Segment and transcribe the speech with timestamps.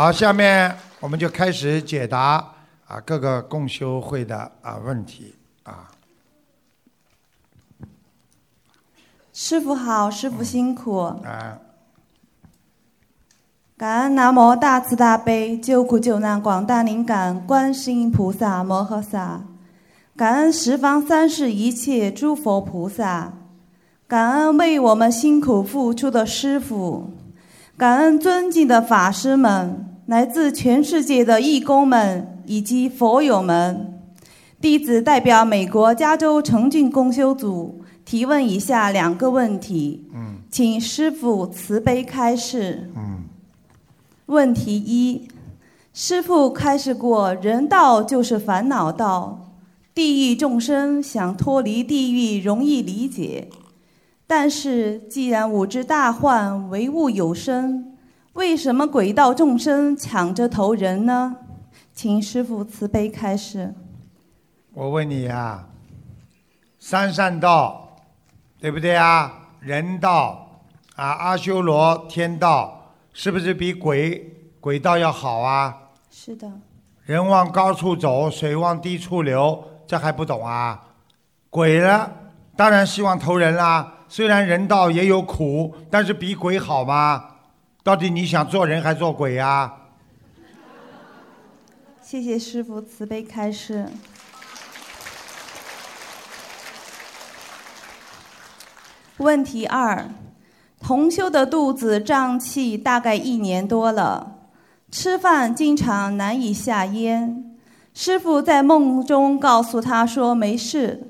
[0.00, 2.52] 好，下面我们就开始解答
[2.86, 5.90] 啊各个共修会的啊问题啊。
[9.32, 10.98] 师傅好，师傅辛苦。
[10.98, 11.58] 啊，
[13.76, 19.40] 感恩南无大慈大悲救苦救难广大灵感观世音菩萨摩诃萨，
[20.16, 23.32] 感恩十方三世一切诸佛菩萨，
[24.06, 27.10] 感恩为我们辛苦付出的师傅，
[27.76, 34.00] 感恩尊敬的法师们，来自全世界的义工们以及佛友们。
[34.58, 42.90] 弟子代表美国加州诚俊公修组提问以下两个问题，嗯请师傅慈悲开示。
[44.24, 45.28] 问题一：
[45.92, 49.52] 师傅开示过，人道就是烦恼道，
[49.94, 53.48] 地狱众生想脱离地狱容易理解，
[54.26, 57.92] 但是既然五之大患，唯物有生，
[58.38, 61.38] 为什么鬼道众生抢着投人呢？
[61.92, 63.74] 请师傅慈悲开示。
[64.74, 65.66] 我问你啊、
[66.78, 67.96] 三善道
[68.60, 69.48] 对不对啊？
[69.58, 70.62] 人道
[70.94, 75.76] 啊，阿修罗天道是不是比鬼鬼道要好啊？
[76.08, 76.48] 是的，
[77.06, 80.80] 人往高处走，水往低处流，这还不懂啊？
[81.50, 82.08] 鬼呢，
[82.54, 83.94] 当然希望投人啦。
[84.06, 87.30] 虽然人道也有苦，但是比鬼好吗？
[87.88, 89.72] 到底你想做人还做鬼呀、
[92.02, 93.88] 谢谢师傅慈悲开示。
[99.16, 100.06] 问题二：
[100.78, 104.36] 同修的肚子胀气大概一年多了，
[104.90, 107.56] 吃饭经常难以下咽。
[107.94, 111.08] 师傅在梦中告诉他说没事，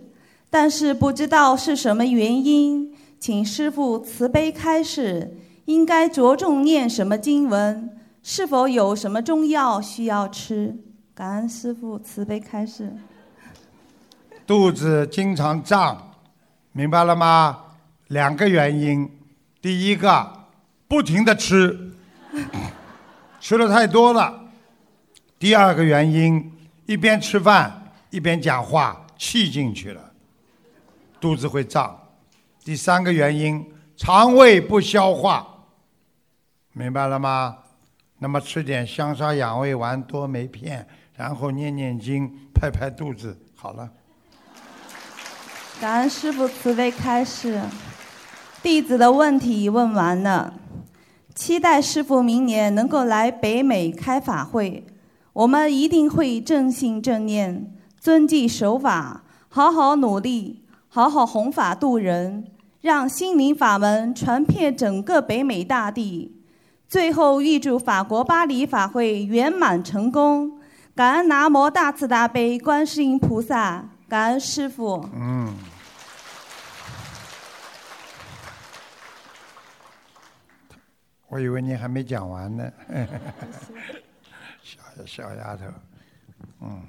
[0.48, 5.36] 但是不知道是什么原因，请师傅慈悲开示，
[5.68, 7.94] 应该着重念什么经文？
[8.22, 10.74] 是否有什么中药需要吃？
[11.14, 12.90] 感恩师傅慈悲开示。
[14.46, 16.14] 肚子经常胀，
[16.72, 17.64] 明白了吗？
[18.06, 19.10] 两个原因，
[19.60, 20.46] 第一个，
[20.88, 21.92] 不停的吃，
[23.38, 24.48] 吃的太多了；
[25.38, 26.50] 第二个原因，
[26.86, 30.12] 一边吃饭一边讲话，气进去了，
[31.20, 31.94] 肚子会胀；
[32.64, 35.46] 第三个原因，肠胃不消化，
[36.78, 37.58] 明白了吗？
[38.20, 43.90] 那么吃点香砂养胃丸、多酶片，然后念念经，拍拍肚子，好了。
[45.80, 47.60] 感恩师傅慈悲开示，
[48.62, 50.54] 弟子的问题问完了，
[51.34, 54.86] 期待师傅明年能够来北美开法会，
[55.32, 62.44] 我们一定会正信正念，遵纪守法，好好努力，好好弘法度人，
[62.80, 66.36] 让心灵法门传遍整个北美大地。
[66.88, 70.58] 最后预祝法国巴黎法会圆满成功，
[70.94, 75.06] 感恩南无大慈大悲观世音菩萨，感恩师傅。
[75.14, 75.54] 嗯。
[81.28, 82.72] 我以为你还没讲完呢，
[84.62, 85.66] 小小丫头，
[86.62, 86.82] 嗯，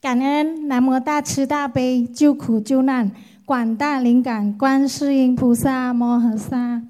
[0.00, 3.12] 感恩南无大慈大悲救苦救难
[3.48, 6.82] 广大灵感观世音菩萨摩诃萨，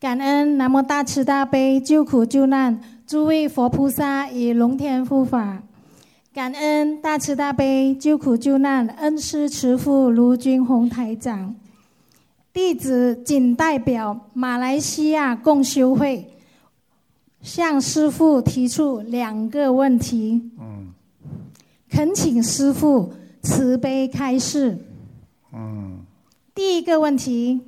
[0.00, 5.62] 感恩南无大慈大悲救苦救难诸位佛菩萨与龙天护法，
[6.32, 11.54] 感恩大慈大悲救苦救难恩师慈父卢军宏台长。
[12.54, 16.26] 弟子仅代表马来西亚共修会
[17.42, 20.40] 向师父提出两个问题。
[20.58, 20.90] 嗯
[21.90, 24.78] 恳请师父慈悲开示。
[25.54, 25.81] 嗯，
[26.54, 27.62] 第一个问题：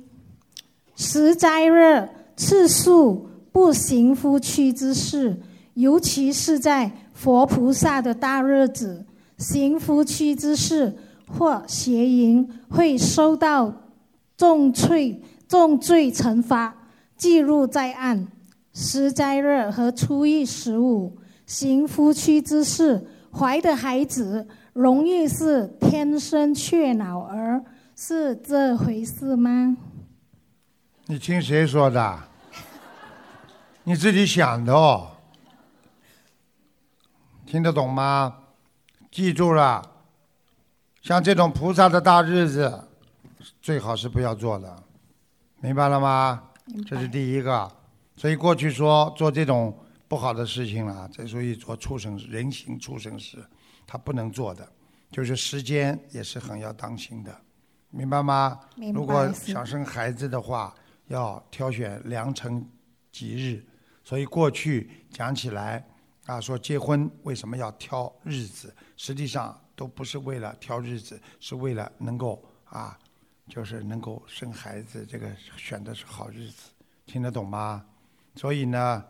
[0.95, 5.41] 十斋日次数不行夫妻之事，
[5.73, 9.03] 尤其是在佛菩萨的大日子，
[9.37, 10.95] 行夫妻之事
[11.27, 13.73] 或邪淫会受到
[14.37, 16.75] 重罪重罪惩罚，
[17.17, 18.27] 记录在案。
[18.71, 21.17] 十斋日和初一十五
[21.47, 27.63] 行夫妻之事，怀的孩子容易是天生缺脑儿，
[27.97, 29.77] 是这回事吗？
[31.05, 32.23] 你听谁说的？
[33.85, 35.15] 你自己想的哦，
[37.45, 38.39] 听得懂吗？
[39.09, 39.81] 记住了，
[41.01, 42.85] 像这种菩萨的大日子，
[43.61, 44.83] 最好是不要做的，
[45.61, 46.49] 明白了吗？
[46.85, 47.71] 这是第一个。
[48.17, 49.77] 所以过去说做这种
[50.09, 53.41] 不好的事情了，这属于做畜生人形畜生事，
[53.87, 54.69] 他不能做的。
[55.11, 57.33] 就是时间也是很要当心的，
[57.95, 58.59] 明白吗？
[58.75, 60.75] 明白如果想生孩子的话，
[61.07, 62.67] 要挑选良辰
[63.09, 63.63] 吉日，
[64.03, 65.81] 所以过去讲起来
[66.25, 72.99] 啊，说结婚为什么要挑日子，实际上都不是为了挑日子，是为了能够啊，
[73.47, 76.71] 就是能够生孩子，这个选的是好日子，
[77.05, 77.85] 听得懂吗？
[78.35, 79.05] 所以呢，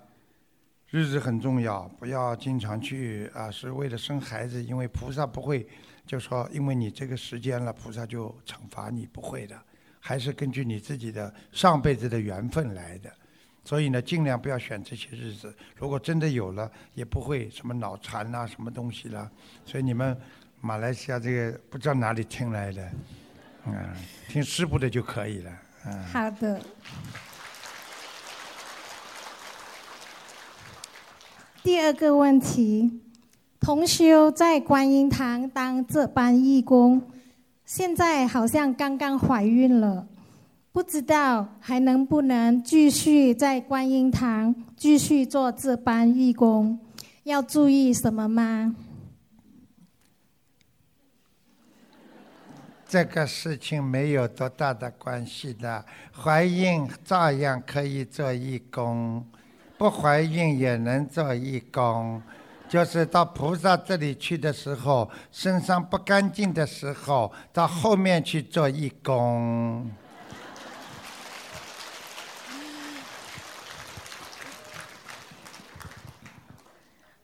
[0.92, 5.68] 日子很重要，不要经常去啊，是为了生孩子，因为菩萨不会
[6.06, 9.60] 就说因为你这个时间了，菩萨就惩罚你，不会的，
[10.00, 13.12] 还是根据你自己的上辈子的缘分来的。
[13.64, 15.52] 所以呢，尽量不要选这些日子。
[15.76, 19.28] 如果真的有了，也不会什么脑残啊，什么东西啦。
[19.66, 20.16] 所以你们
[20.62, 22.92] 马来西亚这个不知道哪里听来的，
[23.66, 23.74] 嗯，
[24.30, 25.52] 听师傅的就可以了，
[25.88, 26.04] 嗯。
[26.04, 26.62] 好的。
[31.64, 33.02] 第二个问题，
[33.66, 37.02] 同修在观音堂当这班义工，
[37.66, 40.08] 现在好像刚刚怀孕了，
[40.72, 46.78] 不知道还能不能继续在观音堂继续做这班义工？
[47.24, 48.76] 要注意什么吗？
[52.88, 55.84] 这个事情没有多大的关系的，
[56.16, 59.26] 怀孕照样可以做义工。
[59.76, 62.22] 不怀孕也能做义工，
[62.68, 69.90] 就是到菩萨这里去的时候，身上不干净的时候，到后面去做义工。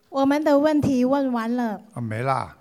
[0.09, 1.81] 我们的问题问完了。
[1.93, 2.55] 啊，没啦。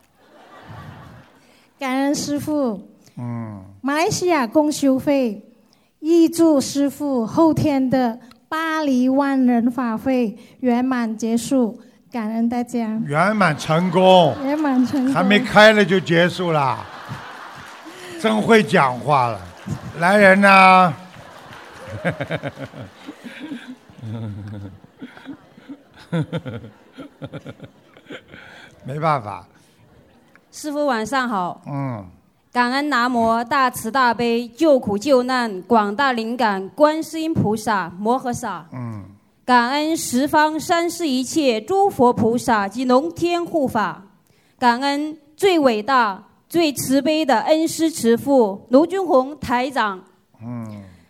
[1.79, 2.89] 感恩师傅。
[3.17, 3.65] 嗯。
[3.83, 5.43] 马来西亚公修会，
[6.01, 8.19] 预祝师傅后天的。
[8.49, 12.99] 巴黎万人法会圆满结束，感恩大家。
[13.07, 14.37] 圆满成功。
[14.45, 15.15] 圆满成功。
[15.15, 16.79] 还没开了就结束了，
[18.21, 19.41] 真会讲话了。
[19.99, 20.93] 来人呐！
[28.85, 29.47] 没办法。
[30.51, 31.61] 师傅晚上好。
[31.67, 32.05] 嗯。
[32.53, 38.67] 感恩南无大慈大悲救苦救难广大灵感观世音菩萨摩诃萨。
[38.73, 39.05] 嗯。
[39.51, 44.07] 感恩十方三世一切诸佛菩萨及龙天护法。
[44.57, 50.05] 感恩最伟大、最慈悲的恩师慈父卢军宏台长。
[50.41, 50.65] 嗯。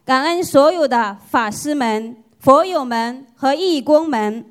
[0.06, 4.46] 感恩所有的法师们、佛友们和义工们。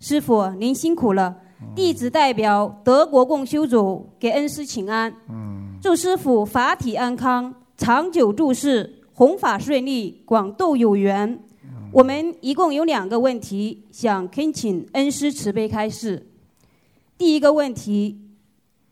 [0.00, 1.36] 师傅，您辛苦了。
[1.76, 5.14] 弟子代表德国共修组给恩师请安。
[5.28, 5.78] 嗯。
[5.80, 11.38] 祝师傅法体安康，长久住世，弘法顺利，广度有缘。
[11.92, 16.24] 我们一共有两个问题，想恳请恩师慈悲开示。
[17.18, 18.16] 第一个问题，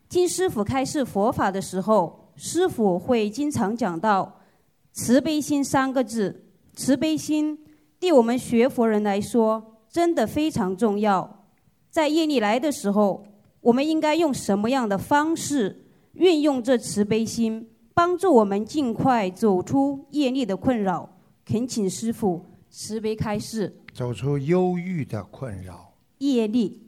[0.08, 4.40] 听师傅开示佛法的时候，师傅会经常讲到
[4.92, 6.44] “慈悲心”三个字。
[6.74, 7.56] 慈悲心
[8.00, 11.44] 对我们学佛人来说，真的非常重要。
[11.90, 13.24] 在业力来的时候，
[13.60, 15.84] 我们应该用什么样的方式？
[16.14, 21.08] 运用这慈悲心，帮助我们尽快走出业力的困扰。
[21.44, 22.44] 恳请师傅
[22.78, 23.76] 慈悲开示。
[23.92, 25.92] 走出忧郁的困扰。
[26.18, 26.80] 业力。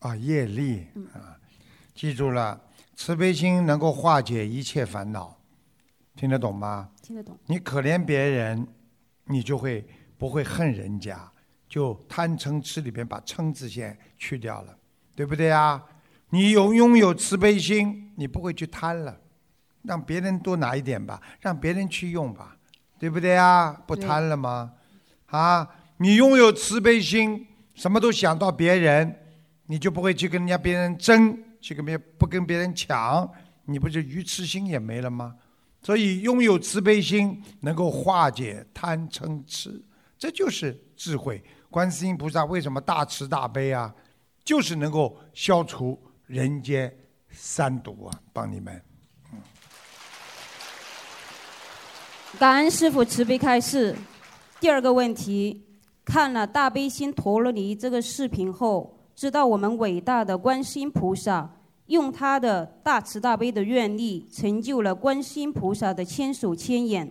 [0.00, 1.40] 啊，业力啊！
[1.94, 2.60] 记住了，
[2.94, 5.34] 慈悲心能够化解一切烦恼，
[6.14, 6.90] 听得懂吗？
[7.00, 7.38] 听得懂。
[7.46, 8.68] 你可怜别人，
[9.24, 9.82] 你就会
[10.18, 11.32] 不会恨人家，
[11.66, 14.76] 就贪嗔痴里边把嗔字先去掉了，
[15.16, 15.82] 对不对啊？
[16.28, 19.18] 你有拥有慈悲心，你不会去贪了，
[19.84, 22.58] 让别人多拿一点吧，让别人去用吧，
[22.98, 23.72] 对不对啊？
[23.86, 24.74] 不贪了吗？
[25.30, 29.14] 啊，你拥有慈悲心，什么都想到别人，
[29.66, 33.28] 你就不会去跟人家别人争，去跟别不跟别人抢，
[33.64, 35.34] 你不是愚痴心也没了吗？
[35.82, 39.82] 所以拥有慈悲心能够化解贪嗔痴，
[40.18, 41.42] 这就是智慧。
[41.70, 43.94] 观世音菩萨为什么大慈大悲啊？
[44.44, 45.98] 就是能够消除。
[46.26, 46.94] 人间
[47.30, 48.80] 三毒啊，帮你们。
[52.38, 53.96] 感恩师傅慈悲开示。
[54.60, 55.62] 第二个问题，
[56.04, 61.50] 看了大悲心陀罗尼这个视频后，知道我们伟大的观世音菩萨
[61.86, 67.10] 用他的大慈大悲的愿力，成就了观世音菩萨的千手千眼。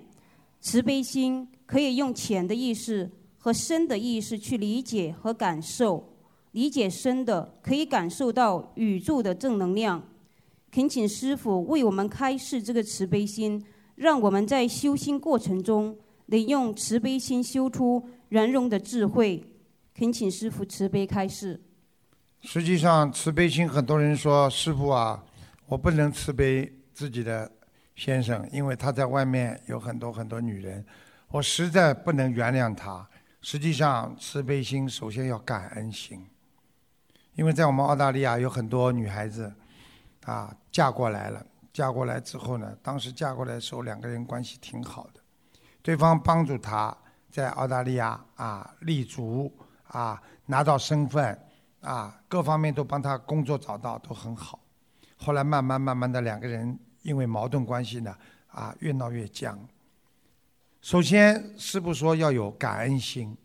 [0.62, 6.08] 慈悲心可以用浅的意识和深的意识去理解和感受。
[6.52, 10.04] 理解深的，可以感受到宇宙的正能量。
[10.72, 13.64] 恳请师傅为我们开示这个慈悲心，
[13.96, 15.98] 让我们在修心过程中
[16.32, 19.44] 能用慈悲心修出圆融的智慧。
[19.94, 21.62] 恳请师傅慈悲开示。
[22.42, 25.24] 实际上，慈悲心，很多人说师傅啊，
[25.66, 27.52] 我不能慈悲自己的
[27.96, 30.86] 先生，因为他在外面有很多很多女人。
[31.28, 33.08] 我实在不能原谅他。
[33.42, 36.26] 实际上，慈悲心首先要感恩心，
[37.36, 39.54] 因为在我们澳大利亚有很多女孩子，
[40.24, 41.46] 啊，嫁过来了。
[41.72, 45.19] 嫁过来之后呢，当时嫁过来的时候，两个人关系挺好的，
[45.90, 46.96] 对方帮助他
[47.32, 49.52] 在澳大利亚啊立足
[49.88, 51.36] 啊拿到身份
[51.82, 54.60] 啊各方面都帮他工作找到都很好。
[55.18, 58.16] 后来慢慢慢慢的两个人因为矛盾关系呢
[58.50, 59.60] 啊越闹越僵。
[60.80, 63.36] 首先师傅说要有感恩心，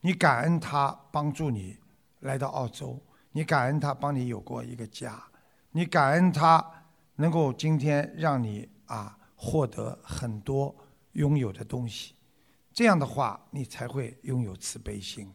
[0.00, 1.78] 你感恩他帮助你
[2.22, 5.22] 来到澳洲，你感恩他帮你有过一个家，
[5.70, 6.72] 你感恩他。
[7.16, 10.74] 能够今天让你啊获得很多
[11.14, 12.14] 拥有的东西，
[12.72, 15.32] 这样的话你才会拥有慈悲心。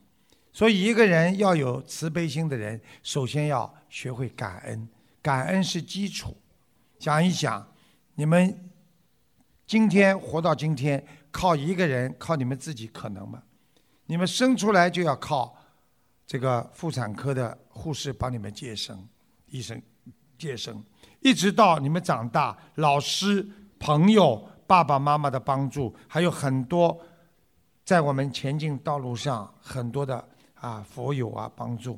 [0.51, 4.87] 所以一个人要有慈悲心的人，首先要学会感恩，
[5.21, 6.35] 感恩是基础。
[6.97, 7.65] 想一想，
[8.15, 8.69] 你们
[9.65, 13.43] 今天活到今天，靠一个人，靠你们自己可能吗？
[14.07, 15.55] 你们生出来就要靠
[16.25, 19.07] 这个妇产科的护士帮你们接生，
[19.45, 19.81] 医生
[20.37, 20.83] 接生。
[21.21, 26.95] 一直到你们长大，老师、朋友、爸爸妈妈的帮助，还有很多
[27.83, 30.23] 在我们前进道路上很多的
[30.53, 31.97] 啊佛友啊帮助，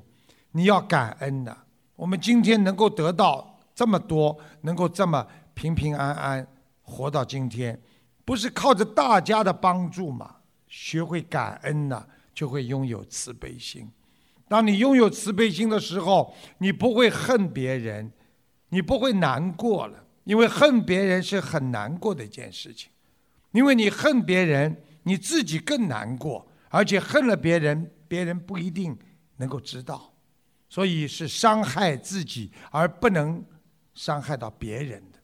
[0.54, 1.54] 你要感恩的。
[1.98, 6.48] 我们今天能够得到这么多，能够这么平平安安
[6.82, 7.78] 活到今天，
[8.24, 10.38] 不是靠着大家的帮助吗？
[10.70, 13.92] 学会感恩呢，就会拥有慈悲心。
[14.48, 18.10] 当你拥有慈悲心的时候，你不会恨别人。
[18.70, 22.90] 你不会难过了，因为恨别人是很难过的一件事情，
[23.52, 28.98] 因为你恨别人，你自己更难过，而且恨了别人，别人不一定
[29.36, 30.14] 能够知道，
[30.70, 33.44] 所以是伤害自己而不能
[33.94, 35.20] 伤害到别人的，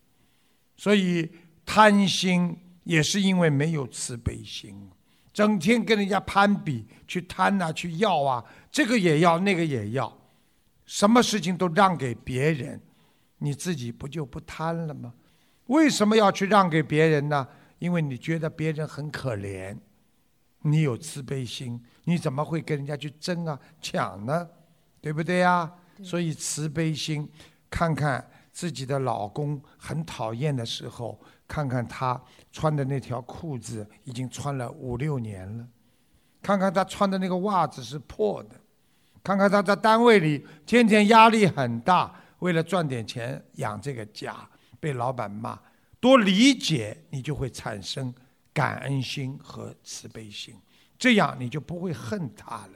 [0.76, 1.32] 所以
[1.66, 4.90] 贪心也是因为没有慈悲心，
[5.32, 10.14] 整天跟人家攀比，去贪啊，去要啊，这个也要，那个也要，
[10.86, 12.82] 什么事情都让给别人。
[13.40, 15.14] 你自己不就不贪了吗？
[15.68, 17.48] 为什么要去让给别人呢？
[17.80, 19.78] 因为你觉得别人很可怜，
[20.62, 24.48] 你有慈悲心，你怎么会跟人家去争啊、抢呢？
[25.00, 25.72] 对不对呀？
[26.02, 27.30] 所以慈悲心，
[27.70, 32.20] 看看自己的老公很讨厌的时候，看看他
[32.52, 35.68] 穿的那条裤子已经穿了五六年了，
[36.42, 38.56] 看看他穿的那个袜子是破的，
[39.22, 42.16] 看看他在单位里天天压力很大。
[42.40, 44.36] 为了赚点钱养这个家，
[44.80, 45.58] 被老板骂，
[46.00, 48.14] 多理解你就会产生
[48.54, 50.54] 感恩心和慈悲心，
[51.00, 52.74] 这样你就不会恨他了，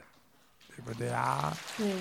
[0.68, 1.56] 对不对啊？
[1.76, 1.94] 对。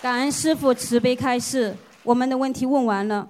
[0.00, 3.28] 感恩师傅慈悲开示，我们的问题问完了，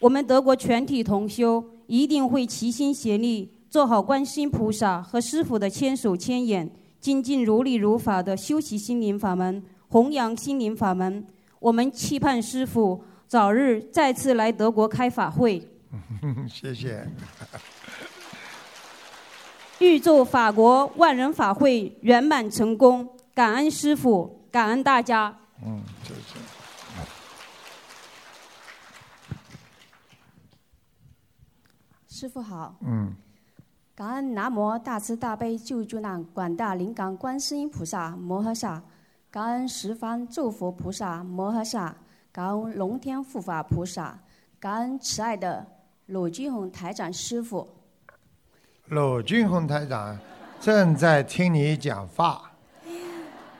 [0.00, 6.70] 我们德国全体同修一定会齐心协力，做好观世音菩萨和师傅的千手千眼，
[7.00, 11.26] 精进如理如法的修习心灵法门，弘扬心灵法门。
[11.64, 15.66] 我们期盼师傅早日再次来德国开法会。
[16.46, 17.08] 谢谢。
[19.80, 25.34] 预祝法国万人法会圆满成功，感恩师傅，感恩大家。
[25.64, 26.38] 嗯，谢谢。
[32.06, 32.76] 师傅好。
[32.82, 33.16] 嗯。
[33.94, 38.82] 感恩南无大慈大悲救救难广大灵感观世音菩萨摩诃萨。
[39.34, 41.92] 感恩十方诸佛菩萨摩诃萨，
[42.30, 44.16] 感恩龙天护法菩萨，
[44.60, 45.66] 感恩慈爱的
[46.06, 47.68] 鲁俊宏台长师傅。
[48.90, 50.16] 鲁俊宏台长
[50.60, 52.52] 正在听你讲话。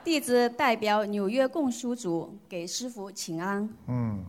[0.01, 3.69] 弟子代表纽约供书组给师傅请安。
[3.87, 4.23] 嗯。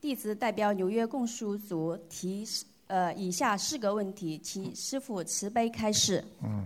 [0.00, 2.46] 弟子代表纽约供书组提
[2.86, 6.24] 呃以下四个问题，请师傅慈悲开示。
[6.44, 6.64] 嗯。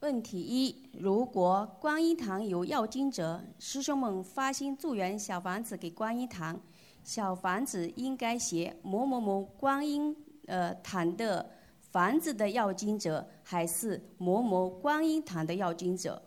[0.00, 6.58] 问题一：如果观音堂有要经者，师兄们发心助缘小房子给观音堂，
[7.02, 11.44] 小房子应该写某某某观音呃堂的
[11.90, 16.22] 房子的要经者，还是某某观音堂的要经者？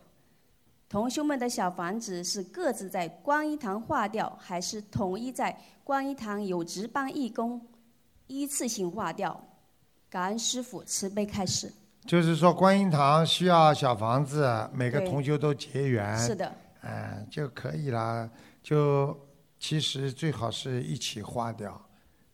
[0.90, 7.66] 同学们的小房子是各自在观音堂化掉，还是统一在观音堂有值班义工
[8.28, 9.42] 依次性化掉？
[10.10, 11.72] 感恩师傅慈悲开示。
[12.05, 18.29] 就是说，观音堂需要小房子，每个同修都结缘，是的，嗯，就可以了。
[18.63, 19.17] 就
[19.60, 21.79] 其实最好是一起花掉，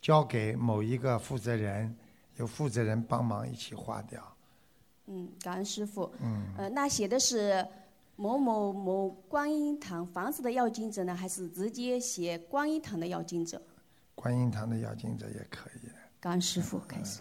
[0.02, 1.96] 交给某一个负责人，
[2.38, 4.24] 由负责人帮忙一起花掉。
[5.08, 6.10] 嗯，感恩师傅。
[6.22, 6.46] 嗯。
[6.58, 7.66] 呃，那写的是
[8.16, 13.62] 某某某观音堂房子的要经者呢，还是直接写观音堂的要经者？
[14.16, 15.90] 观音堂的要经者也可以。
[16.20, 17.20] 感恩师傅，开始。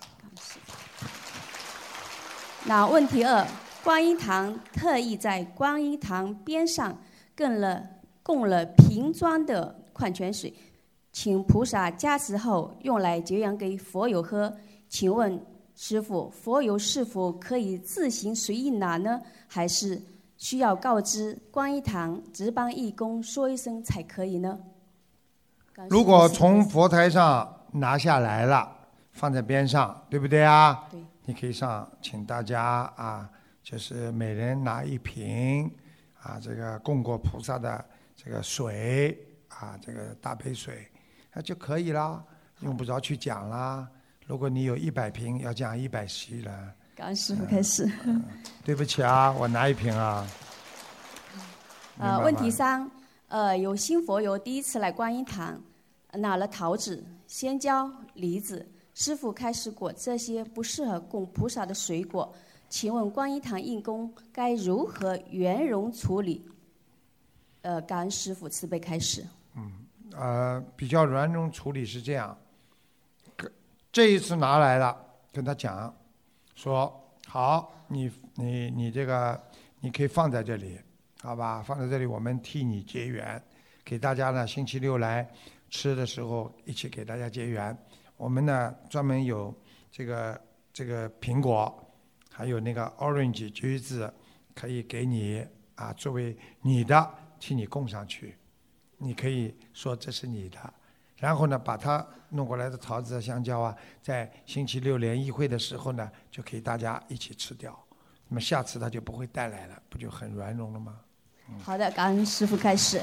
[2.68, 3.46] 那问题二，
[3.84, 6.92] 观音堂特意在观音堂边上
[7.36, 7.80] 供了
[8.24, 10.52] 供了瓶装的矿泉水，
[11.12, 14.52] 请菩萨加持后用来结缘给佛友喝。
[14.88, 15.40] 请问
[15.76, 19.20] 师傅，佛友是否可以自行随意拿呢？
[19.46, 20.02] 还是
[20.36, 24.58] 需要告知观音堂值班义工说一声才可以呢？
[25.88, 28.68] 如果从佛台上拿下来了，
[29.12, 30.88] 放在边上，对不对啊？
[30.90, 32.62] 对，你可以上，请大家
[32.96, 33.28] 啊，
[33.60, 35.68] 就是每人拿一瓶
[36.22, 39.18] 啊，这个供过菩萨的这个水
[39.48, 40.86] 啊，这个大杯水，
[41.32, 42.22] 那就可以啦，
[42.60, 43.88] 用不着去讲啦。
[44.24, 46.72] 如果你有一百瓶，要讲一百席了。
[46.94, 47.90] 感恩师傅开始。
[48.64, 50.24] 对不起啊，我拿一瓶啊。
[52.22, 52.88] 问题三，
[53.26, 55.60] 呃，有新佛友第一次来观音堂，
[56.12, 58.64] 拿了桃子、仙蕉、梨子，
[58.96, 62.34] 师傅开始果这些不适合供菩萨的水果，
[62.70, 66.42] 请问观音堂印工该如何圆融处理？
[67.60, 69.22] 呃，感恩师傅慈悲开始。
[69.54, 69.70] 嗯
[70.12, 72.34] 呃，比较圆融处理是这样，
[73.92, 74.96] 这一次拿来了，
[75.30, 75.94] 跟他讲，
[76.54, 76.90] 说
[77.28, 79.38] 好，你你你这个
[79.78, 80.80] 你可以放在这里，
[81.20, 81.62] 好吧？
[81.62, 83.42] 放在这里，我们替你结缘，
[83.84, 85.30] 给大家呢星期六来
[85.68, 87.76] 吃的时候一起给大家结缘。
[88.16, 89.54] 我们呢专门有
[89.90, 90.40] 这个
[90.72, 91.92] 这个苹果，
[92.30, 94.12] 还有那个 orange 橘子，
[94.54, 98.36] 可以给你啊作为你的，替你供上去。
[98.98, 100.58] 你可以说这是你的，
[101.16, 107.78] 然后呢，把它弄过来的桃子啊、香蕉啊，在星期六联谊会的时候呢，就可以大家一起吃掉。
[108.28, 110.98] 那么下次他就不会带来了，不就很圆融了吗？
[111.62, 113.00] 好的，感恩师傅开始。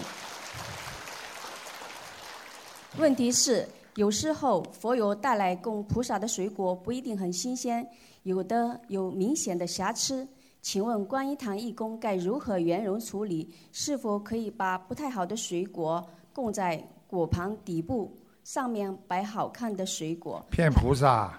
[2.98, 7.88] 问题是，有时候佛友带来供菩萨的水果不一定很新鲜，
[8.23, 10.27] 有的有明显的瑕疵。
[10.63, 13.53] 请问观音堂义工该如何圆融处理？
[13.71, 18.12] 是否可以把不太好的水果供在果盘底部，
[18.43, 20.43] 上面摆好看的水果？
[20.49, 21.38] 骗菩萨，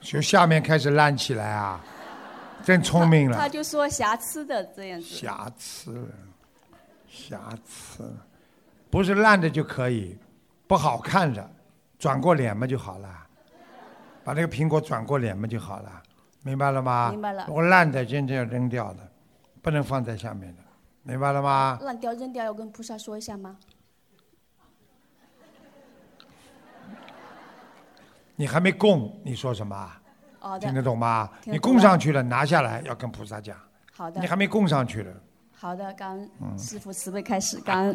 [0.00, 1.84] 就下面开始烂起来啊！
[2.64, 5.06] 真聪明了，他就说瑕疵的这样子。
[5.06, 6.08] 瑕疵了，
[7.08, 8.26] 瑕疵了，
[8.90, 10.18] 不是烂的就可以，
[10.66, 11.50] 不好看的，
[11.98, 13.08] 转过脸嘛就好了，
[14.24, 16.02] 把那个苹果转过脸嘛就好了，
[16.42, 17.10] 明白了吗？
[17.10, 19.08] 明白了我烂的真正要扔掉的，
[19.62, 20.62] 不能放在下面的，
[21.04, 21.78] 明白了吗？
[21.82, 23.56] 烂掉扔掉要跟菩萨说一下吗？
[28.36, 29.92] 你还没供，你说什么
[30.58, 31.30] 听得，懂吗？
[31.44, 33.54] 你供上去了，拿下来要跟菩萨讲，
[33.92, 35.14] 好的你，还没供上去了。
[35.54, 37.94] 好的，感恩嗯师傅慈悲开始，感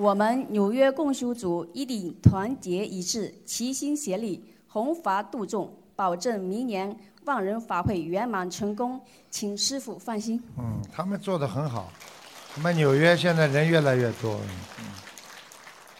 [0.00, 8.98] 我们纽约共修组一定团结一致，齐心协力，弘法度众，保证明年万人法会圆满成功。
[9.30, 10.42] 请师傅放心。
[10.56, 11.92] 嗯，他们做的很好。
[12.56, 14.40] 我们纽约现在人越来越多。
[14.78, 14.86] 嗯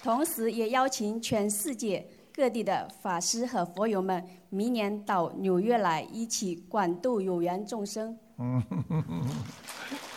[0.02, 8.16] 同时，也邀请全世界各地的法师和佛友们，明年到纽约来，一起广度有缘众生。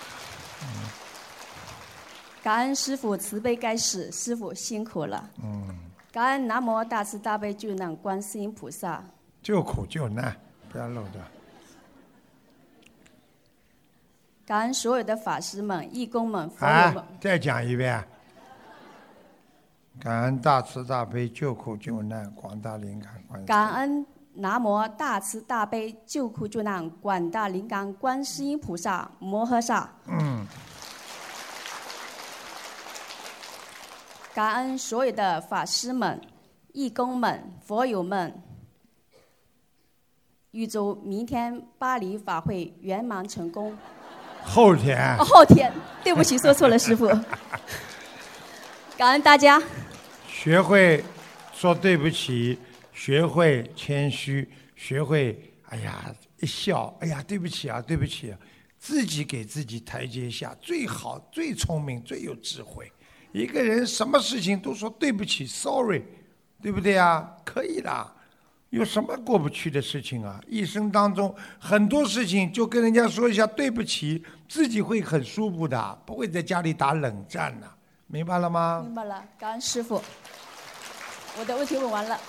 [2.43, 5.29] 感恩师傅慈悲开示，师傅辛苦了。
[5.41, 5.79] 嗯
[6.11, 9.01] 感恩南无大慈大悲救难观世音菩萨。
[9.41, 10.35] 救苦救难，
[10.69, 11.21] 不要漏掉。
[14.45, 16.97] 感恩所有的法师们、义工们、佛友们。
[16.97, 18.03] 啊，再讲一遍。
[20.01, 23.45] 感恩大慈大悲救苦救难广大灵感观。
[23.45, 29.89] 感恩南无大慈大悲救苦救难广大灵感观世音菩萨摩诃萨。
[30.07, 30.45] 嗯，
[34.33, 36.19] 感恩所有的法师们、
[36.71, 38.33] 义工们、佛友们。
[40.49, 43.77] 预祝明天巴黎法会圆满成功。
[44.43, 45.71] 后天哦，后天，
[46.03, 47.07] 对不起，说错了，师傅。
[48.97, 49.61] 感恩大家。
[50.27, 51.03] 学会
[51.53, 52.57] 说对不起，
[52.91, 58.37] 学会谦虚，学会哎呀一笑，哎呀对不起啊，对不起、啊，
[58.79, 62.91] 自己给自己台阶下，最好、最聪明、最有智慧。
[63.33, 66.03] 一个人什么事情都说对不起，sorry，
[66.61, 67.29] 对不对啊？
[67.43, 68.13] 可以的，
[68.69, 70.39] 有什么过不去的事情啊？
[70.47, 77.67] 一生当中很多事情就跟人家说一下对不起，自己会很舒服的，不会在家里打冷战的，
[78.05, 78.83] 明白了吗？
[78.85, 79.99] 明白了，感恩师傅。
[81.39, 82.19] 我的问题问完了。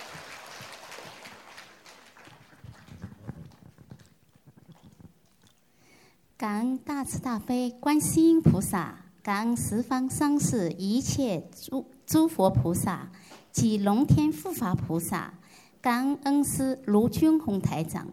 [6.38, 13.10] 感恩大慈大悲观世音菩萨，感恩十方三世一切诸诸佛菩萨
[13.50, 15.32] 及龙天护法菩萨，
[15.80, 18.06] 感恩恩师卢军宏台长。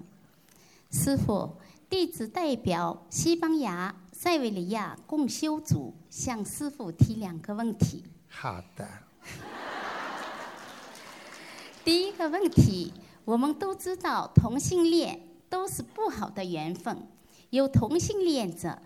[0.89, 1.57] 师傅，
[1.89, 8.05] 弟子代表西班牙、塞维利亚共修组向师傅提两个问题。
[8.29, 8.87] 好的，
[11.83, 12.93] 第一个问题，
[13.25, 15.19] 我们都知道同性恋
[15.49, 17.05] 都是不好的缘分，
[17.49, 18.81] 有同性恋者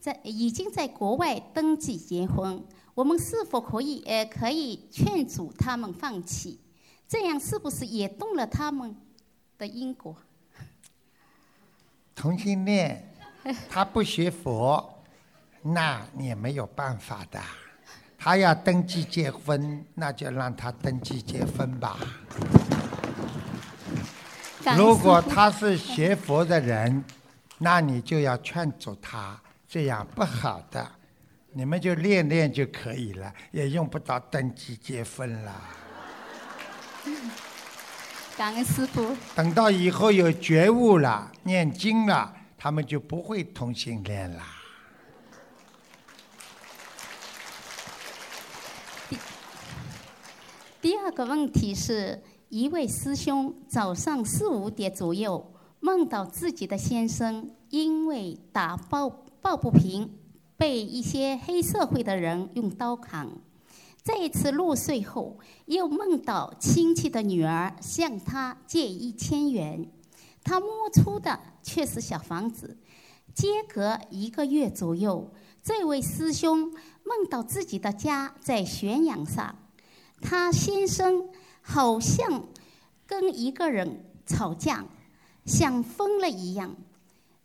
[0.00, 6.58] 在已经在国外登记结婚，我们是否可以呃可以劝阻他们放弃？
[7.06, 8.96] 这样是不是也动了他们
[9.58, 10.16] 的因果？
[12.14, 13.12] 同性恋
[13.68, 15.02] 他不学佛，
[15.62, 17.40] 那你也没有办法的。
[18.18, 21.98] 他要登记结婚，那就让他登记结婚吧。
[24.76, 27.02] 如果他是学佛的人，
[27.56, 30.84] 那你就要劝阻他，这样不好的。
[31.52, 35.62] 你们就练练就可以了，也用不到登记结婚了。
[38.36, 44.42] 感恩师傅，等到以后有觉悟了、念经了，他们就不会同性恋了。
[50.80, 59.08] 第二个问题是，一位师兄早上四五点左右梦到自己的先生因为打抱
[59.42, 60.10] 抱不平，
[60.56, 63.28] 被一些黑社会的人用刀砍。
[64.02, 69.90] 再一次入睡后，又梦到亲戚的女儿向他借一千元，
[70.42, 72.78] 他摸出的却是小房子。
[73.34, 75.30] 间隔一个月左右，
[75.62, 76.72] 这位师兄
[77.04, 79.54] 梦到自己的家在悬崖上。
[80.20, 81.28] 他先生
[81.62, 82.48] 好像
[83.06, 84.84] 跟一个人吵架，
[85.44, 86.74] 像疯了一样。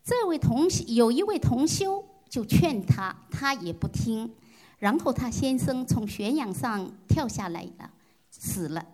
[0.06, 4.32] 这位同有一位同修就劝他，他也不听。
[4.78, 7.89] 然后他先生从悬崖上跳下来了，
[8.30, 8.86] 死了。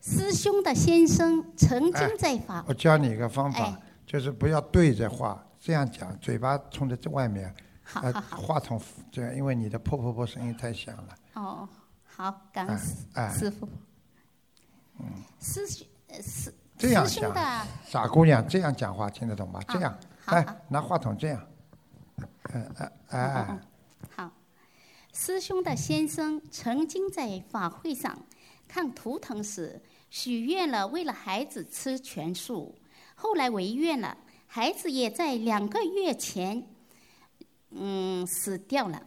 [0.00, 7.54] 师兄的先生曾经在法我教你一个方法，哎就是不要对着话，这样讲，嘴巴冲着这外面，
[8.02, 8.80] 呃好好好话筒
[9.12, 11.14] 这样，因为你的噗噗噗声音太响了。
[11.34, 11.68] 哦，
[12.04, 13.68] 好，感恩师哎师傅。
[15.38, 19.60] 师兄，呃师这样讲的，傻姑娘这样讲话听得懂吗？
[19.68, 20.50] 这样，来好。
[20.50, 21.46] 好拿话筒这样，
[22.54, 23.58] 嗯哎哎哎，
[24.16, 24.32] 好，
[25.12, 28.18] 师兄的先生曾经在法会上
[28.66, 32.74] 看图腾时许愿了，为了孩子吃全素，
[33.14, 34.16] 后来违愿了，
[34.46, 36.66] 孩子也在两个月前，
[37.72, 39.02] 嗯，死掉了。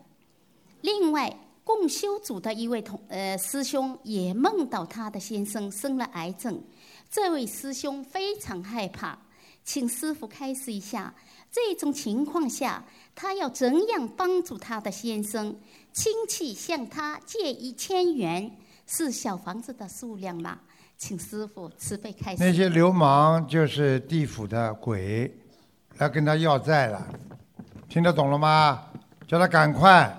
[0.82, 6.62] 另外，共修组的一位同呃师兄也梦到他的先生生了癌症，
[7.14, 9.16] 这位师兄非常害怕，
[9.64, 11.14] 请师傅开示一下，
[11.52, 15.56] 这种情况下他要怎样帮助他的先生？
[15.92, 18.50] 亲戚向他借一千元，
[18.88, 20.58] 是小房子的数量吗？
[20.98, 22.44] 请师傅慈悲开示。
[22.44, 25.32] 那些流氓就是地府的鬼，
[26.00, 27.08] 来跟他要债了，
[27.88, 28.86] 听得懂了吗？
[29.28, 30.12] 叫他赶快，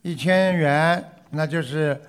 [0.00, 2.00] 一千元，那就是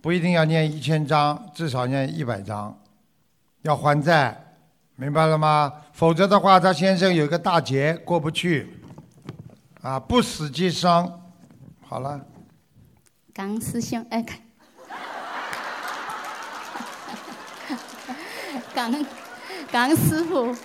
[0.00, 2.79] 不一定要念一千章，至少念一百章，
[3.62, 4.56] 要还债，
[4.96, 5.72] 明白了吗？
[5.92, 8.72] 否则的话，他先生有一个大劫过不去，
[9.82, 11.20] 啊，不死即伤。
[11.86, 12.20] 好了，
[13.34, 14.38] 感恩师兄，哎，感
[18.74, 19.06] 感恩
[19.70, 20.56] 感恩师傅，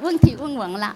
[0.00, 0.94] 问题问完了。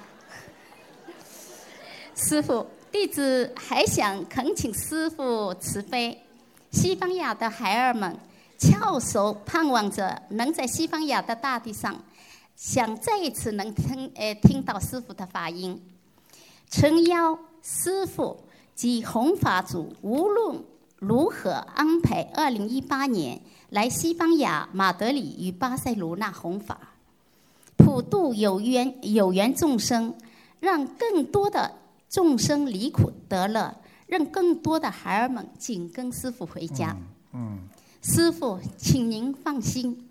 [2.14, 6.25] 师傅，弟子还想恳请师傅慈悲，
[6.70, 8.16] 西班牙的孩儿们
[8.64, 11.94] 翘首盼望着能在西班牙的大地上，
[12.57, 15.79] 想再一次能听呃听到师傅的法音。
[16.70, 18.42] 诚邀师傅
[18.74, 20.64] 及弘法组无论
[20.98, 26.79] 如何安排二零一八年来西班牙马德里与巴塞罗那弘法，
[27.77, 30.14] 普度有缘有缘众生，
[30.59, 31.70] 让更多的
[32.09, 36.96] 众生离苦得乐，让更多的孩儿们紧跟师傅回家。
[37.33, 37.68] 嗯，
[38.07, 40.11] 师傅，请您放心，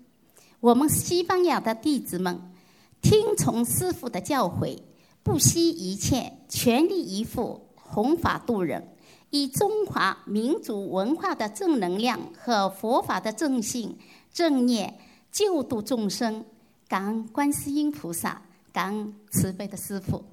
[0.58, 2.52] 我们西班牙的弟子们
[3.00, 4.76] 听从师傅的教诲，
[5.22, 8.88] 不惜一切，全力以赴弘法度人，
[9.30, 13.96] 以中华民族文化的正能量和佛法的正信
[14.32, 14.98] 正念
[15.30, 16.44] 救度众生。
[16.88, 20.24] 感恩观世音菩萨，感恩慈悲的师傅。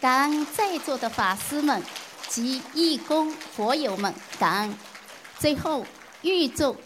[0.00, 1.80] 感恩在座的法师们
[2.28, 4.74] 及义工佛友们，感恩。
[5.38, 5.84] 最后，
[6.22, 6.76] 预祝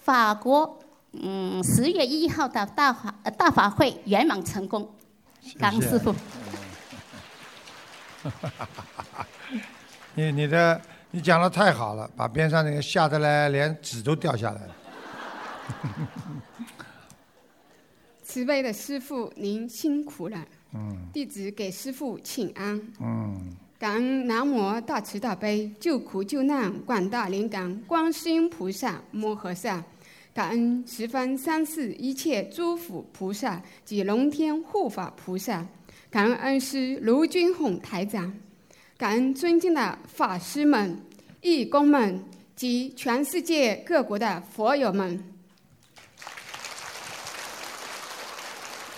[0.00, 0.78] 法国
[1.12, 4.88] 嗯十月一号的大法呃大法会圆满成功。
[5.58, 6.14] 感恩师傅。
[10.14, 14.74] 你你的你讲的太好了，把边上那个吓得来连纸都掉下来了。
[18.22, 20.44] 慈悲的师傅，您辛苦了。
[20.74, 22.78] 嗯弟子给师傅请安。
[23.00, 29.80] 嗯，感恩南无大慈大悲救苦救难广大灵感观世音菩萨摩诃萨，
[30.34, 35.64] 感恩十方三世一切诸佛菩萨及龙天护法菩萨，
[36.10, 38.34] 感恩恩师卢军宏台长，
[38.96, 41.00] 感恩尊敬的法师们、
[41.40, 42.20] 义工们
[42.56, 45.22] 及全世界各国的佛友们。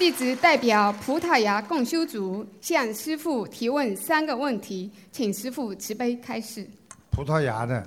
[0.00, 6.66] 弟子代表葡萄牙共修组向师父提问三个问题，请师父慈悲开示。
[7.10, 7.86] 葡萄牙的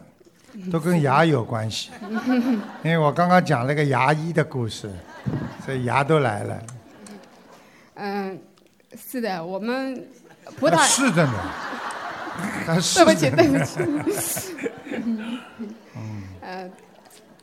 [0.72, 1.90] 都跟牙有关系，
[2.84, 4.92] 因为我刚刚讲了个牙医的故事，
[5.66, 6.64] 所以牙都来了。
[7.96, 8.40] 嗯、
[8.96, 10.08] 是的，我们
[10.60, 11.34] 葡萄啊是的呢，
[12.94, 14.54] 对不起，对不起。
[16.42, 16.70] 呃，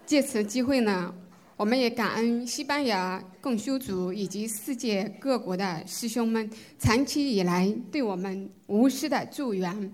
[0.06, 1.12] 借此机会呢，
[1.61, 9.92] 我们也感恩西班牙共修组以及世界各国的师兄们长期以来对我们无私的助援。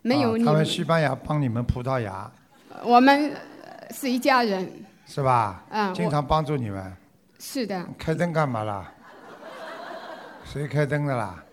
[0.00, 2.32] 没有你们，啊他们西班牙帮你们葡萄牙
[2.82, 3.30] 我们
[3.62, 4.66] 呃是一家人。
[5.04, 5.66] 是吧？
[5.68, 6.90] 嗯经常帮助你们。
[7.38, 8.90] 是的，开灯干嘛啦？
[10.46, 11.44] 谁开灯的啦？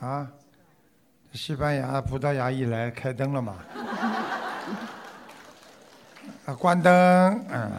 [0.00, 0.26] 啊？
[1.34, 3.56] 西班牙、葡萄牙一来开灯了嘛？
[6.50, 6.92] 啊，关灯，
[7.48, 7.70] 嗯，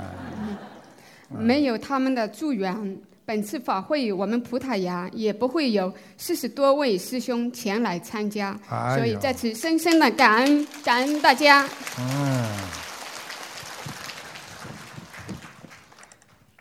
[1.29, 11.67] 没有他们的助缘，本次法会我们葡萄牙也不会有四十多位师兄前来参加，哎所以在此深深的感恩感恩大家。
[11.99, 12.45] 嗯，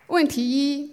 [0.08, 0.90] 问题一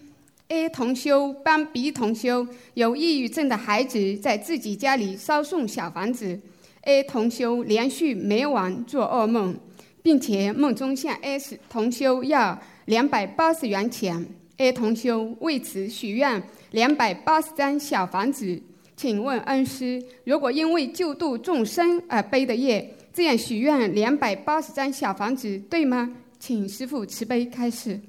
[0.49, 6.39] ：A 同修帮 B 同修有抑郁症的孩子在自己家里烧送小房子
[6.81, 9.57] ，A 同修连续每晚做噩梦，
[10.01, 14.25] 并且梦中向 S 同修要两百八十元钱
[14.57, 18.61] ，A 同修为此许愿两百八十张小房子。
[18.95, 26.15] 请问恩师，如果因为救度众生而背的业，这样许愿两百八十张小房子对吗？
[26.39, 27.99] 请师父慈悲开示。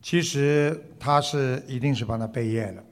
[0.00, 2.82] 其实他是一定是帮他背业了。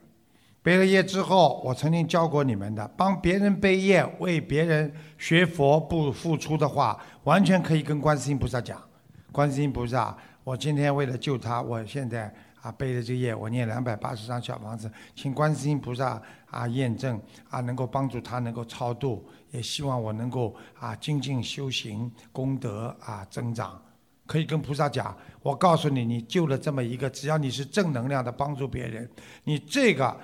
[0.62, 8.78] 背了业之后，我曾经教过你们的，帮别人背业，为别人学佛不付出的话，完全可以跟观世音菩萨讲。
[9.32, 16.20] 观世音菩萨，我今天为了救他，我现在啊背了这个业，我念两百八十张小房子，请观世音菩萨
[16.50, 17.18] 啊验证
[17.48, 23.80] 啊，能够帮助他能够超度，也希望我能够啊精进修行，功德啊增长。
[24.26, 29.08] 可以跟菩萨讲，我告诉你，你救了这么一个，只要你是正能量的帮助别人，
[29.42, 30.16] 你这个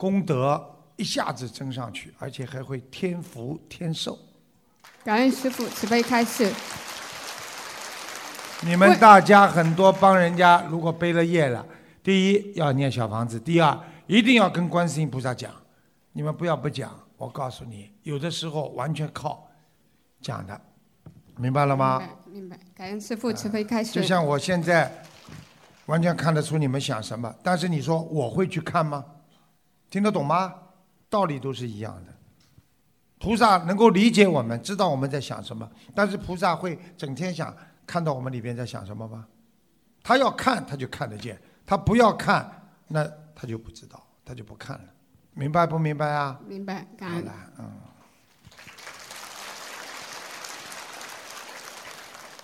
[0.00, 4.18] 功德一下子增上去，而且还会天福天寿。
[5.04, 6.50] 感恩师傅慈悲开示。
[8.62, 11.66] 你们大家很多帮人家，如果背了业了，
[12.02, 15.52] 第一要念小房子，第二一定要跟观世音菩萨讲。
[16.12, 19.46] 你们不要不讲，我告诉你，有的时候完全靠
[20.22, 20.58] 讲的，
[21.36, 21.98] 明白了吗？
[21.98, 22.58] 明白，明白。
[22.74, 23.92] 感恩师父慈悲开示。
[23.92, 25.04] 就像我现在
[25.84, 29.04] 完全看得出你们想什么，但是你说我会去看吗？
[29.90, 30.54] 听得懂吗？
[31.10, 32.14] 道理都是一样的。
[33.18, 37.54] 菩萨能够理解我们，知道我们在想什么，但是菩萨会整天想
[37.86, 39.26] 看到我们里边在想什么吗？
[40.02, 41.34] 他要看，他就看得见；
[41.66, 42.50] 他不要看，
[42.88, 44.84] 那他就不知道，他就不看了。
[45.34, 46.40] 明白不明白啊？
[46.46, 47.24] 明白，感恩。
[47.58, 47.70] 嗯。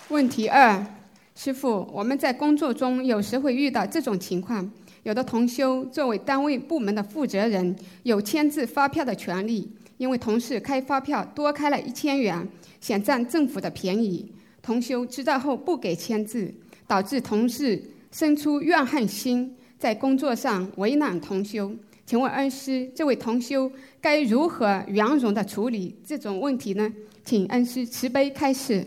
[0.08, 0.86] 问题二，
[1.34, 4.70] 师傅，我们在工作中有时会遇到这种情况：
[5.06, 12.44] 有的同修作为单位部门的负责人，有签字发票的权利，因为同事开发票多开了一千元，
[12.80, 14.28] 想占政府的便宜，
[14.60, 16.52] 同修知道后不给签字，
[16.88, 21.70] 导致同事生出怨恨心，在工作上为难同修。
[22.04, 26.92] 请问恩师，这位同修该如何圆融的处理这种问题呢？
[27.24, 28.84] 请恩师慈悲开示。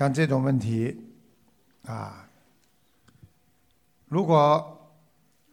[0.00, 0.96] 像这种问题，
[1.84, 2.26] 啊，
[4.06, 4.96] 如果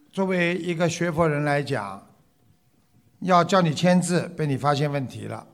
[0.10, 2.02] 作为一个学佛人来讲，
[3.20, 5.46] 要叫你签字，被你发现问题了，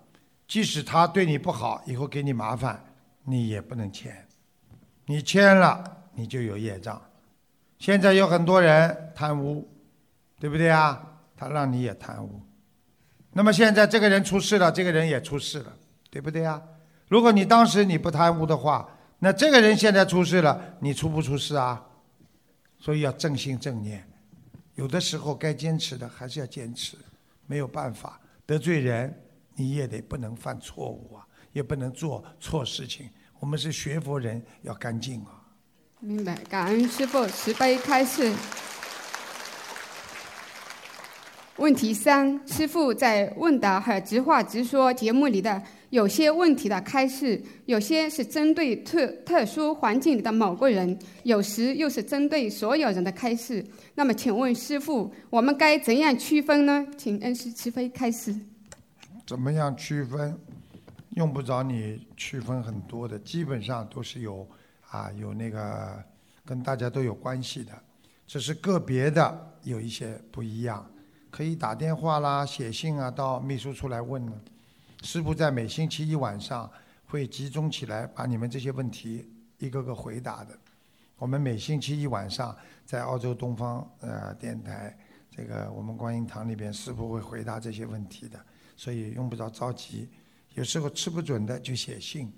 [0.48, 2.86] 即使他对你不好，以后给你麻烦，
[3.24, 4.28] 你也不能签。
[5.08, 7.02] 你签了，你就有业障。
[7.80, 9.68] 现在有很多人贪污，
[10.40, 11.04] 对不对啊？
[11.36, 12.40] 他让你也贪污。
[13.32, 15.76] 那么现在这个人出事了，这个人也出事了，
[16.12, 16.62] 对不对啊？
[17.14, 21.80] 如果你当时你不贪污的话，那这个人现在出事了，你出不出事啊？
[22.80, 24.04] 所以要正心正念，
[24.74, 26.98] 有的时候该坚持的还是要坚持，
[27.46, 29.16] 没有办法，得罪人
[29.54, 31.22] 你也得不能犯错误啊，
[31.52, 33.08] 也不能做错事情。
[33.40, 35.38] 我们是学佛人，要干净啊。
[36.00, 38.34] 明白，感恩师父慈悲开示。
[41.58, 45.62] 问题三：师父在问答和直话直说节目里的
[45.94, 53.64] 有些问题的开示，有些是针对特特殊环境里的某个人，有时又是针对所有人的开示。
[53.94, 56.84] 那么，请问师父，我们该怎样区分呢？
[56.98, 58.36] 请恩师慈悲开示。
[59.28, 60.36] 怎么样区分？
[61.12, 64.48] 用不着你区分很多的，基本上都是有
[64.90, 66.04] 啊，有那个
[66.44, 67.72] 跟大家都有关系的，
[68.26, 70.84] 只是个别的有一些不一样。
[71.30, 74.34] 可以打电话啦、写信啊，到秘书处来问呢。
[75.04, 76.70] 师傅在每星期一晚上
[77.06, 80.58] 会集中起来，把你们这些问题一个个回答的。
[81.18, 84.98] 我们每星期一晚上在澳洲东方呃电台
[85.30, 88.40] 这个我们观音堂里边，师傅会回答这些问题的，
[88.78, 90.08] 所以用不着着急。
[90.54, 92.32] 有时候吃不准的就写信，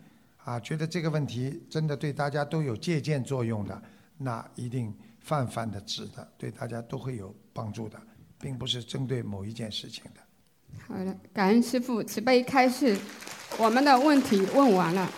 [0.44, 3.80] 啊，觉得这个问题真的对大家都有借鉴作用的，
[4.18, 8.02] 那一定泛泛的指的，对大家都会有帮助的。
[8.38, 10.25] 并不是针对某一件事情的。
[10.88, 12.96] 好的，感恩师父慈悲开示，
[13.58, 15.10] 我们的问题问完了。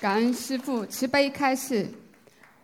[0.00, 1.86] 感恩师父慈悲开示，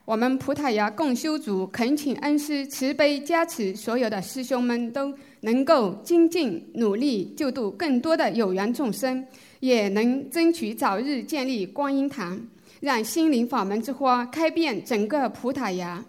[0.04, 9.26] 我们葡萄牙共修组恳请恩师慈悲加持，所有的师兄们都能够精进努力，救度更多的有缘众生，
[9.60, 12.40] 也能争取早日建立观音堂，
[12.80, 16.04] 让心灵法门之花开遍整个葡萄牙。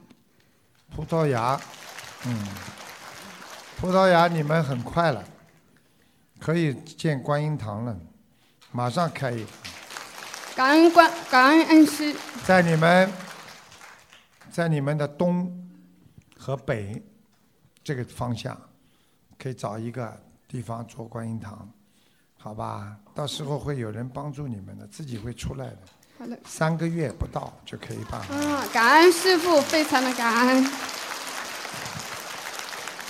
[0.95, 1.59] 葡萄牙，
[2.25, 2.37] 嗯。
[3.79, 5.23] 葡萄牙，你们很快了，
[6.39, 7.95] 可以建观音堂了，
[8.71, 9.49] 马上开一个。
[10.55, 12.15] 感恩观，感恩恩师。
[12.45, 13.11] 在你们，
[14.51, 15.51] 在你们的东
[16.37, 17.01] 和北
[17.83, 18.59] 这个方向，
[19.37, 21.69] 可以找一个地方做观音堂，
[22.37, 22.95] 好吧？
[23.13, 25.77] 到时候会有人帮助你们的，自己会出来的。
[26.17, 26.37] 好的。
[26.45, 28.19] 三个月不到就可以办。
[28.21, 30.69] 啊，感恩师傅，非常的感恩。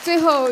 [0.03, 0.49] 最后，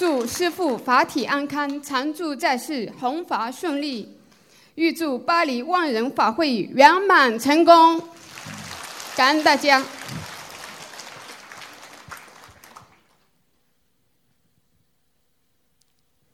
[0.00, 4.18] 祝师父法体安康，常驻在世，弘法顺利。
[4.76, 8.00] 预祝巴黎万人法会圆满成功。
[9.14, 9.84] 感恩大家。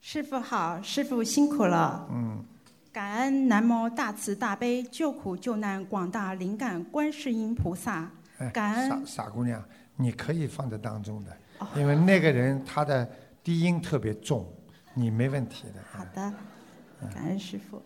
[0.01, 2.07] 师傅好，师傅辛苦了。
[2.13, 2.45] 嗯。
[2.93, 8.09] 感恩南无大慈大悲救苦救难广大灵感观世音菩萨。
[8.53, 8.89] 感恩。
[8.89, 9.61] 傻傻姑娘，
[9.97, 11.37] 你可以放在当中的。
[11.75, 13.11] 因为那个人他的
[13.47, 14.45] 低音特别重，
[14.93, 15.75] 你没问题的。
[15.89, 16.35] 好的，
[17.15, 17.81] 感恩师父，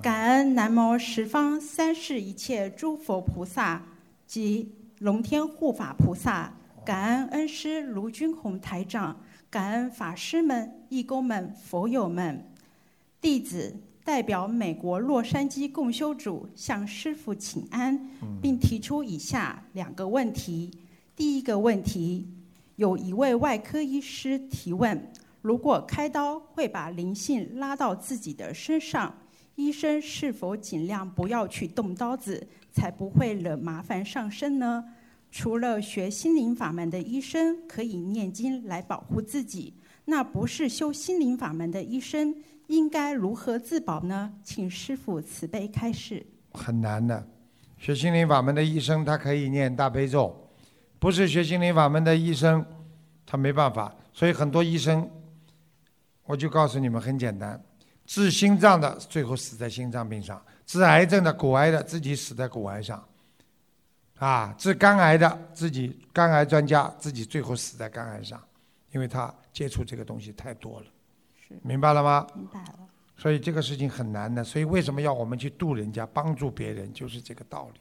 [0.00, 3.82] 感恩南无十方三世一切诸佛菩萨
[4.24, 9.18] 及龙天护法菩萨，感恩恩师卢军宏台长，
[9.50, 12.48] 感恩法师们、义工们、佛友们，
[13.20, 18.00] 弟子代表美国洛杉矶共修组向师父请安，
[18.40, 20.70] 并提出以下两个问题。
[21.16, 22.28] 第一个问题。
[22.80, 24.98] 有一位外科医师提问：
[25.42, 29.14] 如果开刀会把灵性拉到自己的身上，
[29.54, 34.82] 医生是否尽量不要去动刀子，才不会惹麻烦上身呢？
[35.30, 39.74] 除了学心灵法门的医生可以念经来保护自己，
[40.06, 42.34] 那不是修心灵法门的医生
[42.68, 44.32] 应该如何自保呢？
[44.42, 46.24] 请师父慈悲开示。
[46.52, 47.28] 很难的，
[47.76, 50.34] 学心灵法门的医生他可以念大悲咒。
[51.00, 52.64] 不是学心灵法门的医生，
[53.26, 53.92] 他没办法。
[54.12, 55.10] 所以很多医生，
[56.24, 57.60] 我就告诉你们很简单：
[58.04, 60.36] 治心脏的最后死在心脏病上；
[60.66, 62.98] 治癌症的、骨癌的自己死在骨癌上；
[64.18, 68.38] 啊，治肝癌的自己肝癌专家自己最后死在肝癌上，
[68.92, 70.86] 因为他接触这个东西太多了。
[71.48, 72.26] 是，明白了吗？
[72.34, 72.78] 明白了。
[73.16, 74.44] 所以这个事情很难的。
[74.44, 77.80] 所以为什么要我们去度人家、帮助别人，就是这个道理。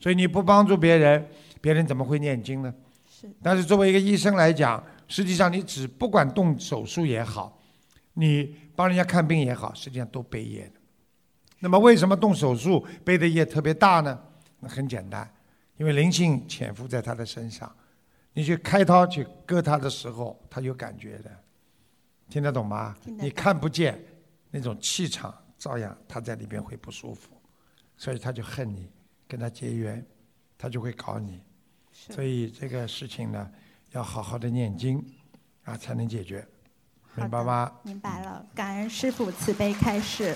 [0.00, 1.24] 所以你不帮助别人，
[1.60, 2.74] 别人怎么会念经呢？
[3.08, 3.28] 是。
[3.42, 7.60] 但是作为一个医生来讲，实际上你只不管动手术也好，
[8.14, 10.80] 你帮人家看病也好，实际上都背业的。
[11.58, 14.18] 那么为什么动手术背的业特别大呢？
[14.60, 15.28] 那很简单，
[15.76, 17.70] 因为灵性潜伏在他的身上，
[18.32, 21.30] 你去开刀去割他的时候，他有感觉的，
[22.28, 22.96] 听得懂吗？
[23.04, 24.02] 你看不见
[24.50, 27.30] 那种气场，照样他在里边会不舒服，
[27.96, 28.88] 所以他就恨你。
[29.30, 30.02] 跟他结缘，
[30.56, 31.42] 他就会搞你，
[32.06, 33.50] 所以这个事情呢，
[33.90, 35.04] 要好好的念经，
[35.64, 36.46] 啊，才能解决，
[37.16, 37.70] 明白吗？
[37.82, 40.34] 明白了，感恩师父慈悲开示。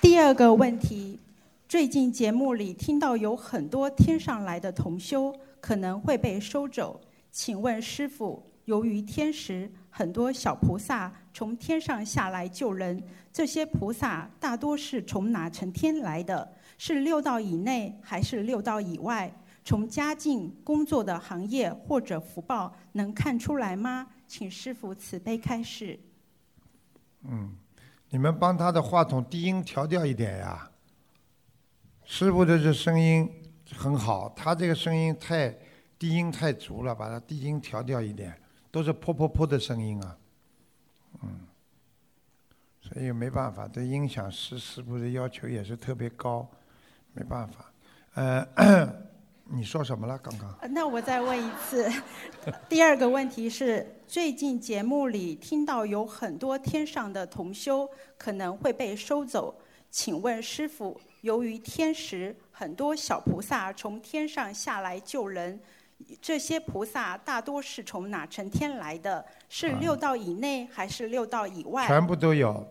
[0.00, 1.18] 第二个问题，
[1.68, 7.00] 最近节目里听到有很多天上来的同修，可能会被收走。
[7.30, 13.02] 请问师傅，由于天时，很多小菩萨从天上下来救人，
[13.32, 16.52] 这些菩萨大多是从哪层天来的？
[16.78, 19.30] 是六道以内还是六道以外？
[19.64, 24.08] 从家境、工作的行业或者福报能看出来吗？
[24.26, 25.98] 请师傅慈悲开示。
[27.24, 27.54] 嗯，
[28.08, 30.70] 你们帮他的话筒低音调掉一点呀。
[32.04, 33.28] 师傅的这声音
[33.74, 35.54] 很好，他这个声音太
[35.98, 38.34] 低音太足了，把他低音调掉一点，
[38.70, 40.18] 都是噗噗噗的声音啊。
[41.22, 41.40] 嗯，
[42.80, 46.48] 所以没办法，对音响师师傅的要求也是特别高，
[47.18, 47.72] 没办法。
[48.14, 48.88] 呃，
[49.50, 50.16] 你说什么了？
[50.18, 50.54] 刚刚？
[50.60, 51.90] 呃那我再问一次，
[52.68, 59.52] 第二个问题是，最近节目里听到有很多天上的同修可能会被收走，
[59.90, 65.58] 请问师傅，由于天时，很多小菩萨从天上下来救人，
[66.22, 69.24] 这些菩萨大多是从哪层天来的？
[69.48, 71.84] 是六道以内还是六道以外？
[71.88, 72.64] 全部都有，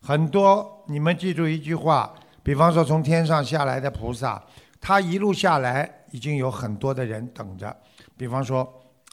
[0.00, 0.84] 很多。
[0.88, 2.14] 你们记住一句话，
[2.48, 4.42] 比方说从天上下来的菩萨，
[4.80, 7.76] 他一路下来已经有很多的人等着。
[8.16, 8.66] 比方说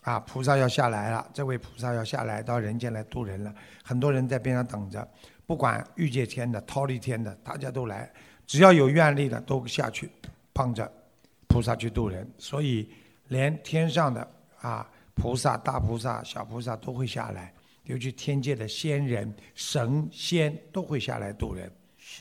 [0.04, 5.06] 啊，菩萨要下来了，这位菩萨要下来到人间来度人了，很多人在边上等着。
[5.46, 8.10] 不管欲界天的、忉利天的，大家都来，
[8.48, 10.10] 只要有愿力的都下去
[10.54, 10.90] 帮着
[11.50, 12.26] 菩萨去度人。
[12.38, 12.90] 所以
[13.28, 14.26] 连天上的
[14.62, 17.54] 啊菩萨、大菩萨、小菩萨都会下来。
[17.84, 21.70] 尤其天界的仙人、神仙都会下来度人，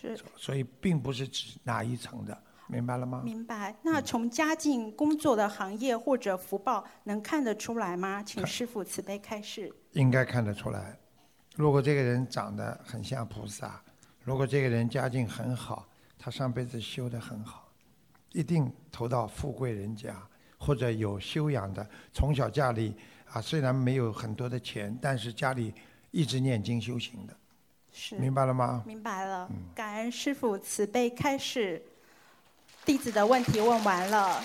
[0.01, 0.19] 是。
[0.37, 2.37] 所以并不是指哪一层的，
[2.67, 3.23] 明白了吗？
[3.25, 3.75] 明白。
[3.83, 8.23] 那从家境、工作的行业或者福报能看得出来吗？
[8.23, 9.73] 请师傅慈悲开示。
[9.93, 10.99] 应该看得出来。
[11.57, 13.81] 如果这个人长得很像菩萨，
[14.23, 15.87] 如果这个人家境很好，
[16.19, 17.71] 他上辈子修得很好，
[18.33, 20.17] 一定投到富贵人家，
[20.59, 22.97] 或者有修养的，从小家里
[23.31, 25.73] 啊虽然没有很多的钱，但是家里
[26.11, 27.37] 一直念经修行的，
[27.95, 28.17] 是。
[28.17, 28.83] 明白了吗？
[28.85, 29.49] 明白了。
[29.75, 31.81] 感恩师傅慈悲开始，
[32.85, 34.43] 弟子的问题问完了。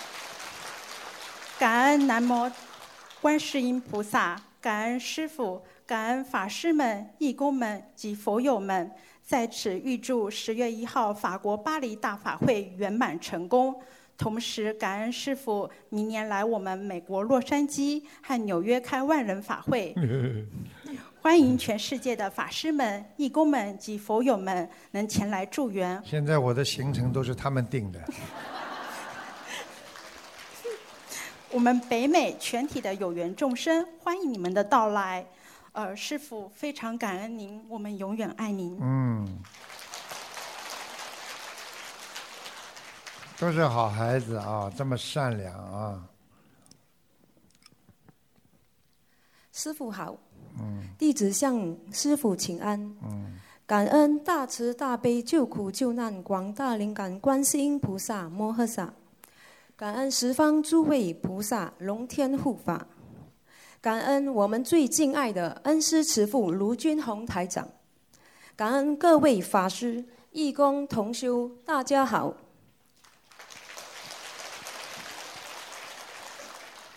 [1.58, 2.50] 感恩南无
[3.20, 8.92] 观世音菩萨，感恩师傅，感恩法师们、义工们及佛友们。
[9.26, 13.80] 在此预祝十月一号法国巴黎大法会圆满成功。
[14.18, 19.94] 同时，感恩师傅明年来我们美国洛杉矶和纽约开万人法会。
[21.22, 26.02] 欢迎全世界的法师们、义工们及佛友们能前来助缘。
[26.06, 28.02] 现在我的行程都是他们定的。
[31.52, 35.26] 我们北美全体的有缘众生，欢迎你们的到来。
[35.74, 38.78] 呃，师父非常感恩您，我们永远爱您。
[38.82, 39.44] 嗯，
[43.38, 46.02] 都是好孩子啊，这么善良啊。
[49.52, 50.16] 师傅好，
[50.98, 52.96] 弟子向师傅请安。
[53.66, 58.92] 感恩大慈大悲救苦救难广大灵感观世音菩萨摩诃萨，
[59.76, 62.88] 感恩十方诸位菩萨龙天护法，
[63.80, 67.68] 感恩我们最敬爱的恩师慈父卢军宏台长，
[68.56, 72.36] 感恩各位法师、义工同修，大家好。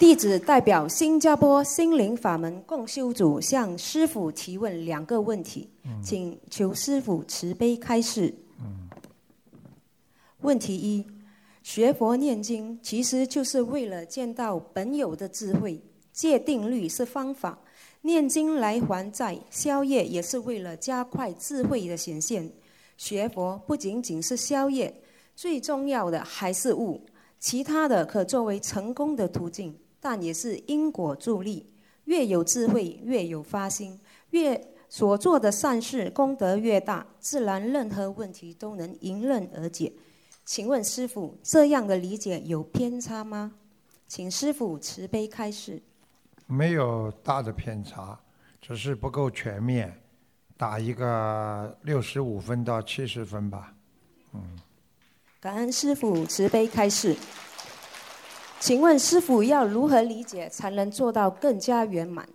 [0.03, 5.71] 弟子代表新加坡心灵法门共修组向师傅提问两个问题，
[6.03, 8.35] 请求师傅慈悲开示。
[10.41, 11.07] 问题一：
[11.63, 15.81] 学佛念经其实就是为了见到本有的智慧，
[16.13, 17.57] 戒定律是方法，
[18.01, 22.51] 念经来还债、消业也是为了加快智慧的显现。
[22.97, 25.01] 学佛不仅仅是消业，
[25.37, 27.01] 最重要的还是悟，
[27.39, 29.73] 其他的可作为成功的途径。
[30.05, 31.65] 但也是因果助力，
[32.07, 34.01] 越有智慧，越有发心，
[34.31, 39.93] 越所做的善事功德越大，自然任何问题都能迎刃而解。
[40.45, 43.53] 请问师傅，这样的理解有偏差吗？
[44.09, 45.81] 请师傅慈悲开示。
[46.49, 48.19] 没有大的偏差，
[48.61, 49.97] 只是不够全面，
[50.57, 53.73] 打一个六十五分到七十分吧。
[54.35, 54.59] 嗯，
[55.41, 57.17] 感恩师傅慈悲开示。
[58.63, 62.29] 请问师傅要如何理解才能做到更加圆满？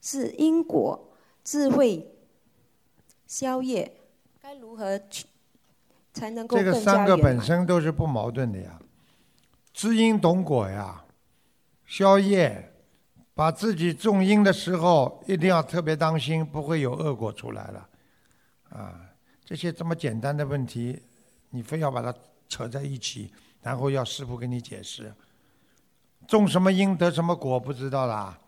[0.00, 1.12] 是因果、
[1.44, 2.14] 智慧、
[3.26, 3.92] 消业，
[4.40, 5.26] 该如何去
[6.14, 7.14] 才能够这个三个？
[7.14, 8.80] 本身都是不矛盾的呀，
[9.74, 11.04] 知因懂果呀，
[11.84, 12.72] 消业，
[13.34, 17.88] 把自己种因的时候一定要特别当心，不会有恶果出来了。
[18.70, 18.98] 啊，
[19.44, 21.02] 这些这么简单的问题，
[21.56, 22.14] 你非要把它
[22.46, 23.32] 扯在一起，
[23.62, 25.10] 然后要师傅给你解释。
[26.28, 28.38] 种什么因得什么果，不知道啦。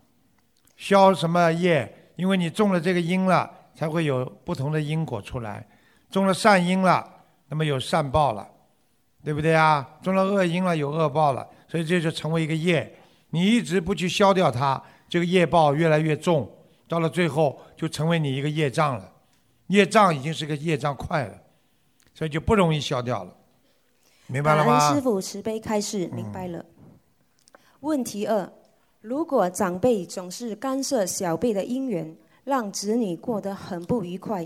[0.77, 5.67] 消什么业，因为你种了这个因了，才会有不同的因果出来。
[6.11, 7.09] 种了善因了，
[7.47, 8.47] 那么有善报了，
[9.23, 9.97] 对不对啊？
[10.03, 12.95] 种了恶因了，有恶报了，所以这就成为一个业。
[13.31, 16.49] 你一直不去消掉它，这个业报越来越重，
[16.87, 19.11] 到了最后就成为你一个业障了。
[19.67, 21.39] 业障已经是个业障快了，
[22.19, 23.33] 所以就不容易消掉了。
[24.27, 24.93] 明白了吗？
[24.93, 26.65] 师傅慈悲开示，明白了。
[27.79, 28.51] 问题二：
[28.99, 32.13] 如果长辈总是干涉小辈的姻缘，
[32.43, 34.45] 让子女过得很不愉快，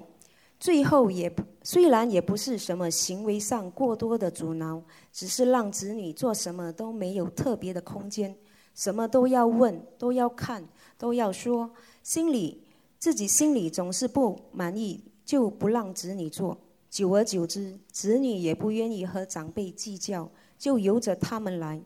[0.59, 4.80] 最后也不虽然也不是什么行为上过多的阻挠，
[5.11, 8.36] 只是让子女做什么都没有特别的空间，
[8.76, 10.63] 什么都要问，都要看，
[10.95, 11.71] 都要说，
[12.03, 12.63] 心里
[12.99, 16.55] 自己心里总是不满意，就不让子女做。
[16.93, 20.29] 久而久之，子女也不愿意和长辈计较，
[20.59, 21.81] 就由着他们来。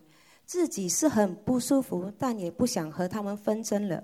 [0.46, 4.04] 自己是很不舒服，但也不想和他们纷争了。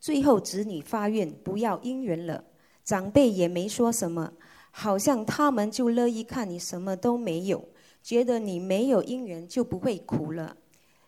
[0.00, 2.42] 最后子女发愿不要姻缘了，
[2.82, 4.32] 长辈也没说什么，
[4.70, 7.62] 好像他们就乐意看你什么都没有，
[8.02, 10.56] 觉得你没有姻缘就不会苦了，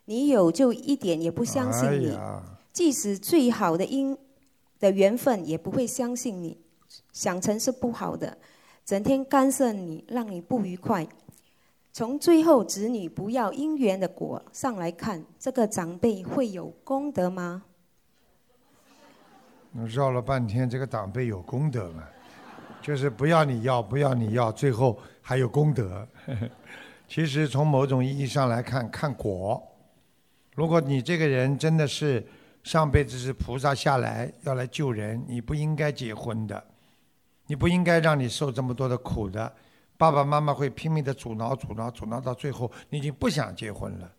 [0.04, 2.18] 你有就一点也不相信你，
[2.70, 4.14] 即使最好的姻
[4.78, 6.58] 的缘分也不会相信你，
[7.12, 8.36] 想成是不好的，
[8.84, 11.06] 整天干涉你，让你不愉快。
[11.92, 17.62] 从最后子女不要姻缘的果上来看，这个长辈会有功德吗？
[19.86, 22.02] 绕了半天，这个长辈有功德吗？
[22.80, 26.06] 就是不要你要，不要你要，最后还有功德。
[27.06, 29.62] 其实从某种意义上来看，看果。
[30.54, 32.26] 如果你这个人真的是
[32.62, 36.62] 上辈子是菩萨下来要来救人，你不应该结婚的，
[37.46, 39.52] 你不应该让你受这么多的苦的。
[39.96, 44.12] 爸爸妈妈会拼命的阻挠、阻挠、阻挠，到最后你已经不想结婚了，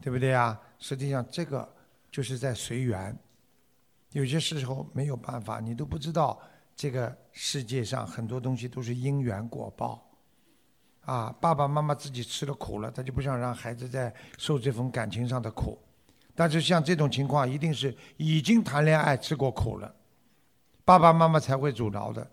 [0.00, 0.58] 对不对呀？
[0.78, 1.70] 实际上这个
[2.10, 3.16] 就是在随缘。
[4.12, 6.40] 有些时候没有办法，你都不知道
[6.74, 10.02] 这个世界上很多东西都是因缘果报。
[11.04, 15.78] 啊，爸爸妈妈自己吃了苦了，他就不想让孩子再受这份感情上的苦。
[16.34, 19.94] 但是像这种情况，一定是已经谈恋爱吃过苦了，
[20.84, 22.30] 爸爸妈妈才会阻挠的，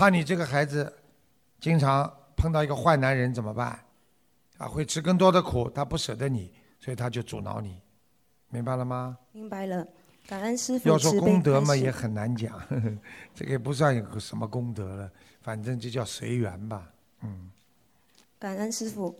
[0.00, 0.90] 怕你这个孩子。
[1.60, 3.78] 经常碰到一个坏男人怎么办？
[4.56, 7.78] 啊，会吃更多的苦，他不舍得你，所以他就阻挠你，
[8.48, 9.18] 明白了吗？
[9.32, 9.86] 明白了，
[10.26, 12.58] 感恩师傅要说功德嘛，也很难讲，
[13.36, 16.90] 这个也不算有什么功德了，反正就叫随缘吧，
[17.20, 17.50] 嗯。
[18.38, 19.14] 感恩师傅。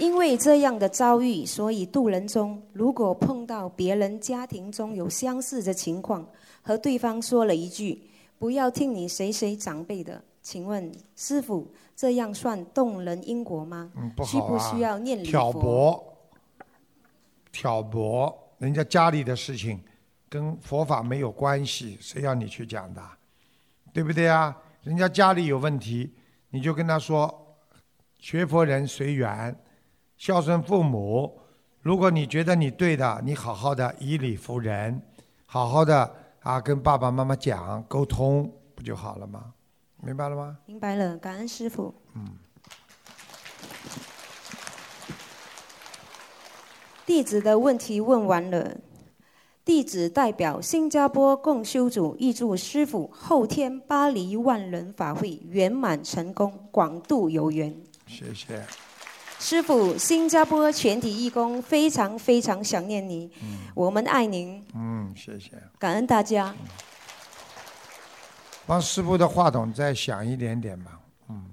[0.00, 6.26] 因为这样的遭遇，所以渡人中，如果碰到别人家庭中有相似的情况。
[6.62, 8.02] 和对方说了一句
[8.38, 13.90] ：“不要听你谁谁长辈的。”请问师傅，这样算动人因果吗？
[13.94, 16.02] 嗯，不好需不需要念礼挑拨，
[17.52, 19.80] 挑拨人家家里的事情，
[20.30, 23.02] 跟佛法没有关系，谁要你去讲的？
[23.92, 24.56] 对不对啊？
[24.82, 26.10] 人家家里有问题，
[26.48, 27.58] 你就跟他说
[28.18, 29.54] ：“学佛人随缘，
[30.20, 31.40] 孝顺父母。
[31.80, 35.00] 如果你觉得你对的，你好好的以理服人，
[35.46, 39.54] 好好的。”啊，跟爸爸妈妈讲沟通不就好了吗？
[40.02, 40.58] 明白了吗？
[40.66, 41.94] 明白了，感恩师傅。
[42.14, 42.26] 嗯。
[47.06, 48.76] 弟子的问题问完了，
[49.64, 57.74] 弟子代表新加坡共修组预祝师傅后天巴黎万人法会圆满成功，广度有缘。
[58.06, 58.62] 谢谢。
[59.40, 63.32] 师傅，新加坡全体义工非常非常想念你，
[63.74, 64.62] 我们爱您。
[64.74, 65.52] 嗯，谢谢。
[65.78, 66.54] 感恩大家。
[68.66, 71.00] 帮师傅的话筒再响一点点吧。
[71.30, 71.46] 嗯。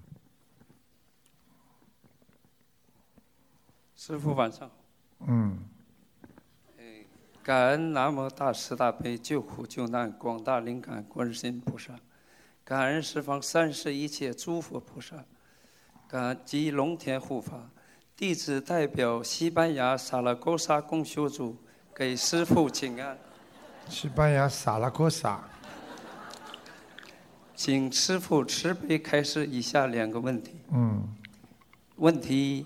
[3.96, 4.76] 师傅晚上好。
[5.28, 5.58] 嗯。
[7.42, 11.94] 感恩南无大慈大悲救苦救难广大灵感观世音菩萨，
[12.66, 15.24] 感恩十方三世一切诸佛菩萨，
[16.06, 17.70] 感恩及龙天护法。
[18.18, 21.56] 弟子代表西班牙萨拉戈萨共修组
[21.94, 23.16] 给师父请安。
[23.88, 25.48] 西班牙萨拉戈萨，
[27.56, 30.54] 请师父慈悲开示以下两个问题。
[30.74, 31.08] 嗯。
[31.98, 32.66] 问题一：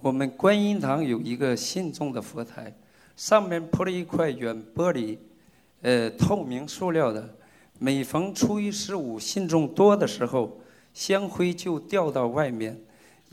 [0.00, 2.72] 我们观音堂有一个信众的佛台，
[3.16, 5.18] 上面铺了一块软玻璃，
[5.82, 7.28] 呃，透明塑料的。
[7.80, 10.60] 每逢初一十五信众多的时候，
[10.92, 12.80] 香灰就掉到外面。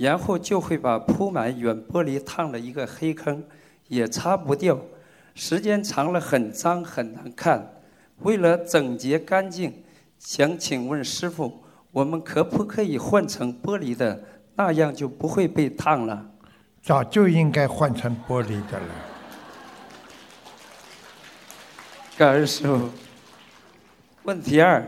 [0.02, 3.43] 然后就会把铺满软玻璃烫了一个黑坑，
[3.88, 4.76] 也擦不掉，
[5.36, 7.72] 时间长了很脏很难看。
[8.22, 9.72] 为了整洁干净，
[10.18, 14.20] 想请问师傅，我们可不可以换成玻璃的？
[14.56, 16.26] 那样就不会被烫了。
[16.82, 18.88] 早就应该换成玻璃的了。
[22.18, 22.89] 感恩师傅。
[24.24, 24.84] 问题二：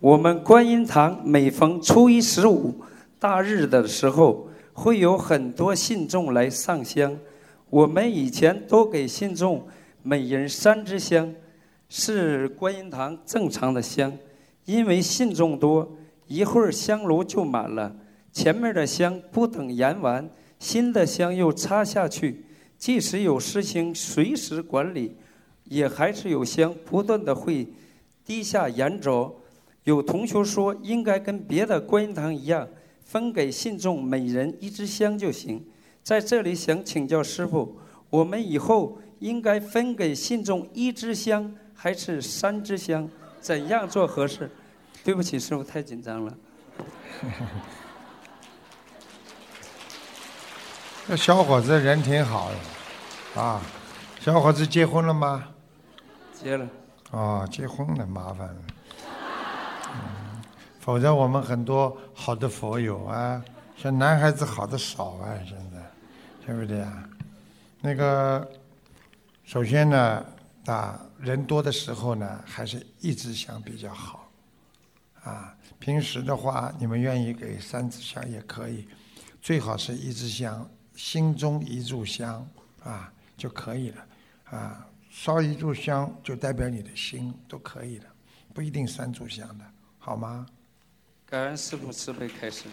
[0.00, 2.82] 我们观音堂每逢初一、十五
[3.18, 7.16] 大日的时候，会有很多信众来上香。
[7.70, 9.66] 我们以前都给信众
[10.02, 11.34] 每人三支香，
[11.88, 14.12] 是观音堂正常的香。
[14.66, 15.96] 因为信众多，
[16.26, 17.94] 一会儿香炉就满了，
[18.32, 20.28] 前面的香不等燃完。
[20.58, 22.44] 新的香又插下去，
[22.78, 25.14] 即使有师兄随时管理，
[25.64, 27.66] 也还是有香不断的会
[28.24, 29.34] 滴下燃着。
[29.82, 32.66] 有同学说应该跟别的观音堂一样，
[33.04, 35.64] 分给信众每人一支香就行。
[36.02, 37.78] 在这里想请教师傅，
[38.10, 43.08] 我们以后应该分给信众一支香还是三支香？
[43.40, 44.50] 怎样做合适？
[45.04, 46.34] 对不起，师傅太紧张了。
[51.06, 52.50] 这小伙子人挺好
[53.34, 53.60] 的，啊，
[54.18, 55.48] 小伙子结婚了吗？
[56.32, 56.66] 结了。
[57.10, 58.56] 哦，结婚了，麻烦了。
[60.84, 63.42] 否则我们很多好的佛友啊，
[63.74, 65.80] 像男孩子好的少啊，现在，
[66.44, 67.08] 对不对啊？
[67.80, 68.46] 那个，
[69.44, 70.22] 首先呢，
[70.66, 74.30] 啊，人多的时候呢，还是一支香比较好。
[75.22, 78.86] 啊，平时的话，你们愿意给三支香也可以，
[79.40, 80.68] 最好是一支香。
[80.94, 82.46] 心中一炷香
[82.82, 84.06] 啊就可以了，
[84.50, 88.04] 啊烧一炷香就代表你的心都可以了，
[88.52, 89.64] 不一定三炷香的，
[89.98, 90.46] 好吗？
[91.34, 92.66] 感恩师父慈悲开示。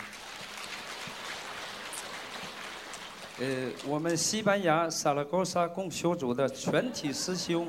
[3.40, 7.68] 呃，我们西班牙萨拉戈萨共修组的全体师兄，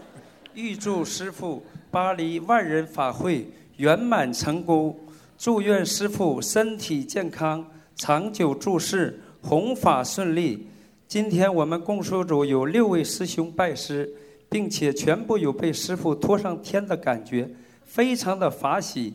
[0.53, 5.01] 预祝师父巴黎万人法会圆满成功，
[5.39, 9.19] 祝愿师父身体健康，长久住世。
[9.41, 10.69] 弘法顺利。
[11.09, 14.15] 今天我们共修组有六位师兄拜师，
[14.51, 17.49] 并且全部有被师父托上天的感觉，
[17.83, 19.15] 非常的法喜。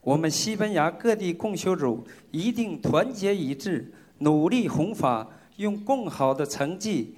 [0.00, 5.26] 我们西班牙各地共修组一定团结一致，努力弘法，
[5.56, 7.16] 用更好的成绩，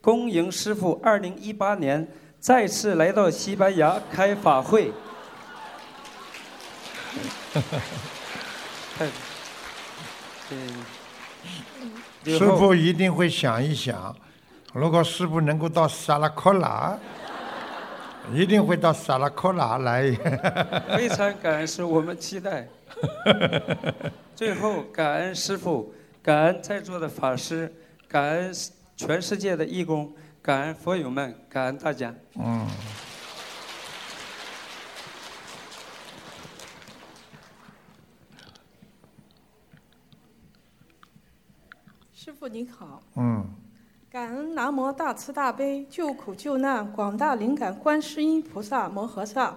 [0.00, 2.06] 恭迎师父二零一八年
[2.38, 4.92] 再次来到西班牙开法会。
[12.24, 14.14] 师傅一定会想一想，
[14.74, 16.98] 如果师傅能够到萨拉科拉，
[18.32, 20.10] 一定会到萨拉科拉来。
[20.96, 22.66] 非常感恩师，我们期待。
[24.34, 27.72] 最后，感恩师傅，感恩在座的法师，
[28.08, 28.54] 感恩
[28.96, 30.12] 全世界的义工，
[30.42, 32.14] 感恩佛友们，感恩大家。
[32.34, 32.66] 嗯。
[42.12, 43.46] 师傅您好，嗯，
[44.16, 49.54] 感恩南无大慈大悲救苦救难广大灵感观世音菩萨摩诃萨，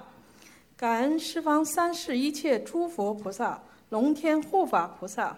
[0.75, 3.57] 感恩十方三世一切诸佛菩萨、
[3.87, 5.33] 龙天护法菩萨，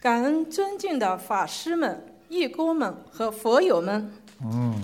[0.00, 4.10] 感恩尊敬的法师们、义工们和佛友们。
[4.42, 4.74] 嗯，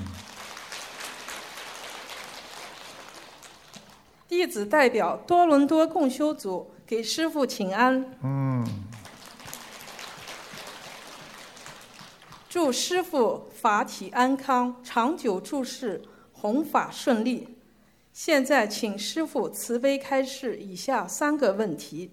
[4.28, 8.04] 弟子代表多伦多共修组给师傅请安。
[8.22, 8.66] 嗯。
[12.56, 16.00] 祝师傅法体安康，长久住世，
[16.32, 17.46] 弘法顺利。
[18.14, 22.12] 现在请师傅慈悲开示以下三个问题：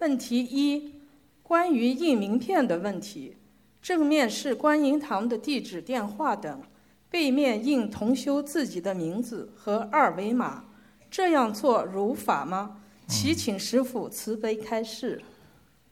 [0.00, 1.00] 问题一，
[1.42, 3.38] 关于印名片的问题，
[3.80, 6.60] 正面是观音堂的地址、电话等，
[7.08, 10.66] 背面印同修自己的名字和二维码，
[11.10, 12.82] 这样做如法吗？
[13.08, 15.22] 祈请师傅慈悲开示。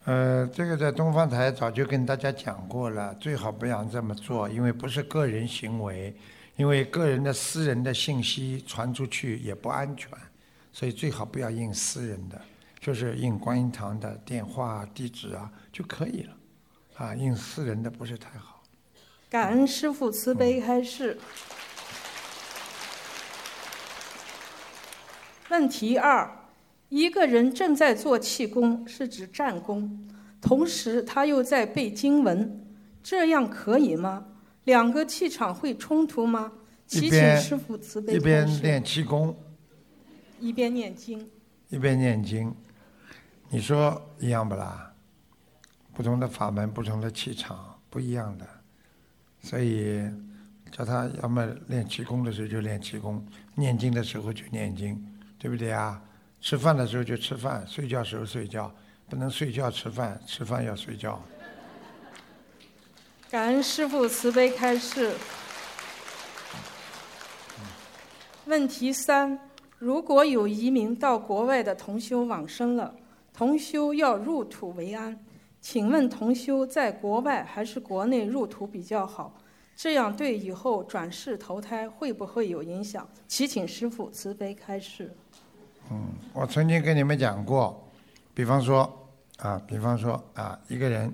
[0.05, 6.15] 呃，这个在东方台早就跟大家讲过了，最好不要这么做，因为不是个人行为，
[6.57, 10.11] 因为个人的私人的信息传出去也不安全，
[10.73, 12.39] 所以最好不要印私人的，
[12.79, 16.37] 就是印观音堂的电话地址啊就可以了，
[16.97, 18.63] 啊，印私人的不是太好。
[19.31, 21.19] 感恩师父慈悲开示。
[25.49, 26.44] 问题二。
[26.89, 30.09] 一个人正在做气功，是指战功，
[30.41, 32.65] 同时他又在背经文，
[33.03, 34.25] 这样可以吗？
[34.65, 36.53] 两个气场会冲突吗？
[36.87, 39.35] 祈请师傅慈悲一边练气功，
[40.39, 41.29] 一边念经，
[41.71, 42.55] 一边念经，
[43.49, 44.93] 你说一样不啦？
[45.95, 48.47] 不同的法门，不同的气场，不一样的，
[49.41, 50.03] 所以
[50.71, 53.25] 叫他要么练气功的时候就练气功，
[53.55, 55.03] 念经的时候就念经，
[55.39, 56.03] 对不对啊？
[56.45, 58.71] 吃饭的时候就吃饭，睡觉时候睡觉，
[59.09, 61.19] 不能睡觉吃饭，吃饭要睡觉。
[63.31, 65.15] 感恩师父慈悲开示。
[68.45, 69.39] 问题三：
[69.79, 72.95] 如果有移民到国外的同修往生了，
[73.33, 75.19] 同修要入土为安，
[75.63, 79.35] 请问同修在国外还是国内入土比较好？
[79.75, 83.09] 这样对以后转世投胎会不会有影响？
[83.27, 85.11] 祈请师父慈悲开示。
[85.91, 87.87] 嗯，我曾经跟你们讲过，
[88.33, 89.09] 比方说
[89.39, 91.13] 啊，比方说啊，一个人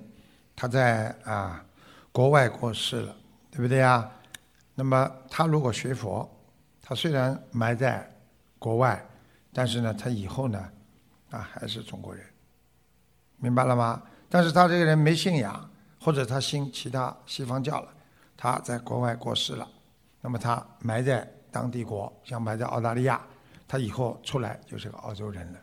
[0.55, 1.63] 他在啊
[2.11, 3.15] 国外过世了，
[3.51, 4.09] 对不对呀？
[4.73, 6.27] 那么他如果学佛，
[6.81, 8.09] 他虽然埋在
[8.57, 9.03] 国外，
[9.51, 10.71] 但是呢，他以后呢
[11.31, 12.25] 啊还是中国人，
[13.37, 14.01] 明白了吗？
[14.29, 15.69] 但是他这个人没信仰，
[15.99, 17.89] 或者他信其他西方教了，
[18.37, 19.67] 他在国外过世了，
[20.21, 23.21] 那么他埋在当地国，像埋在澳大利亚。
[23.71, 25.59] 他以后出来就是个澳洲人了，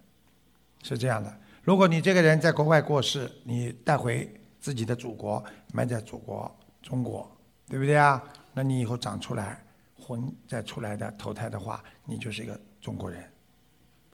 [0.83, 1.31] 是这样的。
[1.63, 4.27] 如果你这个人在国外过世，你带回
[4.59, 5.45] 自己的祖国，
[5.75, 6.51] 埋在祖国
[6.81, 7.31] 中国，
[7.69, 8.25] 对不对啊？
[8.55, 9.63] 那你以后长出来，
[9.95, 13.31] 魂再出来的投胎的话，你就是一个中国人，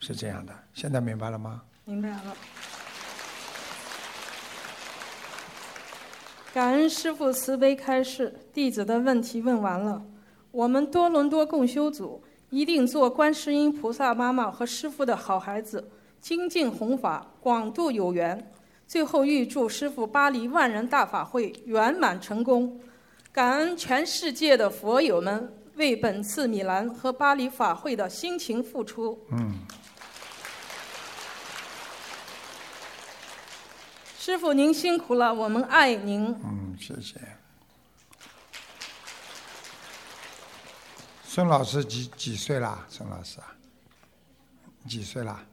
[0.01, 0.53] 是这样的。
[0.73, 1.63] 现在明白了吗？
[1.85, 2.37] 明白了。
[6.53, 10.05] 感恩师父慈悲开示，弟子的问题问完了。
[10.51, 12.24] 我们多伦多共修组。
[12.55, 15.91] 一定做观世音菩萨妈妈和师父的好孩子，
[16.21, 18.53] 精进弘法，广度有缘。
[18.87, 22.81] 最后预祝师父巴黎万人大法会圆满成功，
[23.33, 29.19] 感恩全世界的佛友们为本次米兰和巴黎法会的辛勤付出。
[29.33, 29.59] 嗯。
[34.17, 36.27] 师父您辛苦了，我们爱您。
[36.45, 37.17] 嗯，谢谢。
[41.35, 42.87] 孙老师几几岁啦？
[42.89, 43.57] 孙老师啊，
[44.87, 45.45] 几岁啦？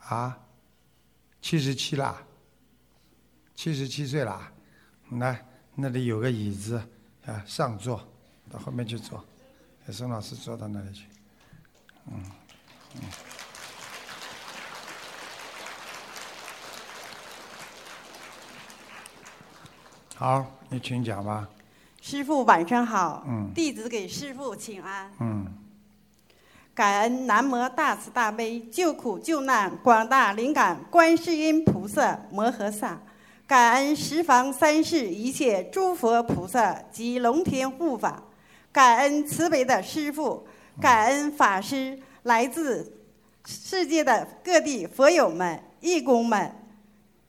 [0.00, 0.36] 啊，
[1.40, 2.20] 七十七啦，
[3.54, 4.50] 七十七岁啦。
[5.10, 6.82] 来，那里有个椅子
[7.26, 8.04] 啊，上座，
[8.50, 9.24] 到后面去坐。
[9.92, 11.06] 孙老师坐到那里去。
[12.06, 12.24] 嗯
[12.96, 13.02] 嗯。
[20.16, 21.48] 好，你请讲吧。
[22.06, 25.10] 师傅晚上好，嗯，弟子给师傅请安。
[25.20, 25.46] 嗯，
[26.74, 33.00] 感恩南无大慈大悲救苦救难广大灵感观世音菩萨摩诃萨，
[33.46, 38.22] 感恩十方三世一切诸佛菩萨及龙天护法，
[38.70, 40.46] 感恩慈悲的师傅，
[40.78, 42.98] 感恩法师，来自
[43.46, 46.54] 世界的各地佛友们、义工们，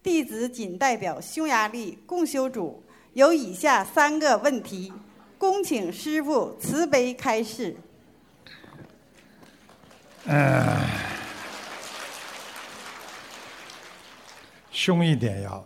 [0.03, 2.81] 弟子仅代表匈牙利共修组。
[3.15, 4.91] 有以下三个问题，
[5.37, 7.73] 恭请师傅慈悲开示。
[10.25, 10.81] 嗯，
[14.69, 15.65] 凶一点要，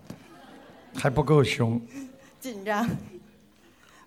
[0.93, 1.81] 还不够凶。
[2.39, 2.87] 紧张。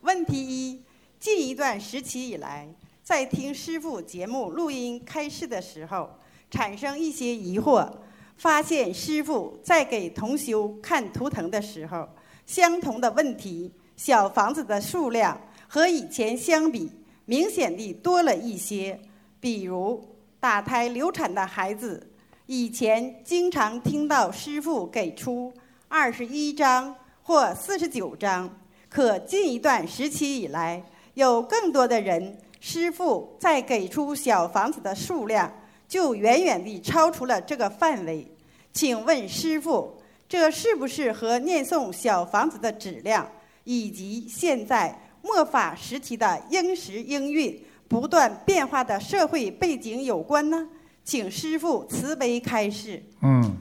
[0.02, 0.80] 问题一：
[1.18, 2.68] 近一段时期以来，
[3.02, 6.16] 在听师傅节目录音开示的时候，
[6.48, 7.92] 产生一些疑惑，
[8.36, 12.08] 发现师傅在给同修看图腾的时候。
[12.46, 16.90] 相同的问题，小房子的数量和以前相比，
[17.24, 18.98] 明显地多了一些。
[19.40, 22.10] 比如打胎流产的孩子，
[22.46, 25.52] 以前经常听到师傅给出
[25.88, 28.48] 二十一张或四十九张，
[28.88, 30.84] 可近一段时期以来，
[31.14, 35.52] 有更多的人，师傅在给出小房子的数量，
[35.88, 38.26] 就远远地超出了这个范围。
[38.72, 40.01] 请问师傅？
[40.32, 43.30] 这是不是和念诵小房子的质量，
[43.64, 50.66] 以及现在末法时期的应时应运、不断变化的社会背景有关呢？
[51.04, 53.02] 请师傅慈悲开示。
[53.20, 53.58] 嗯，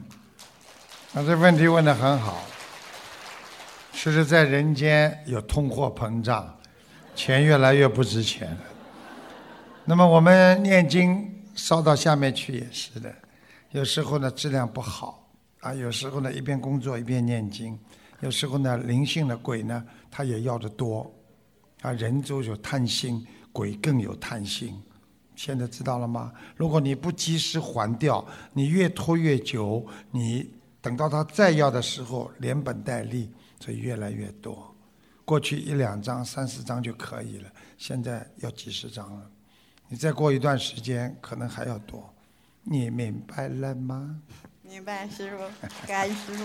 [1.12, 2.40] 那这问题问的很好。
[3.92, 6.58] 其实，在人间有通货膨胀，
[7.14, 8.60] 钱越来越不值钱了。
[9.84, 13.14] 那么我们念经烧到下面去也是的，
[13.72, 15.21] 有时候呢质量不好。
[15.62, 17.78] 啊，有时候呢一边工作一边念经，
[18.18, 21.08] 有时候呢灵性的鬼呢他也要的多，
[21.82, 24.82] 啊人就有贪心，鬼更有贪心，
[25.36, 26.32] 现在知道了吗？
[26.56, 30.50] 如果你不及时还掉，你越拖越久，你
[30.80, 34.74] 等到他再要的时候连本带利，所以越来越多。
[35.24, 37.48] 过去一两张、三四张就可以了，
[37.78, 39.30] 现在要几十张了。
[39.86, 42.12] 你再过一段时间可能还要多，
[42.64, 44.20] 你明白了吗？
[44.72, 45.36] 明白，师傅，
[45.86, 46.44] 感恩师傅。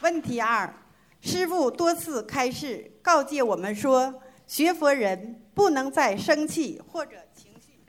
[0.00, 0.74] 问题二，
[1.20, 4.12] 师傅多次开示告诫我们说，
[4.48, 7.80] 学佛人不能在生气或者情绪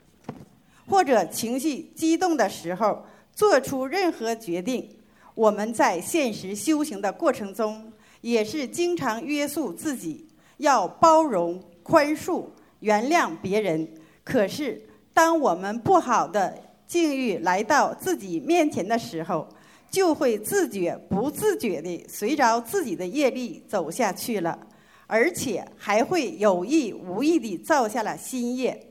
[0.86, 4.96] 或者情绪激动的时候做出任何决定。
[5.34, 10.28] 我们在现实修行的过程中，也是经常约束自己，
[10.58, 12.46] 要包容、宽恕、
[12.78, 13.92] 原谅别人。
[14.22, 14.80] 可是，
[15.12, 16.56] 当我们不好的
[16.92, 19.48] 境遇来到自己面前的时候，
[19.90, 24.58] 就会自觉不自觉地随着自己的业力走下去了，
[25.06, 28.88] 而且还会有意无意地造下了新业，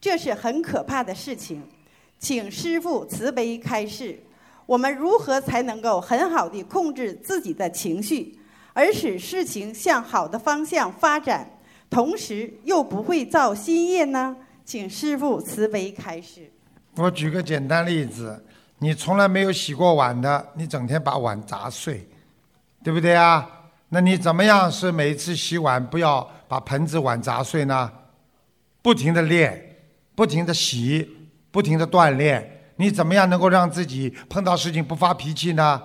[0.00, 1.60] 这是很可怕的事情。
[2.20, 4.20] 请师父慈悲开示，
[4.66, 8.38] 我们如何才能够很好地控制自己的情绪，
[8.72, 11.58] 而使事情向好的方向发展，
[11.90, 14.36] 同时又不会造新业呢？
[14.64, 16.48] 请师父慈悲开示。
[17.00, 18.44] 我举个简单例子，
[18.78, 22.06] 你从来没有洗过碗的，你整天把碗砸碎，
[22.84, 23.48] 对不对啊？
[23.88, 27.90] 那你怎么样是每次洗碗不要把盆子碗砸碎呢？
[28.82, 29.76] 不停的练，
[30.14, 31.08] 不停的洗，
[31.50, 35.80] 不停的锻炼，你怎么样能够让自己碰到事情不发脾气呢？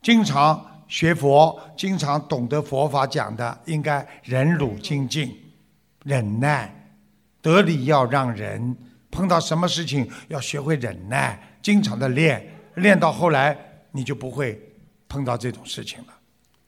[0.00, 5.36] 经常学佛，经常懂得佛法讲的，应该忍辱精进，
[6.04, 6.72] 忍耐，
[7.42, 8.76] 得理要让人。
[9.14, 12.44] 碰到什么事情要学会忍耐，经常的练，
[12.74, 13.56] 练到后来
[13.92, 14.60] 你就不会
[15.08, 16.12] 碰到这种事情了。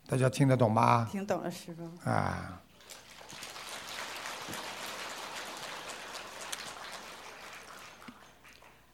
[0.06, 1.08] 大家听得懂吗？
[1.10, 2.08] 听懂了，师傅。
[2.08, 2.62] 啊，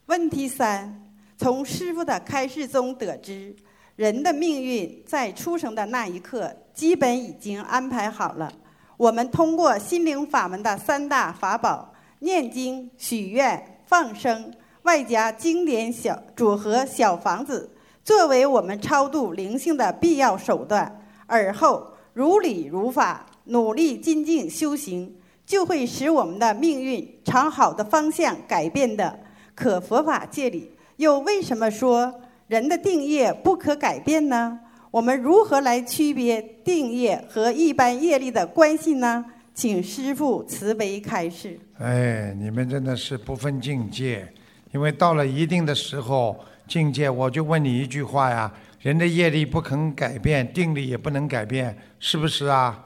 [0.07, 1.03] 问题三：
[1.37, 3.55] 从师傅的开示中得知，
[3.95, 8.51] 人的命运在出生的那一刻基本已经安排好了。
[8.97, 11.92] 我们通过心灵法门的三大法宝。
[12.23, 14.49] 念经、许愿、放生，
[14.83, 17.69] 外加经典小组合小房子，
[18.01, 21.01] 作为我们超度灵性的必要手段。
[21.27, 25.13] 而后如理如法，努力精进修行，
[25.45, 29.19] 就会使我们的命运朝好的方向改变的。
[29.53, 34.57] 可佛法界里又为什么说人的定业不可改变呢？
[34.91, 39.25] 我们如何来区别定业和一般业力的关系呢？
[39.53, 41.59] 请师父慈悲开示。
[41.77, 44.27] 哎，你们真的是不分境界，
[44.71, 48.51] 因为到了一定的时候境界，我就问你一句话呀：
[48.81, 52.83] 人的业力不肯改变，定力也不能改变，是不是啊？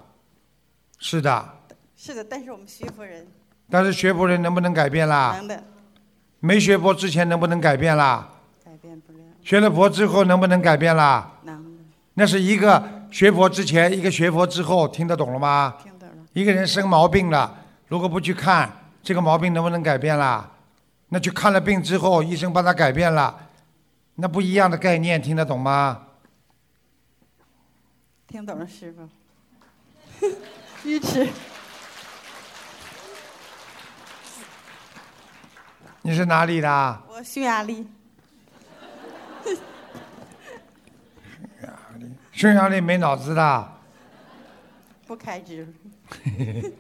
[1.00, 1.54] 是的。
[1.96, 3.26] 是的，但是我们学佛人。
[3.70, 5.36] 但是学佛人能不能改变啦？
[5.38, 5.64] 能的。
[6.40, 8.30] 没学佛之前能不能改变啦？
[8.64, 9.20] 改变不了。
[9.42, 11.40] 学了佛之后能不能改变啦？
[11.44, 11.78] 能。
[12.16, 15.76] 那是一个学佛之前，一个学佛之后，听得懂了吗？
[16.38, 18.72] 一个人生毛病了，如果不去看
[19.02, 20.48] 这个毛病能不能改变啦？
[21.10, 23.50] 那去看了病之后，医生帮他改变了，
[24.14, 26.10] 那不一样的概念，听得懂吗？
[28.28, 29.10] 听懂了，师傅。
[30.88, 31.28] 愚痴。
[36.04, 37.02] 你是哪里的？
[37.10, 37.88] 我匈牙利。
[41.52, 43.72] 匈牙利，匈牙利没脑子的。
[45.08, 45.74] 不开支。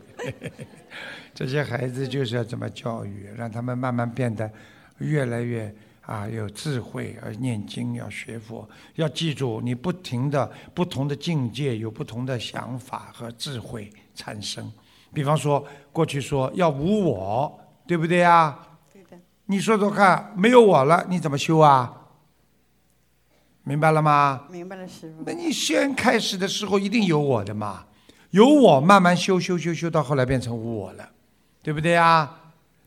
[1.33, 4.51] 这些孩子就是要这么教育，让他们慢慢变得
[4.97, 14.71] 越来越啊有智慧，而念经要学佛，要记住，你不停的不同的境界有不同的想法和智慧产生。
[15.13, 18.67] 比方说，过去说要无我，对不对啊？
[18.91, 19.17] 对的。
[19.45, 21.93] 你说说看，没有我了，你怎么修啊？
[23.63, 24.47] 明白了吗？
[24.49, 25.23] 明白了，师傅。
[25.25, 27.85] 那你先开始的时候一定有我的嘛。
[28.31, 31.09] 有我慢慢修修修修到后来变成无我了，
[31.61, 32.29] 对不对呀？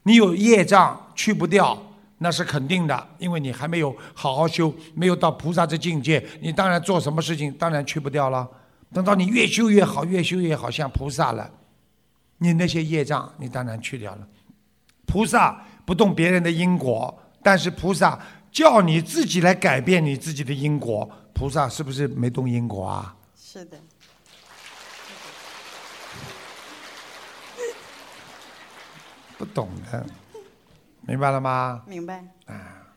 [0.02, 1.76] 你有业障去不掉，
[2.18, 8.48] 那是肯定的，因为你还没有好好修，没有到菩萨的境界，你当然做什么事情当然去不掉了。
[8.92, 11.50] 等到你越修越好，越修越好像菩萨了，
[12.38, 14.26] 你那些业障你当然去掉了。
[15.06, 18.18] 菩萨不动别人的因果，但是菩萨
[18.50, 23.14] 叫你自己来改变你自己的因果，菩萨是不是没动因果啊？
[23.36, 23.78] 是的。
[29.40, 30.04] 不懂的，
[31.08, 31.82] 明白了吗？
[31.86, 32.22] 明白。
[32.44, 32.92] 啊，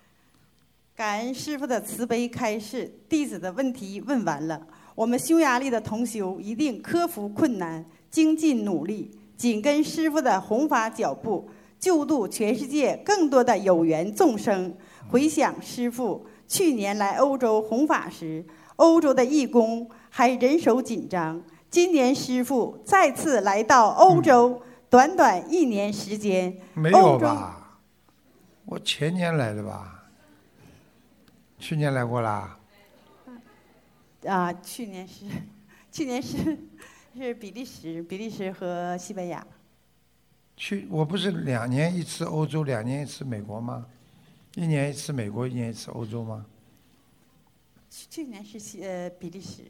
[0.93, 4.61] 感恩师傅的慈悲开示，弟子的问题问完了。
[4.93, 14.75] 我们匈牙利的同修一定克服困难，精进努力，紧跟师傅的弘法脚步，救度全世界更多的有缘众生。
[15.07, 18.43] 回想师傅去年来欧洲弘法时，
[18.75, 21.41] 欧洲的义工还人手紧张。
[21.69, 24.61] 今年师傅再次来到欧洲。
[24.93, 27.79] 短短一年时间，没有吧？
[28.63, 30.03] 我前年来的吧？
[31.57, 32.59] 去年来过啦？
[34.27, 35.25] 啊，去年是，
[35.91, 36.55] 去年是
[37.17, 39.43] 是比利时，比利时和西班牙。
[40.55, 43.87] 去我不是两年一次欧洲，两年一次美国吗？
[44.53, 46.45] 一年一次美国，一年一次欧洲吗？
[47.89, 49.63] 去去年是西呃比利时，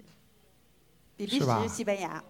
[1.16, 2.22] 比利时、西班牙，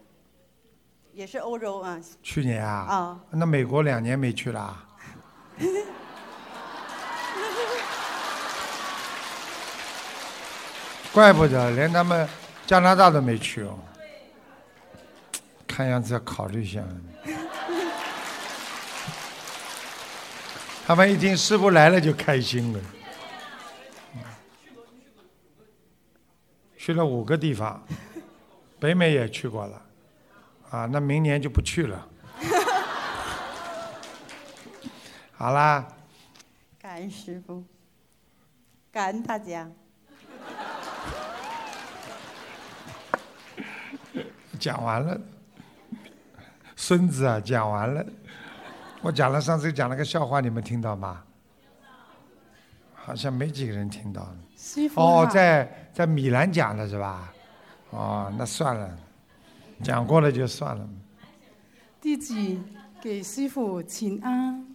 [1.14, 1.98] 也是欧洲啊。
[2.22, 2.86] 去年啊？
[2.88, 3.18] 啊。
[3.30, 4.76] 那美国两年没去了？
[11.12, 12.28] 怪不得连他们
[12.66, 13.78] 加拿大都没去哦。
[15.68, 16.82] 看样子要考虑一下。
[20.86, 22.80] 他们一听师傅来了就开心了。
[26.76, 27.82] 去了五个地方，
[28.78, 29.80] 北美也去过了，
[30.74, 32.08] 啊，那明年就不去了。
[35.30, 35.86] 好啦，
[36.82, 37.62] 感恩师傅，
[38.90, 39.70] 感恩大家。
[44.58, 45.16] 讲完了，
[46.74, 48.04] 孙子啊，讲完了。
[49.00, 51.22] 我讲了，上次讲了个笑话，你们听到吗？
[52.96, 54.26] 好像没几个人听到。
[54.96, 57.32] 哦，在在米兰讲的是吧？
[57.90, 58.98] 哦，那算了，
[59.82, 60.88] 讲过了就算了。
[62.00, 62.34] 弟子
[63.00, 64.66] 给师傅请安，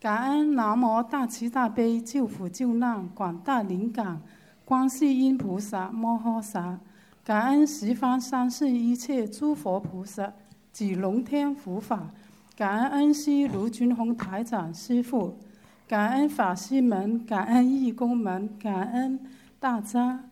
[0.00, 4.20] 感恩南无大慈大悲救苦救难广大灵感
[4.64, 6.78] 观世音菩萨摩诃萨，
[7.24, 10.32] 感恩十方三世一切诸佛菩萨
[10.72, 12.10] 及龙天护法，
[12.56, 15.38] 感恩恩师卢军宏台长师傅，
[15.86, 19.20] 感恩法师们，感恩义工们，感恩
[19.60, 20.24] 大家。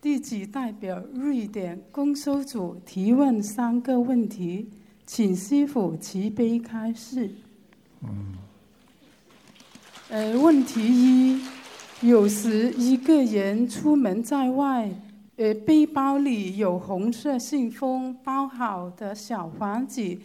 [0.00, 4.66] 弟子代表瑞典公修组提问三个问题，
[5.04, 7.30] 请师傅慈悲开示。
[8.02, 8.34] 嗯，
[10.08, 11.42] 呃，问题一，
[12.00, 14.90] 有时一个人出门在外，
[15.36, 20.16] 呃，背包里有红色信封包好的小房子，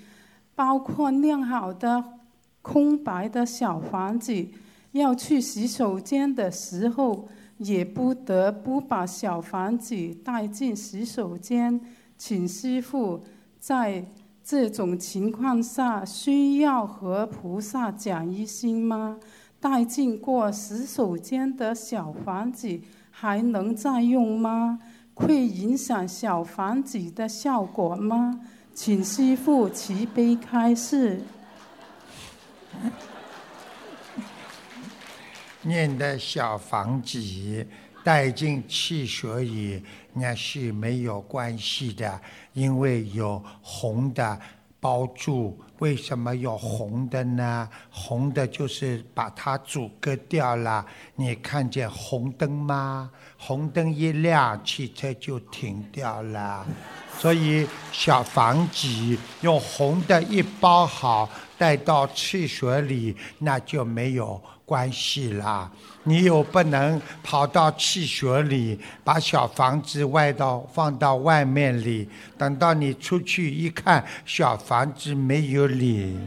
[0.56, 2.02] 包括晾好的
[2.62, 4.48] 空白的小房子，
[4.94, 7.28] 要去洗手间的时候，
[7.58, 11.80] 也不得不把小房子带进洗手间，
[12.18, 13.24] 请师傅
[13.60, 14.06] 在
[14.44, 19.18] 这种情况下需要和菩萨讲一心吗？
[19.60, 22.80] 带进过洗手间的小房子
[23.10, 24.80] 还能再用吗？
[25.14, 28.42] 会影响小房子的效果吗？
[28.74, 31.22] 请师傅慈悲开示。
[35.66, 37.68] 念的小房子
[38.04, 42.22] 带进气血里，那是没有关系的，
[42.54, 44.40] 因为有红的
[44.80, 45.60] 包住。
[45.80, 47.70] 为什么有红的呢？
[47.90, 50.86] 红的就是把它阻隔掉了。
[51.16, 53.12] 你看见红灯吗？
[53.38, 56.66] 红灯一亮，汽车就停掉了。
[57.18, 58.88] 所以小房子
[59.42, 65.70] 用红的一包好，带到气血里，那就没有关系啦。
[66.04, 76.18] 你又不能跑到气血里，把小房子外到放到外面里，等到你出去一看，小房子没有里。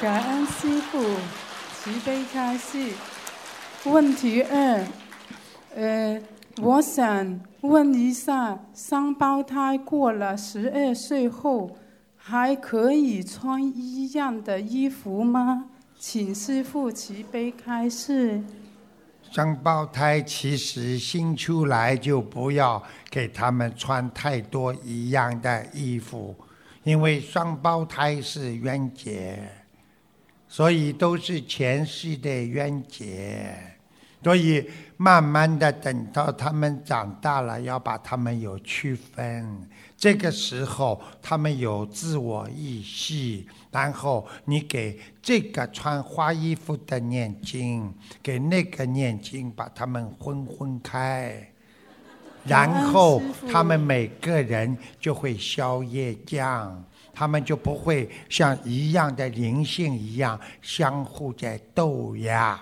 [0.00, 1.02] 感恩师傅
[1.74, 2.92] 慈悲开示。
[3.84, 4.86] 问题二，
[5.74, 6.20] 呃，
[6.60, 11.76] 我想问一下，双胞胎过了十二岁后，
[12.16, 15.64] 还可以穿一样的衣服吗？
[16.04, 18.42] 请师傅慈悲开示。
[19.30, 26.34] 双胞胎其实新出来就不要给他们穿太多一样的衣服，
[26.82, 29.38] 因为双胞胎是冤结，
[30.48, 33.56] 所以都是前世的冤结，
[34.24, 39.68] 所以慢慢的等到他们长大了，要把他们有区分。
[40.02, 51.48] 这个时候他们有自我意识，然后你给这个穿花衣服的念经，给那个念经，把他们分分开，
[52.42, 56.84] 然后他们每个人就会消业障，
[57.14, 62.60] 他们就不会像一样的灵性一样相互在斗呀。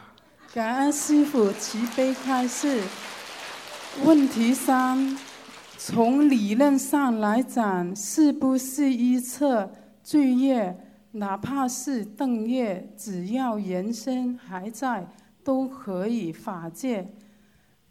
[0.52, 2.82] 感恩师傅慈悲开示。
[4.04, 5.18] 问题三，
[5.92, 9.68] 从理论上来讲，是不是一侧
[10.04, 10.78] 罪业，
[11.10, 15.04] 哪怕是瞪业，只要人生还在，
[15.42, 17.08] 都可以法界？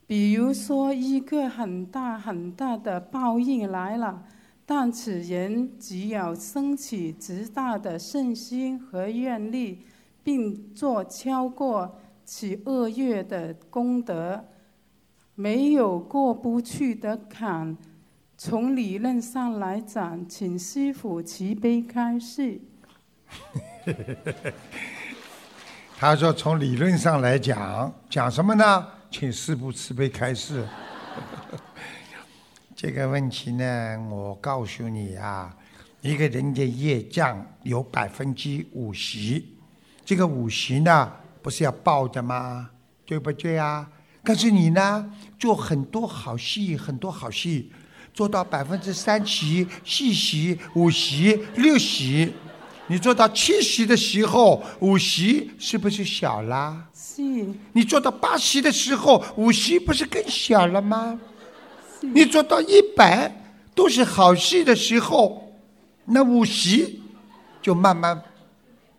[0.07, 4.23] 比如说，一个很大很大的报应来了，
[4.65, 9.79] 但此人只要升起极大的信心和愿力，
[10.23, 14.45] 并做超过其恶业的功德，
[15.35, 17.75] 没有过不去的坎。
[18.41, 22.57] 从理论上来讲，请师傅慈悲开示。
[25.99, 28.87] 他说从理论上来讲，讲什么呢？
[29.11, 30.65] 请师傅慈悲开示。
[32.73, 35.53] 这个问题呢，我告诉你啊，
[35.99, 39.43] 一个人的业障有百分之五十，
[40.05, 41.11] 这个五十呢，
[41.41, 42.69] 不是要报的吗？
[43.05, 43.91] 对不对啊？
[44.23, 47.73] 可是你呢，做很多好戏，很多好戏，
[48.13, 52.31] 做到百分之三十、四十、五十、六十，
[52.87, 56.85] 你做到七十的时候，五十是不是小啦？
[56.93, 57.21] 是。
[57.73, 61.19] 你做到八十的时候，五十不是更小了吗？
[62.01, 63.29] 你做到一百
[63.75, 65.53] 都是好戏的时候，
[66.05, 66.95] 那五十
[67.61, 68.21] 就慢慢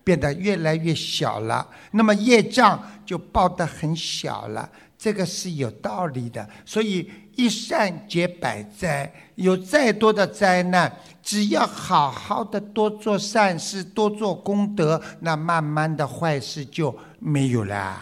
[0.03, 6.47] 变得越来越小了，那么业障就报得很小了，这个是有道理的。
[6.63, 10.91] 所以一善解百灾，有再多的灾难，
[11.23, 18.01] 只要好好的多做善事，多做功德，那慢慢的坏事就没有啦。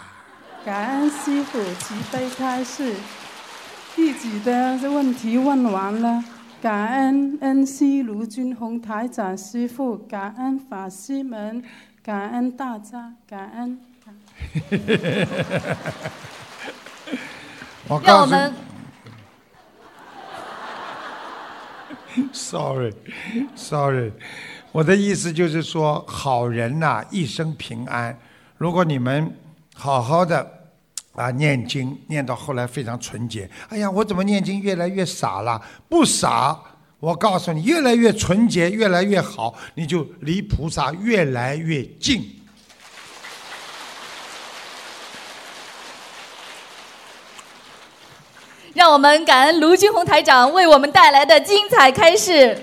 [0.66, 2.96] 感恩师傅慈悲开示。
[3.96, 6.24] 弟子的问题问完了，
[6.62, 11.64] 感恩恩师卢军宏台长师傅，感恩法师们，
[12.02, 13.80] 感恩大家，感恩。
[17.90, 18.54] 我让我们
[22.34, 24.12] Sorry，Sorry，
[24.72, 28.18] 我的意思就是说，好人呐、一生平安。
[28.58, 29.36] 如果你们
[29.74, 30.56] 好好的。
[31.16, 33.50] 啊，念经念到后来非常纯洁。
[33.68, 35.62] 哎呀，我怎么念经越来越傻了？
[35.90, 36.58] 不傻，
[37.02, 42.24] 我告诉你，越来越纯洁，越来越好，你就离菩萨越来越近。
[48.80, 52.58] 让我们感恩卢军宏台长为我们带来的精彩开示。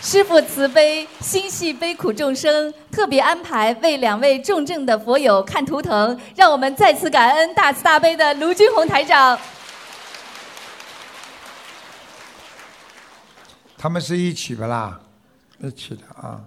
[0.00, 9.36] 师父慈悲，心系悲苦众生，特别安排为两位重症的佛友看图腾，让我们再次感恩大慈大悲的卢军宏台长。
[13.76, 15.00] 他们是一起的啦，
[15.58, 16.40] 一起的啊，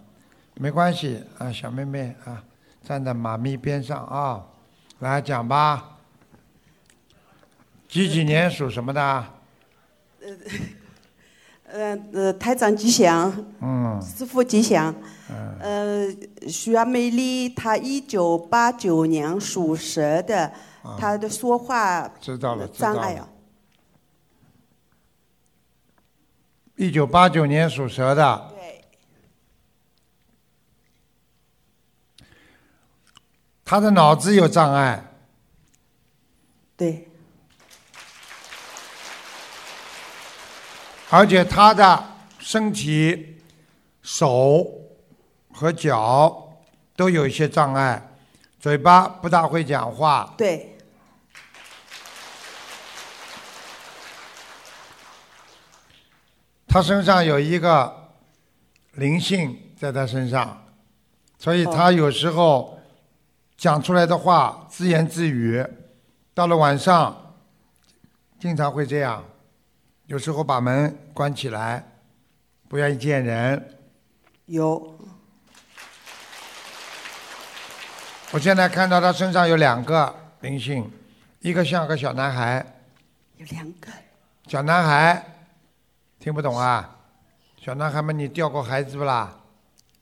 [0.56, 2.42] 没关系啊，小妹妹啊，
[2.88, 4.42] 站在妈咪边上啊，
[5.00, 5.98] 来讲吧。
[7.92, 9.02] 几几年属什么的？
[10.22, 10.30] 呃。
[11.74, 14.94] 呃呃，台长吉祥，嗯，师傅吉祥，
[15.30, 20.52] 嗯，呃，徐美丽，她一九八九年属蛇的，
[21.00, 23.30] 她的说话知道了，障碍啊。
[26.76, 28.84] 一九八九年属蛇的，对，
[33.64, 35.06] 他的脑子有障碍，
[36.76, 37.08] 对。
[41.14, 42.04] 而且他的
[42.40, 43.38] 身体、
[44.02, 44.66] 手
[45.54, 46.58] 和脚
[46.96, 48.02] 都有一些障碍，
[48.62, 50.34] 嘴巴不大会讲话。
[50.38, 50.78] 对。
[56.66, 58.14] 他身上有一个
[58.94, 60.66] 灵性在他身上，
[61.38, 62.80] 所以他有时候
[63.58, 65.62] 讲出来的话自言自语，
[66.34, 67.36] 到了晚上
[68.40, 69.22] 经常会这样。
[70.12, 71.82] 有时候把门关起来，
[72.68, 73.78] 不愿意见人。
[74.48, 75.00] 有。
[78.32, 80.92] 我现在看到他身上有两个灵性，
[81.40, 82.66] 一个像个小男孩。
[83.38, 83.88] 有两个。
[84.48, 85.26] 小男孩，
[86.20, 86.94] 听不懂啊？
[87.56, 89.34] 小男孩们，你掉过孩子不啦？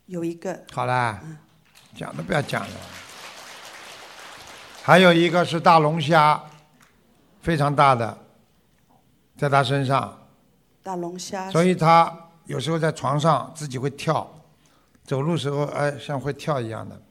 [0.08, 0.60] 有一个。
[0.74, 1.22] 好啦，
[1.96, 2.76] 讲都不要讲了。
[4.82, 6.42] 还有一个是大龙虾，
[7.44, 8.18] 非常大的。
[9.40, 10.20] 在他身上，
[10.84, 12.14] 大龙虾，所以他
[12.44, 14.30] 有时候在床上自己会跳，
[15.06, 17.02] 走路时候哎像会跳一样的。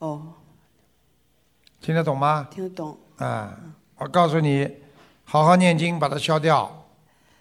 [0.00, 0.34] 哦，
[1.80, 2.46] 听得懂吗？
[2.50, 2.98] 听得懂。
[3.16, 3.58] 啊，
[3.96, 4.70] 我告诉你，
[5.24, 6.70] 好好念经把它消掉，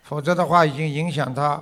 [0.04, 1.62] 否则的话已经影响他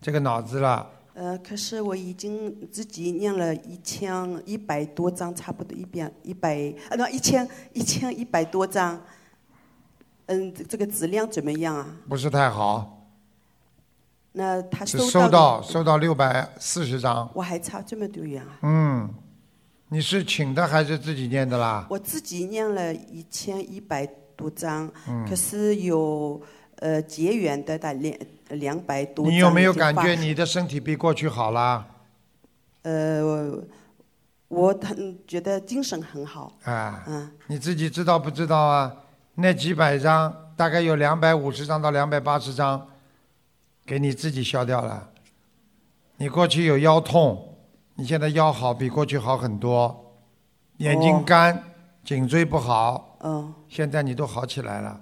[0.00, 0.84] 这个脑子了。
[1.14, 9.00] 呃，可是我已经自己念了一千一百多张，差不多一遍一百，呃，那一千一千一百多张。
[10.28, 11.86] 嗯，这个质量怎么样啊？
[12.08, 12.94] 不是太好。
[14.32, 17.28] 那他收收到收到六百四十张。
[17.34, 18.44] 我还差这么多呀。
[18.62, 19.08] 嗯，
[19.88, 21.86] 你是请的还是自己念的啦？
[21.88, 24.06] 我自己念了一千一百
[24.36, 26.40] 多张，嗯，可是有
[26.76, 28.14] 呃结缘的大两
[28.50, 29.26] 两百多。
[29.26, 31.86] 你有没有感觉你的身体比过去好啦？
[32.82, 33.24] 呃，
[34.48, 36.52] 我很觉得精神很好。
[36.64, 37.02] 啊。
[37.08, 37.32] 嗯。
[37.46, 38.94] 你自己知道不知道啊？
[39.40, 42.88] 那几百张，大概有两百五十张到两百八十张，
[43.86, 45.10] 给你自己消掉了。
[46.16, 47.56] 你过去有腰痛，
[47.94, 50.16] 你现在腰好，比过去好很多。
[50.78, 51.62] 眼睛哦干，
[52.02, 55.00] 颈椎不好，嗯，现在你都好起来了，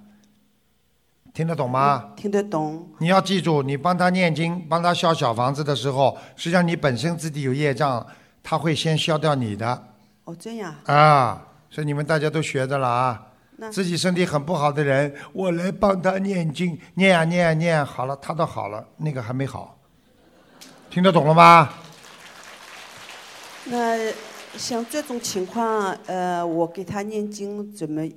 [1.33, 2.11] 听得懂吗？
[2.15, 2.87] 听得懂。
[2.99, 8.05] 你要记住，你帮他念经、帮他消小房子的时候，实际上你本身自己有业障，
[8.43, 9.87] 他会先消掉你的
[10.25, 10.75] 哦，这样。
[10.85, 11.43] 啊。
[11.71, 13.23] 所以你们大家都学着了啊。
[13.57, 19.77] 那自己身体很不好的人，我来帮他念经，念啊念啊念啊，好了，他都好了，那个还没好，
[20.89, 21.73] 听得懂了吗？
[23.65, 24.13] 那
[24.55, 28.07] 像这种情况，呃，我给他念经，怎么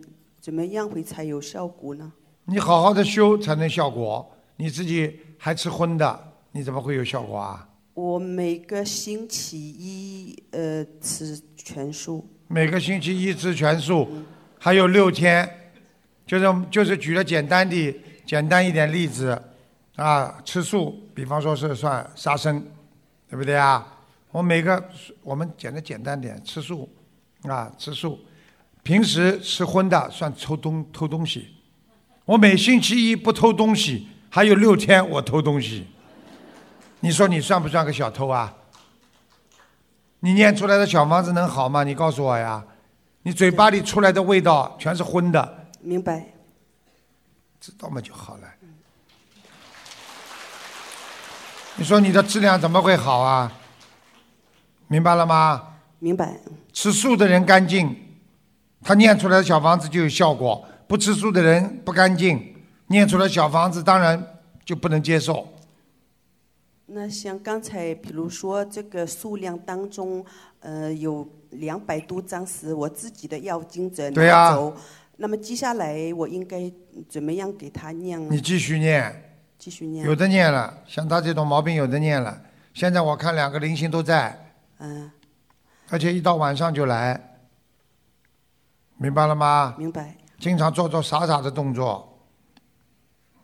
[0.41, 2.13] 怎么样会才有效果呢？
[2.45, 7.67] 你好好的修才能效果，你自己还吃荤的，你怎么会有效果啊？
[7.95, 14.09] 我每个星期一呃吃全素，每个星期一吃全素，
[14.63, 15.73] 还有六天，
[16.27, 19.43] 就是就是举了简单的简单一点例子，
[19.97, 22.63] 啊，吃素，比方说是算杀生，
[23.27, 23.97] 对不对啊？
[24.31, 24.87] 我每个
[25.23, 26.87] 我们讲的简单点，吃素，
[27.45, 28.21] 啊，吃素，
[28.83, 31.49] 平时吃荤的算偷东偷东西，
[32.27, 35.87] 我每星期一不偷东西，还有六天我偷东西，
[37.01, 38.55] 你说你算不算个小偷啊？
[40.21, 41.83] 你念出来的小房子能好吗？
[41.83, 42.63] 你告诉我呀！
[43.23, 46.27] 你嘴巴里出来的味道全是荤的，明白？
[47.61, 48.49] 知道嘛就好了。
[51.77, 53.53] 你说你的质量怎么会好啊？
[54.89, 55.75] 明白了吗？
[55.99, 56.41] 明白。
[56.73, 57.95] 吃素的人干净，
[58.83, 62.57] 他念出来的小房子就有效果；不吃素的人不干净，
[62.87, 65.47] 念出来小房子当然就不能接受。
[66.93, 70.25] 那像刚才，比如说这个数量当中，
[70.59, 74.75] 呃，有两百多张是我自己的要经者对呀拿走，
[75.17, 76.71] 那么接下来我应该
[77.09, 78.21] 怎么样给他念？
[78.31, 80.05] 你继续念，继续念。
[80.05, 82.43] 有的念了，像他这种毛病有的念了。
[82.75, 85.11] 现在我看两个灵性都在，嗯，
[85.91, 87.39] 而且一到晚上就来，
[88.97, 89.77] 明白了吗？
[89.79, 90.17] 明白。
[90.41, 92.10] 经常做做傻傻的动作，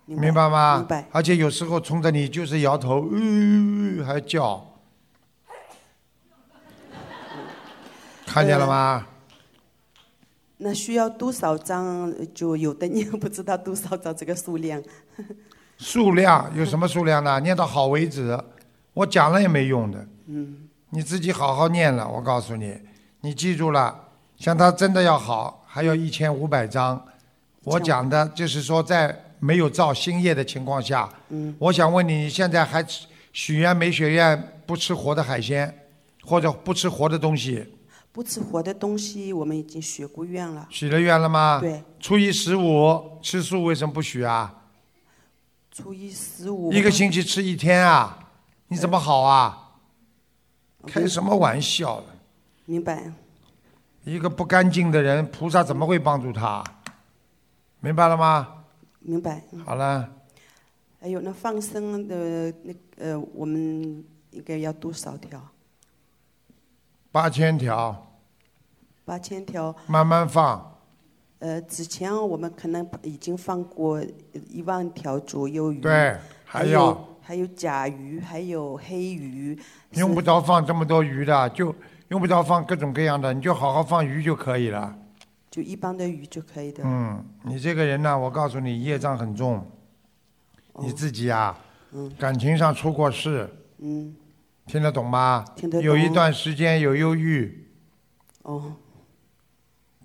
[0.06, 0.78] 明明白吗？
[0.78, 1.06] 明白。
[1.12, 4.64] 而且有时候冲着你就是摇头，嗯，还叫，
[8.24, 9.06] 看见了吗？
[10.58, 12.10] 那需要多少张？
[12.32, 14.82] 就有的念不知道多少张这个数量。
[15.76, 17.38] 数量有什么数量呢？
[17.40, 18.38] 念到好为止，
[18.94, 20.06] 我讲了也没用的。
[20.28, 22.78] 嗯，你自己好好念了，我告诉你，
[23.20, 27.04] 你记住了，像他真的要好，还有一千五百张。
[27.64, 32.84] 我讲的就是说，在没有造新业的情况下，嗯，我想问你，你现在还
[33.32, 35.88] 许愿没许愿不吃活的海鲜，
[36.22, 37.66] 或者不吃活的东西？
[38.12, 40.66] 不吃活的东西，我们已经许过愿了。
[40.70, 41.60] 许了愿了吗？
[41.60, 41.82] 对。
[42.00, 44.54] 初一十五吃素为什么不许啊？
[45.70, 46.72] 初一十五。
[46.72, 48.18] 一个星期吃一天啊？
[48.68, 49.74] 你怎么好啊？
[50.86, 52.04] 开什么玩笑了？
[52.64, 53.12] 明白。
[54.04, 56.64] 一个不干净的人，菩萨怎么会帮助他？
[57.80, 58.55] 明白了吗？
[59.08, 59.40] 明白。
[59.64, 60.08] 好了，
[61.00, 65.40] 还有那放生的那呃，我们应该要多少条？
[67.12, 68.04] 八千条，
[69.04, 69.74] 八千条。
[69.86, 70.72] 慢慢放。
[71.38, 74.02] 呃，之前我们可能已经放过
[74.48, 75.78] 一万条左右鱼。
[75.78, 79.56] 对还有还有甲鱼，还有黑鱼。
[79.92, 81.72] 用不着放这么多鱼的，就
[82.08, 84.98] 用不着放各种各样的，你就好好放鱼就可以了。
[85.56, 86.82] 就一般的鱼就可以的。
[86.84, 89.66] 嗯，你这个人呢，我告诉你，业障很重。
[90.80, 91.58] 你自己啊，
[91.92, 94.14] 嗯感情上出过事，嗯，
[94.66, 95.42] 听得懂吗？
[95.56, 97.70] 听得懂有一段时间有忧郁，
[98.42, 98.74] 哦，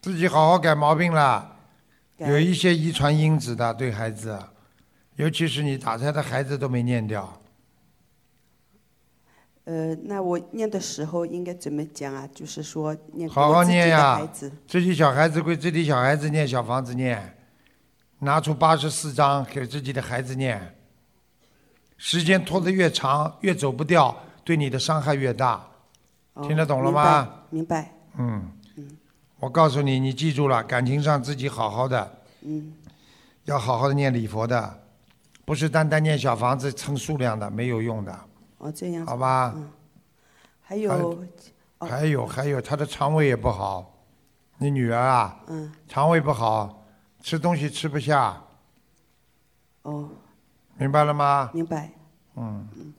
[0.02, 1.58] 自己好好改毛病了。
[2.18, 4.40] 改有一些遗传因子的，对孩子，
[5.18, 7.41] 尤其是你打胎的孩子都没念掉。
[9.72, 12.28] 呃，那我念的时候应该怎么讲啊？
[12.36, 17.38] 就是说念给好好我自己的念呀孩子。，自己小孩子归自己小孩子念，小房子念，
[18.20, 20.76] 拿出八十四章给自己的孩子念。
[21.96, 25.66] 时间拖得越长，越走不掉，对你的伤害越大。
[26.34, 27.30] 哦听得懂了吗？
[27.50, 27.94] 明白。
[28.18, 28.52] 嗯，
[29.40, 32.12] 我告诉你，你记住了，感情上自己好好的，
[32.42, 32.74] 嗯，
[33.46, 34.80] 要好好的念礼佛的，
[35.46, 38.20] 不是单单念小房子称数量的，没有用的，
[38.62, 39.06] 哦，这样。
[39.06, 39.56] 好吧？
[40.62, 41.26] 还有，
[41.80, 43.92] 还有还有，他的肠胃也不好，
[44.60, 46.86] 你女儿啊，嗯，肠胃不好，
[47.22, 48.40] 吃东西吃不下，
[49.82, 50.08] 哦，
[50.78, 51.50] 明白了吗？
[51.54, 51.92] 明白。
[52.36, 52.94] 嗯，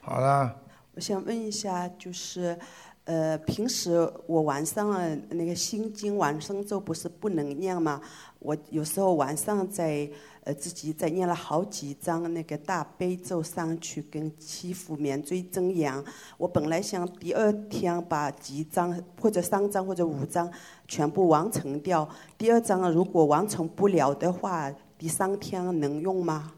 [0.00, 0.54] 好了，
[0.94, 2.58] 我想问一下，就是，
[3.04, 3.92] 呃，平时
[4.26, 5.00] 我晚上啊
[5.30, 8.00] 那个心经晚上咒不是不能念吗？
[8.40, 10.10] 我有时候晚上在
[10.44, 16.04] 呃自己在念了好几张那个大悲咒上去，跟祈福免罪真言。
[16.36, 20.50] 我本来想第二天把几张或者三张或者五张
[20.86, 22.08] 全部完成掉。
[22.38, 26.52] 第二张如果完成不了的话，第三天能用吗？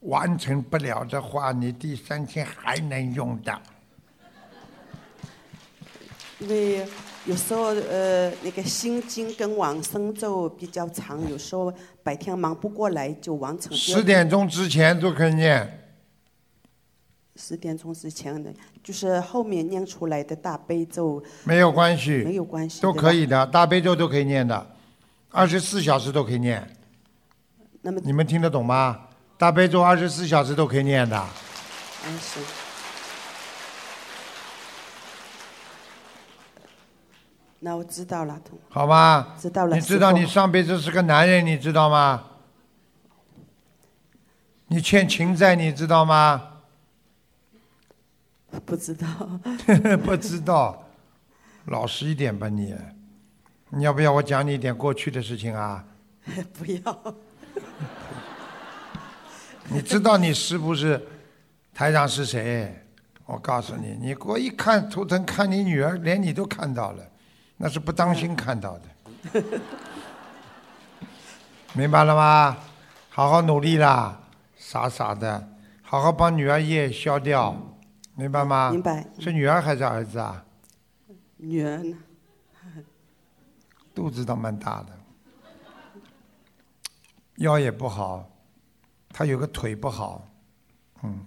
[0.00, 3.60] 完成不了的话，你第三天还能用的。
[6.40, 6.86] 因为
[7.28, 11.70] 有时候呃那个心经跟往生咒比较长，有时候
[12.02, 13.76] 白天忙不过来就完成。
[13.76, 15.92] 十点钟之前都可以念。
[17.36, 18.50] 十点钟之前的，
[18.82, 21.22] 就是后面念出来的大悲咒。
[21.44, 22.22] 没有关系。
[22.24, 22.80] 没有关系。
[22.80, 24.66] 都可以的，大悲咒都可以念的，
[25.30, 26.66] 二十四小时都可以念。
[27.82, 28.98] 那么你们听得懂吗？
[29.36, 31.22] 大悲咒二十四小时都可以念的。
[32.06, 32.40] 嗯是。
[37.60, 39.34] 那我知道了，同好吧？
[39.38, 39.74] 知道了。
[39.74, 42.24] 你知道你上辈子是个男人，你知道吗？
[44.68, 46.60] 你欠情债，你知道吗？
[48.64, 49.06] 不知道。
[50.04, 50.84] 不知道，
[51.66, 52.74] 老实一点吧你。
[53.70, 55.84] 你要不要我讲你一点过去的事情啊？
[56.56, 57.14] 不要。
[59.70, 61.06] 你知道你是不是
[61.74, 62.84] 台长是谁？
[63.26, 67.02] 我告诉你，你给我一看图腾，看你女儿，连你都看到了，
[67.60, 69.42] 那是不当心看到的，
[71.74, 72.56] 明白了吗？
[73.10, 74.20] 好好努力啦，
[74.56, 75.48] 傻傻的，
[75.82, 77.56] 好好帮女儿业消掉，
[78.14, 78.70] 明白吗？
[78.70, 79.04] 明白。
[79.18, 80.44] 是女儿还是儿子啊？
[81.36, 81.96] 女儿呢？
[83.92, 86.00] 肚子倒蛮大的，
[87.38, 88.30] 腰也不好，
[89.08, 90.24] 她有个腿不好，
[91.02, 91.26] 嗯。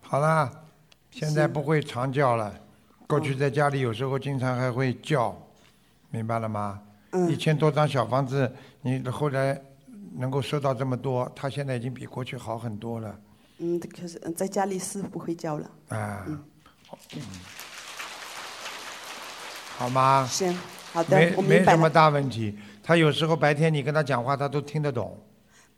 [0.00, 0.50] 好啦，
[1.10, 2.54] 现在不会长叫了，
[3.14, 5.40] 过去在家里有时候经常还会叫，
[6.10, 6.80] 明白了吗？
[7.12, 9.56] 嗯一千多张小房子，你后来
[10.16, 13.16] 能够收到这么多，他现在已经比过去好很多了，
[13.58, 15.70] 嗯，可是嗯在家里是不会叫了。
[15.90, 16.42] 啊，嗯
[19.78, 20.26] 好吗？
[20.28, 20.58] 行，
[20.92, 22.58] 好的没什么大问题。
[22.82, 25.16] 他有时候白天你跟他讲话，他都听得懂。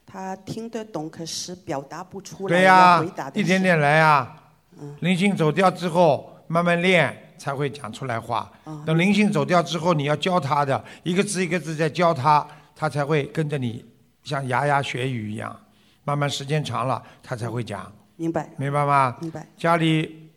[0.07, 2.57] 他听得懂，可是表达不出来。
[2.57, 3.05] 对呀、
[3.35, 4.43] 一点点来啊。
[4.81, 8.51] 嗯灵性走掉之后，慢慢练才会讲出来话。
[8.65, 13.85] 嗯等灵性走掉之后，你要教他的，一个字一个字在教他，他才会跟着你，
[14.23, 15.59] 像牙牙学语一样。
[16.05, 17.93] 慢慢时间长了，他才会讲。
[18.17, 18.49] 明白。
[18.57, 19.17] 明白吗？
[19.21, 19.47] 明白。
[19.57, 20.31] 家里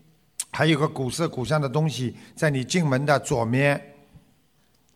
[0.52, 3.80] 还有个古色古香的东西，在你进门的左面，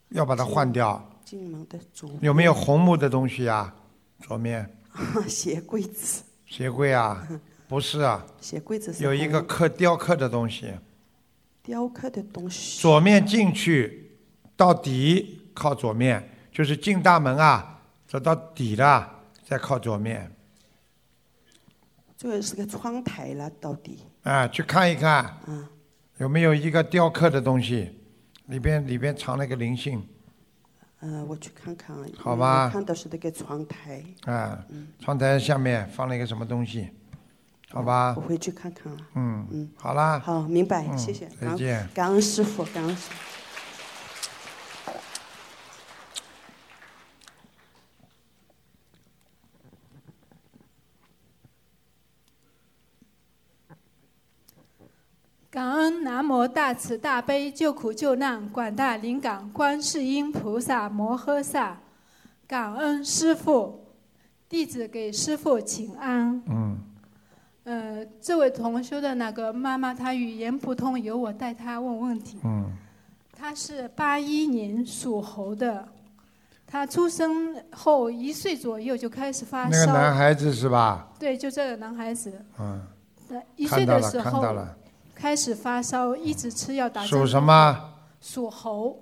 [0.09, 1.09] 要把它换掉。
[1.23, 3.73] 进门的左有没有红木的东西啊？
[4.21, 4.67] 左面
[5.27, 6.23] 鞋柜子？
[6.45, 7.27] 鞋柜啊？
[7.67, 10.71] 不是啊， 鞋柜子是有一个刻雕刻的东西，
[11.63, 12.81] 雕刻的东西。
[12.81, 14.11] 左面进去
[14.55, 20.29] 到底靠左面，就是进大门啊，走到底了再靠左面。
[22.17, 23.99] 这个是个窗台了，到底。
[24.23, 25.69] 啊，去看一看，啊
[26.17, 27.91] 有没有一个雕刻的东西，
[28.45, 30.07] 里边里边藏了一个灵性，
[30.99, 31.95] 呃，我去看看。
[32.17, 34.03] 好吧看到是那个窗台。
[34.25, 34.63] 啊，
[34.99, 36.89] 窗台下面放了一个什么东西，
[37.73, 38.21] 好吧我？
[38.21, 38.97] 回去看看啊。
[39.15, 41.27] 嗯嗯，好啦，好，明白，嗯谢谢。
[41.41, 41.89] 再见。
[41.93, 43.15] 感恩师傅，感恩师傅。
[55.49, 61.77] 感恩南无大慈大悲救苦救难广大灵感观世音菩萨摩诃萨，
[62.47, 63.85] 感恩师父，
[64.49, 66.41] 弟子给师父请安。
[66.47, 66.79] 嗯，
[67.65, 72.37] 呃，这位同修的那个妈妈，她语言不通，由我代她问问题。
[72.43, 72.71] 嗯，
[73.31, 75.87] 她是八一年属猴的，
[76.67, 79.93] 她出生后一岁左右就开始发那个烧。
[79.93, 81.07] 男孩子是吧？
[81.17, 82.81] 对，就这个男孩子，嗯，
[83.29, 84.43] 呃一岁的时候
[85.15, 87.09] 开始发烧，一直吃药打针。
[87.09, 87.91] 属什么？
[88.19, 88.99] 属猴。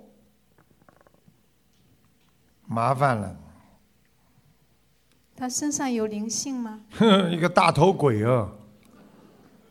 [2.66, 3.36] 麻烦了，
[5.42, 6.78] 他身上有灵性吗？
[6.96, 8.48] 哼， 一个大头鬼哦，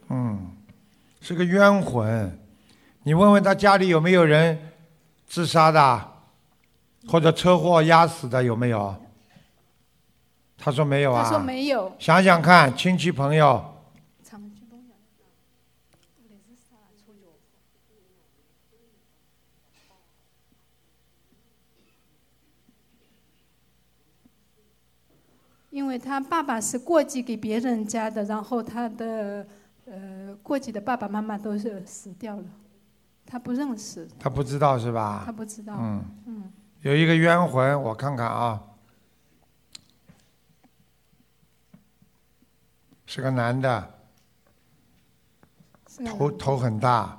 [0.09, 0.51] 嗯，
[1.21, 2.37] 是个冤魂。
[3.03, 4.73] 你问问他家里有没有人
[5.25, 6.11] 自杀的，
[7.07, 8.93] 或者车祸压死的有没有？
[10.57, 11.23] 他说没有啊。
[11.23, 11.89] 他说没有。
[11.97, 13.70] 想想看，亲戚朋友，
[25.71, 29.47] 因为他爸爸是过继给别人家的，然后他的
[29.85, 32.43] 呃，过继的爸爸妈妈都是死掉了，
[33.25, 35.23] 他不认识，他不知道是吧？
[35.25, 35.75] 他不知道。
[35.79, 36.05] 嗯。
[36.27, 38.61] 嗯，有一个冤魂，我看看啊，
[43.05, 43.93] 是个男的，
[46.05, 47.17] 头头很大，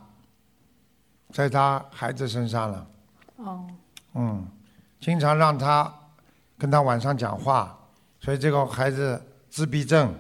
[1.31, 2.87] 在他孩子身上了。
[3.37, 3.67] 哦，
[4.15, 4.47] 嗯，
[5.01, 5.93] 经常让他
[6.59, 7.79] 跟他晚上讲话，
[8.25, 9.21] 所以这个孩子
[9.51, 10.15] 自闭症，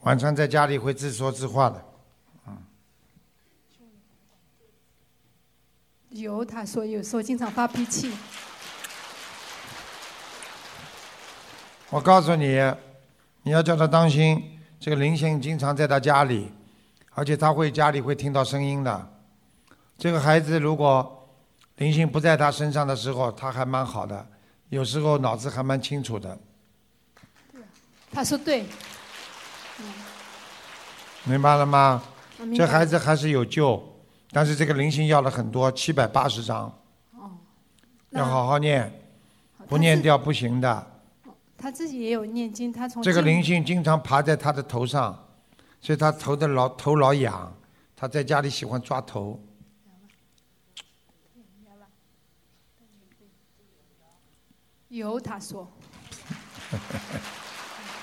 [0.00, 1.80] 晚上在家里会自说自话的。
[6.10, 8.12] 有他说有时候经常发脾气。
[11.90, 12.60] 我告诉你，
[13.42, 16.50] 你要叫他当心，这个灵性经常在他家里，
[17.10, 19.12] 而且他会家里会听到声音的。
[19.96, 21.28] 这个孩子如果
[21.76, 24.26] 灵性不在他身上的时候，他还蛮好的，
[24.70, 26.36] 有时候脑子还蛮清楚的，
[28.14, 28.64] 他说对，
[31.24, 32.02] 明白了吗？
[32.56, 33.82] 这孩子还是有救，
[34.30, 36.72] 但是这个灵性要了很多，七百八十张，
[37.12, 37.32] 哦，
[38.10, 38.92] 要好好念，
[39.66, 40.90] 不念掉不行的。
[41.58, 45.26] 他自己也有念经，他从这个灵性经常爬在他的头上，
[45.80, 47.52] 所以他头的老头老痒，
[47.96, 49.42] 他在家里喜欢抓头。
[54.88, 55.68] 有他说，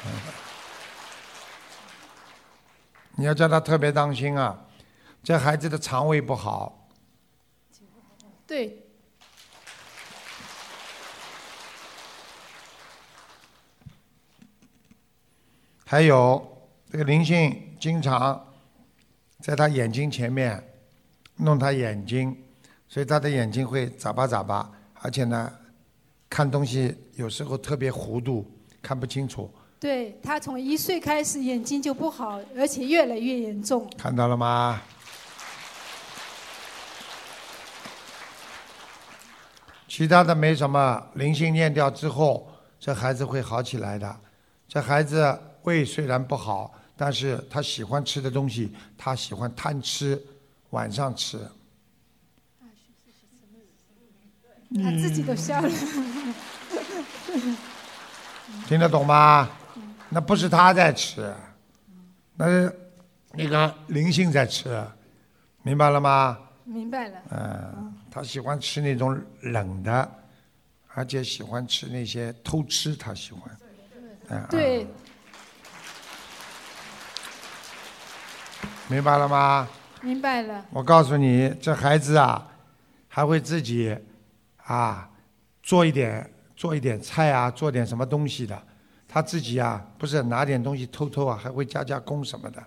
[3.15, 4.65] 你要叫他特别当心啊，
[5.21, 6.89] 这孩子的肠胃不好，
[8.47, 8.83] 对，
[15.85, 18.47] 还有这个灵性经常
[19.39, 20.63] 在他眼睛前面
[21.35, 22.43] 弄他眼睛，
[22.87, 25.53] 所以他的眼睛会眨巴眨巴，而且呢，
[26.29, 28.49] 看东西有时候特别糊涂，
[28.81, 33.89] 看不清楚，对他从一岁开始眼睛就不好，而且越来越严重。
[33.97, 34.79] 看到了吗？
[39.87, 42.47] 其他的没什么，灵性念掉之后，
[42.79, 44.15] 这孩子会好起来的。
[44.67, 50.23] 这孩子胃虽然不好，但是他喜欢吃的东西，他喜欢贪吃，
[50.69, 51.39] 晚上吃。
[54.75, 55.69] 他自己都笑了。
[58.67, 59.49] 听得懂吗？
[60.13, 61.33] 那不是他在吃，
[62.35, 62.91] 那是
[63.31, 64.85] 那个灵性在吃，
[65.63, 66.37] 明白了吗？
[66.65, 67.17] 明白了。
[67.31, 70.11] 嗯，他喜欢吃那种冷的，
[70.93, 73.57] 而且喜欢吃那些偷吃，他喜欢。
[74.27, 74.85] 嗯，对，
[78.89, 79.69] 明白了吗？
[80.01, 80.65] 明白了。
[80.71, 82.45] 我告诉你，这孩子啊，
[83.07, 83.97] 还会自己
[84.57, 85.09] 啊
[85.63, 88.61] 做一点做一点菜啊，做点什么东西的。
[89.13, 92.63] 他自己啊，不是拿点东西偷偷啊，还会加加工什么的。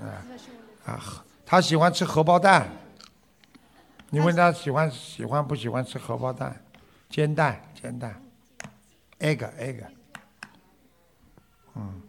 [0.00, 0.08] 嗯
[0.84, 1.00] 啊，
[1.46, 2.68] 他喜欢吃荷包蛋。
[4.10, 6.60] 你问他喜欢喜欢不喜欢吃荷包蛋？
[7.08, 8.20] 煎蛋，煎蛋
[9.20, 9.84] ，egg egg。
[11.76, 12.02] 嗯，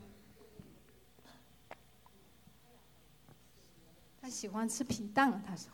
[4.19, 5.69] 他喜欢吃皮蛋，他说。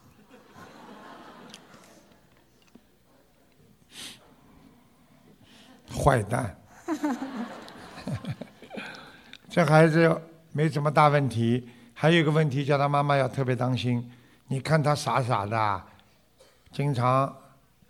[6.04, 6.58] 坏蛋。
[9.50, 10.22] 这孩子
[10.52, 14.12] 没什么大问题，还有一个问题，叫他妈妈要特别当心。
[14.48, 15.84] 你看他傻傻的，
[16.72, 17.36] 经常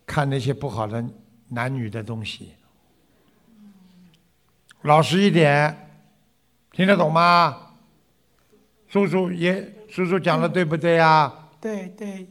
[0.06, 1.04] 看那些不好的
[1.50, 2.54] 男女的东西。
[4.84, 5.90] 老实一点，
[6.72, 7.74] 听得懂吗？
[8.88, 11.50] 叔叔也，叔叔讲的对不对啊？
[11.62, 12.28] 对对，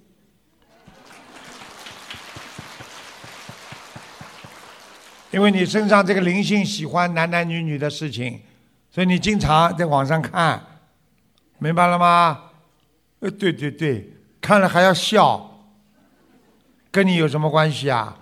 [5.30, 8.40] 因为你身上这个灵性喜欢男男女女的事情，
[8.90, 10.62] 所以你经常在网上看，
[11.58, 12.44] 明白了吗？
[13.20, 14.10] 呃，对对对，
[14.40, 15.64] 看了还要笑，
[16.90, 18.16] 跟你有什么关系啊？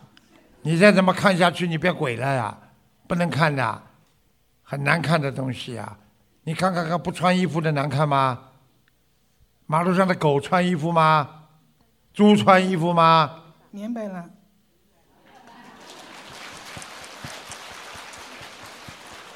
[0.63, 2.59] 你再这么看下去，你变鬼了呀！
[3.07, 3.83] 不能看的，
[4.65, 5.97] 很难看的东西啊！
[6.43, 8.41] 你看看看，不穿衣服的难看吗？
[9.67, 11.29] 马路上的狗穿衣服吗？
[12.13, 13.43] 猪穿衣服吗？
[13.71, 14.31] 明白了。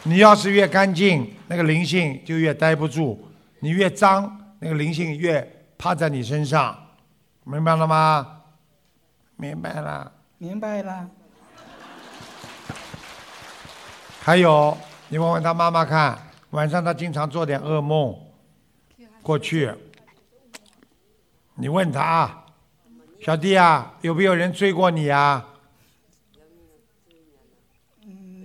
[0.05, 3.18] 你要是越干净，那个灵性就越待不住；
[3.60, 6.77] 你越脏，那个灵性越趴在你身上，
[7.44, 8.43] 明白了吗？
[9.36, 10.10] 明白了。
[10.39, 11.09] 明白了。
[14.20, 14.77] 还有，
[15.09, 16.18] 你问问他妈妈看，
[16.51, 18.16] 晚上他经常做点噩梦。
[19.22, 19.70] 过去，
[21.56, 22.44] 你问他，
[23.20, 25.47] 小弟啊，有没有人追过你啊？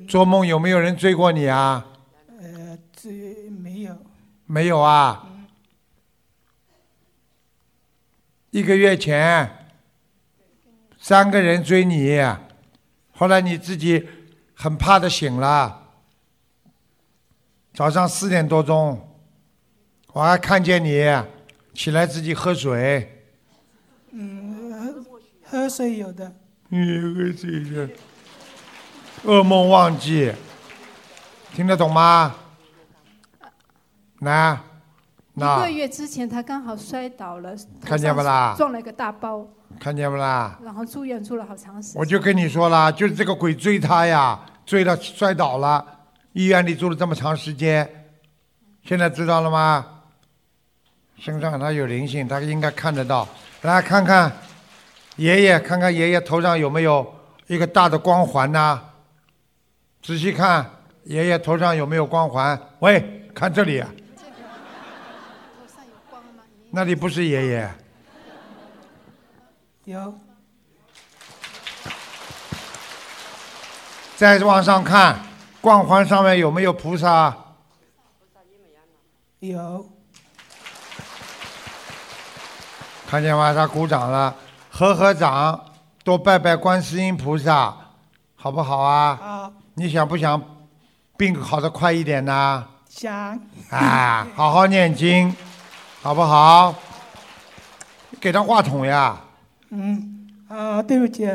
[0.08, 1.86] 做梦有没有人追过你啊？
[2.40, 3.98] 呃，追没有。
[4.46, 5.28] 没有啊。
[8.52, 9.68] 一个月前，
[11.00, 12.22] 三个人追你，
[13.12, 14.08] 后来你自己
[14.54, 15.90] 很怕的醒了。
[17.74, 19.18] 早上四点多钟，
[20.14, 21.04] 我还看见你
[21.74, 23.26] 起来自己喝水，
[24.12, 25.06] 嗯，喝
[25.44, 26.34] 喝水有的，
[26.70, 27.90] 你喝水的，
[29.26, 30.32] 噩梦忘记，
[31.54, 32.36] 听得懂吗？
[34.20, 34.60] 来，
[35.34, 39.48] 一那个月之前他刚好摔倒了，看见不啦撞了一个大包，
[39.80, 40.60] 看见不啦？
[40.64, 42.00] 然后住院住了好长时间。
[42.00, 45.84] 我就跟你说了，就是这个鬼追他呀，追了摔倒了，
[46.34, 48.08] 医院里住了这么长时间，
[48.84, 49.86] 现在知道了吗？
[51.18, 53.28] 身上他有灵性，他应该看得到。
[53.64, 54.32] 来看看
[55.16, 57.12] 爷爷，看看爷爷头上有没有
[57.48, 58.80] 一个大的光环呐、
[60.06, 60.70] 仔细看
[61.06, 62.60] 爷爷头上有没有光环。
[62.78, 63.90] 喂，看这里、啊，
[66.70, 67.74] 那里不是爷爷。
[69.86, 70.14] 有
[74.16, 75.18] 再往上看，
[75.60, 77.36] 光环上面有没有菩萨？
[79.40, 79.90] 有
[83.08, 83.56] 看见吗？
[83.56, 84.36] 他鼓掌了，
[84.70, 85.74] 合合掌，
[86.04, 87.76] 多拜拜观世音菩萨，
[88.36, 89.20] 好不好啊？
[89.20, 89.54] 好。
[89.78, 90.42] 你想不想
[91.18, 92.66] 病好的快一点呢？
[92.88, 93.38] 想
[93.70, 95.36] 啊，好好念经，
[96.02, 96.74] 好不好？
[98.22, 99.20] 给他话筒呀，
[99.72, 101.28] 嗯啊，对不起，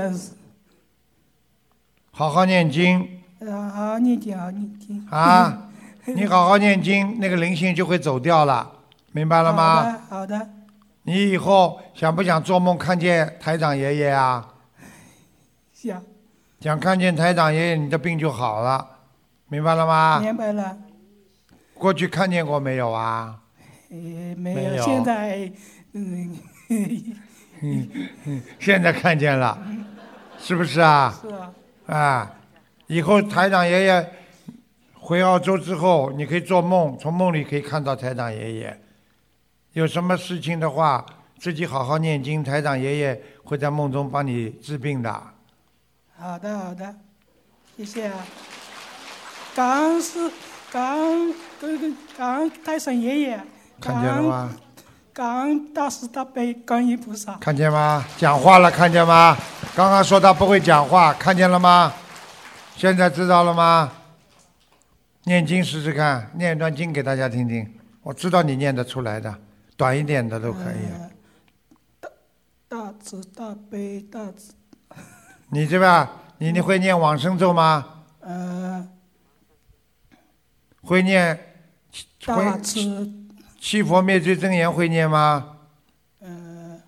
[2.13, 5.69] 好好念经啊好念经好念经啊！
[6.07, 8.73] 你好好念经，那个灵性就会走掉了，
[9.13, 9.83] 明白了吗？
[9.83, 10.51] 好的好的，
[11.03, 14.49] 你以后想不想做梦看见台长爷爷啊？
[15.75, 16.03] 想
[16.61, 18.87] 想看见台长爷爷，你的病就好了，
[19.49, 20.21] 明白了吗？
[20.21, 20.77] 明白了，
[21.73, 23.41] 过去看见过没有啊？
[23.89, 25.51] 也没有，现在
[25.95, 26.37] 嗯，
[26.69, 27.89] 嗯
[28.27, 29.59] 嗯，现在看见了，
[30.39, 31.19] 是不是啊？
[31.23, 31.53] 是啊，
[31.87, 32.35] 啊，
[32.89, 34.13] 以后台长爷爷
[34.93, 38.79] 回澳洲之后，你可以做梦，从梦里可以看到台长爷爷。
[39.73, 41.07] 有什么事情的话，
[41.39, 45.23] 自己好好念经，台长爷爷会在梦中帮你治病的。
[46.21, 46.95] 好的好的，
[47.79, 48.27] 谢谢啊。
[49.55, 50.31] 感恩是
[50.71, 53.41] 感恩这个感恩太上爷爷，
[53.81, 54.51] 看见了吗？
[55.15, 57.37] 感恩大慈大悲观音菩萨。
[57.39, 58.05] 看见吗？
[58.19, 59.35] 讲话了，看见吗？
[59.75, 61.91] 刚刚说他不会讲话，看见了吗？
[62.77, 63.91] 现在知道了吗？
[65.25, 67.67] 念经试试看，念一段经给大家听听。
[68.03, 69.35] 我知道你念得出来的，
[69.75, 70.85] 短一点的都可以。
[72.03, 72.11] 呃
[72.69, 74.53] 大慈大悲大慈，
[75.53, 76.09] 你这边，
[76.39, 78.05] 你你会念往生咒吗？
[78.21, 78.89] 呃，
[80.83, 81.37] 会念
[82.25, 83.13] 大会慈
[83.59, 85.57] 七佛灭罪真言会念吗？
[86.21, 86.81] 呃，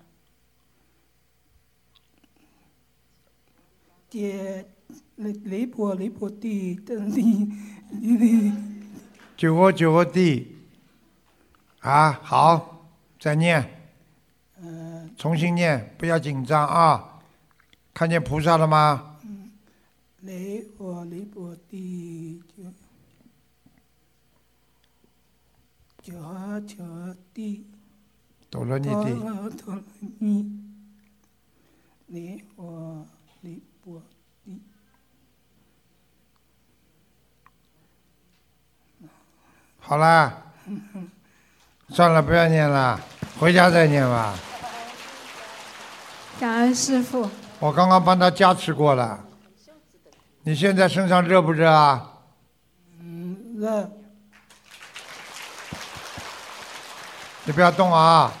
[4.09, 4.65] 爹
[5.17, 7.51] 雷雷波雷波地的地
[7.91, 8.53] 地
[9.35, 10.55] 九个九个地，
[11.81, 12.87] 啊，好，
[13.19, 13.69] 再念，
[14.61, 17.09] 呃重新念，不要紧张啊。
[17.93, 19.17] 看见菩萨了吗？
[20.21, 22.63] 雷波雷波地九
[26.01, 27.67] 九和九和地。
[28.49, 29.83] 哆罗尼地，哆哆罗
[30.19, 30.59] 尼，
[32.07, 33.05] 雷波
[33.41, 34.01] 雷波
[34.45, 34.61] 地。
[39.79, 40.53] 好啦，
[41.89, 42.99] 算了，不要念了，
[43.39, 44.37] 回家再念吧。
[46.39, 47.29] 感恩师傅，
[47.63, 49.23] 我刚刚帮他加持过了。
[50.41, 52.11] 你现在身上热不热啊？
[52.99, 53.89] 嗯，热
[57.45, 58.33] 你不要动啊！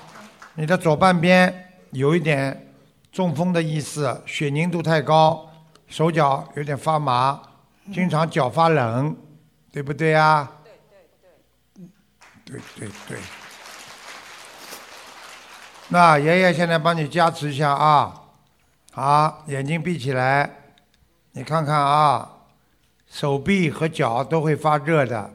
[0.55, 2.75] 你的左半边有一点
[3.13, 5.49] 中风的意思，血凝度太高，
[5.87, 7.41] 手脚有点发麻，
[7.93, 9.15] 经常脚发冷，
[9.71, 10.51] 对不对啊？
[12.43, 13.17] 对对对。
[15.87, 18.22] 那爷爷现在帮你加持一下啊，
[18.95, 20.75] 好，眼睛闭起来，
[21.31, 22.45] 你看看啊，
[23.07, 25.33] 手臂和脚都会发热的。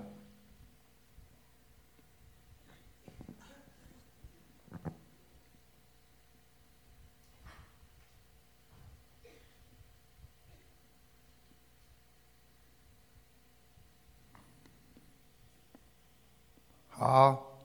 [16.86, 17.58] 好，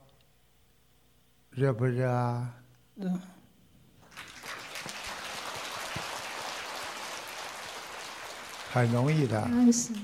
[1.50, 2.52] 热不热啊？
[2.96, 3.33] 热。
[8.74, 9.48] 很容易的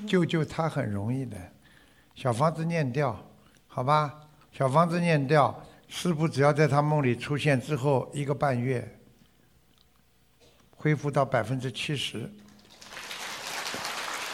[0.06, 1.36] 救救他很容易的。
[2.14, 3.20] 小房子念掉，
[3.66, 4.14] 好吧？
[4.52, 8.96] 小房子念掉，师傅只要在他梦里出现之后一个半月，
[10.76, 12.30] 恢复到百分之七十。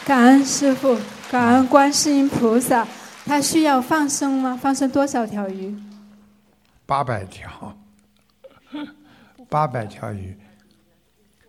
[0.05, 0.95] 感恩师傅，
[1.31, 2.87] 感恩观世音菩萨。
[3.25, 4.55] 他需要放生吗？
[4.61, 5.75] 放生多少条鱼？
[6.85, 7.75] 八百条，
[9.49, 10.37] 八百条鱼。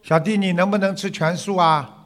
[0.02, 1.97] 小弟，你能不能吃全素啊？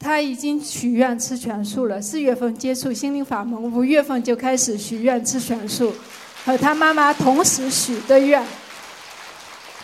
[0.00, 2.00] 他已经许愿吃全素了。
[2.00, 5.94] 四月份接触心灵法门，五月份就开始许愿吃全素，
[6.42, 8.42] 和他妈妈同时许的愿。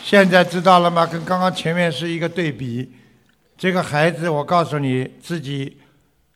[0.01, 1.05] 现在知道了吗？
[1.05, 2.91] 跟刚刚前面是一个对比。
[3.55, 5.77] 这个孩子，我告诉你，自己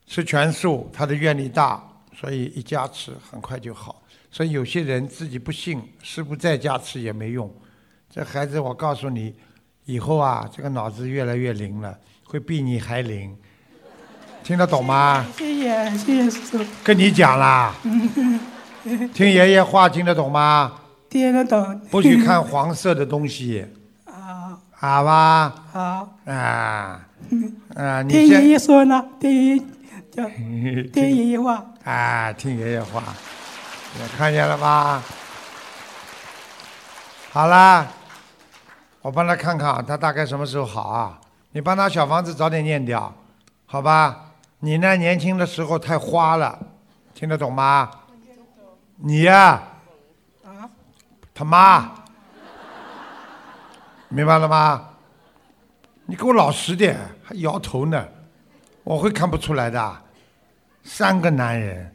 [0.06, 1.84] 吃全素，他的愿力大，
[2.16, 4.04] 所以一加持很快就好。
[4.30, 7.52] 所以有些人自己不信，师傅再加持也没用。
[8.12, 9.34] 这孩子，我告诉你，
[9.86, 13.36] 以后啊，这个脑子越来越灵了，会比你还灵。
[14.44, 15.26] 听得懂吗？
[15.38, 16.66] 谢谢谢谢师傅。
[16.84, 17.74] 跟你讲啦，
[19.14, 20.74] 听爷爷话听得懂吗？
[21.10, 21.80] 听得懂。
[21.92, 23.66] 不许看黄色的东西。
[24.06, 24.58] 啊。
[24.72, 25.54] 好吧。
[25.72, 26.10] 好。
[26.26, 27.00] 啊。
[27.76, 29.64] 啊， 你听爷爷说呢，听爷爷
[30.12, 30.26] 叫，
[30.92, 31.64] 听爷爷话。
[31.84, 33.04] 啊，听爷爷话，
[34.18, 35.02] 看见了吧？
[37.32, 37.88] 好啦，
[39.02, 41.18] 我帮他看看，他大概什么时候好啊？
[41.52, 43.14] 你帮他小房子早点念掉，
[43.66, 44.31] 好吧？
[44.64, 46.58] 你呢，年轻的时候太花了，
[47.16, 47.90] 听得懂吗？
[48.98, 49.64] 你呀、
[51.34, 51.92] 他妈，
[54.08, 54.90] 明白了吗？
[56.06, 58.08] 你给我老实点，还摇头呢，
[58.84, 59.98] 我会看不出来的。
[60.84, 61.92] 三个男人，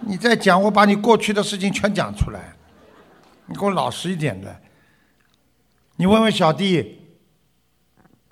[0.00, 2.52] 你再讲，我把你过去的事情全讲出来。
[3.46, 4.60] 你给我老实一点的。
[5.96, 7.00] 你问问小弟，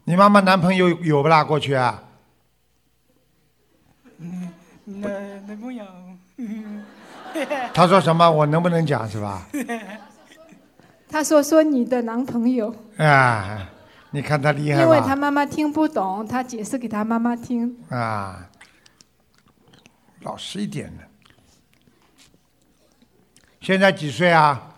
[0.04, 1.42] 你妈妈男朋友有不啦？
[1.42, 2.02] 过去啊？
[4.20, 4.52] 嗯，
[4.84, 5.08] 那
[5.48, 5.84] 男朋友。
[6.36, 6.84] 嗯
[7.72, 8.30] 他说什么？
[8.30, 9.46] 我能不能讲是吧？
[11.08, 13.66] 他说说你的男朋友，啊，
[14.10, 15.16] 你看他厉害因为他？
[15.16, 17.74] 妈妈听不懂，他解释给他妈妈听。
[17.88, 18.46] 啊，
[20.20, 21.04] 老实一点的。
[23.62, 24.74] 现在几岁啊？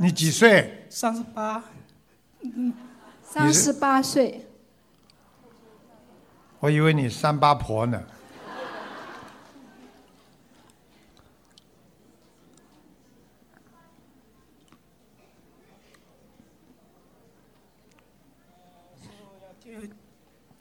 [0.00, 0.86] 你几岁？
[0.90, 1.62] 三十八。
[2.42, 2.72] 嗯，
[3.22, 4.43] 三十八岁，
[6.64, 8.02] 我以为你三八婆呢。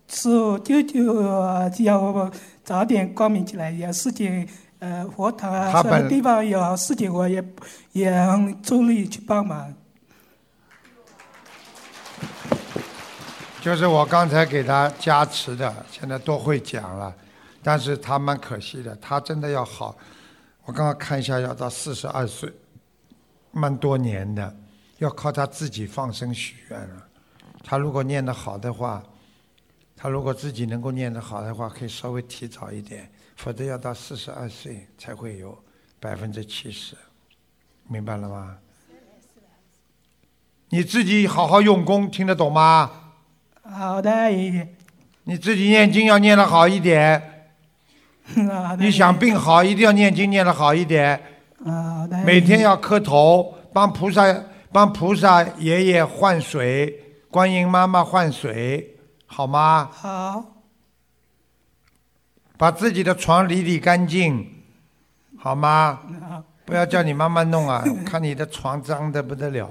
[0.10, 2.32] 师傅就就要
[2.66, 4.46] 早点光明起来，有事情
[4.80, 7.42] 呃佛堂啊他什么地方有事情我也
[7.94, 9.74] 也很出力去帮忙。
[13.64, 17.16] 就是我刚才给他加持的，现在都会讲了，
[17.64, 19.96] 但是他蛮可惜的，他真的要好。
[20.66, 22.52] 我刚刚看一下，要到四十二岁，
[23.52, 24.54] 蛮多年的，
[24.98, 27.08] 要靠他自己放生许愿了。
[27.64, 29.02] 他如果念得好的话，
[29.96, 35.58] 他如果自己能够念得好的话，可以稍微提早一点，否则要到四十二岁才会有
[36.02, 36.98] 百分之七十，
[37.88, 38.58] 明白了吗？
[40.68, 43.00] 你自己好好用功，听得懂吗？
[43.64, 44.76] 好的，爷爷。
[45.24, 47.48] 你自己念经要念得好一点，
[48.36, 48.84] 好的。
[48.84, 51.22] 你想病好，一定要念经念得好一点。
[51.64, 52.18] 好的。
[52.26, 56.94] 每天要磕头，帮菩萨帮菩萨爷爷换水，
[57.32, 59.90] 观音妈妈换水，好吗？
[59.94, 60.44] 好。
[62.58, 64.46] 把自己的床理理干净，
[65.38, 66.00] 好吗？
[66.22, 66.44] 好。
[66.66, 67.84] 不要叫你妈妈弄啊！
[68.06, 69.70] 看你的床脏的不得了，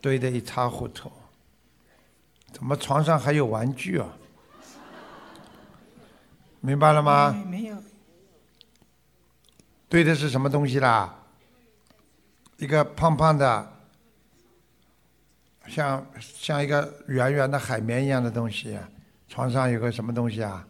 [0.00, 1.10] 堆得一塌糊涂。
[2.52, 4.16] 怎么床上还有玩具啊？
[6.60, 7.32] 明白了吗？
[7.48, 7.76] 没有。
[9.88, 11.18] 堆的是什么东西啦？
[12.58, 13.72] 一个胖胖的，
[15.66, 18.78] 像像一个圆圆的海绵一样的东西，
[19.28, 20.66] 床上有个什么东西啊？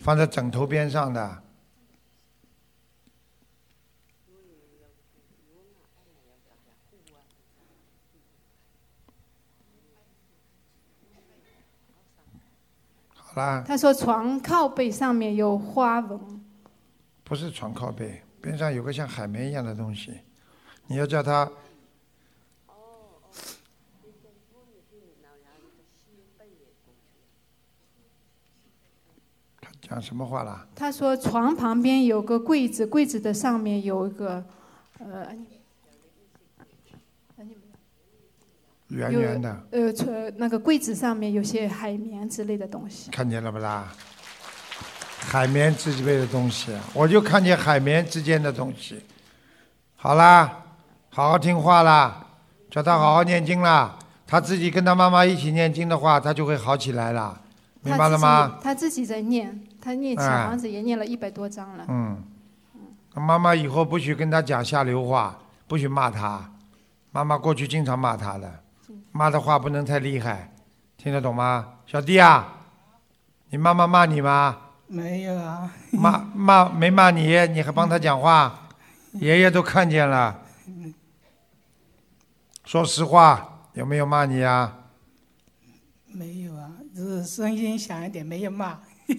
[0.00, 1.42] 放在枕头边上的。
[13.14, 16.18] 好啦，他说床靠背上面有花纹，
[17.22, 20.12] 不是床靠背，边上有个像海绵一样的东西，
[20.86, 21.50] 你要叫它。
[29.60, 30.66] 他讲什么话了？
[30.74, 34.44] 他说床旁边有个柜子，柜子的上面有一个，
[34.98, 35.36] 呃，
[38.88, 43.10] 圆圆的，呃，从那个柜子上面有些海绵之类的东西。
[43.10, 43.88] 看见了不啦？
[45.18, 49.02] 海绵之类的东西，我就看见海绵之间的东西。
[49.96, 50.62] 好啦，
[51.08, 52.26] 好好听话啦，
[52.70, 53.98] 叫他好好念经啦。
[54.24, 57.40] 他自己跟他妈妈一起念经的话，他就会好起来了，
[57.82, 58.58] 明白了吗？
[58.62, 61.84] 他自己在念，他念小房子也念了一百多章了。
[61.88, 62.22] 嗯，
[63.14, 65.36] 妈妈以后不许跟他讲下流话，
[65.66, 66.52] 不许骂他。
[67.10, 68.60] 妈妈过去经常骂他的，
[69.16, 70.52] 骂的话不能太厉害，
[70.98, 71.78] 听得懂吗？
[71.86, 72.52] 小弟啊，
[73.48, 74.58] 你妈妈骂你吗？
[74.88, 75.72] 没有啊。
[75.90, 78.68] 骂骂没骂你，你还帮他讲话？
[79.14, 80.42] 爷爷都看见了。
[82.66, 84.80] 说实话，有没有骂你啊？
[86.08, 88.78] 没有啊，只是声音响一点，没有骂。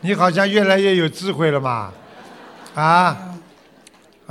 [0.00, 1.92] 你好像越来越有智慧了嘛？
[2.74, 3.38] 啊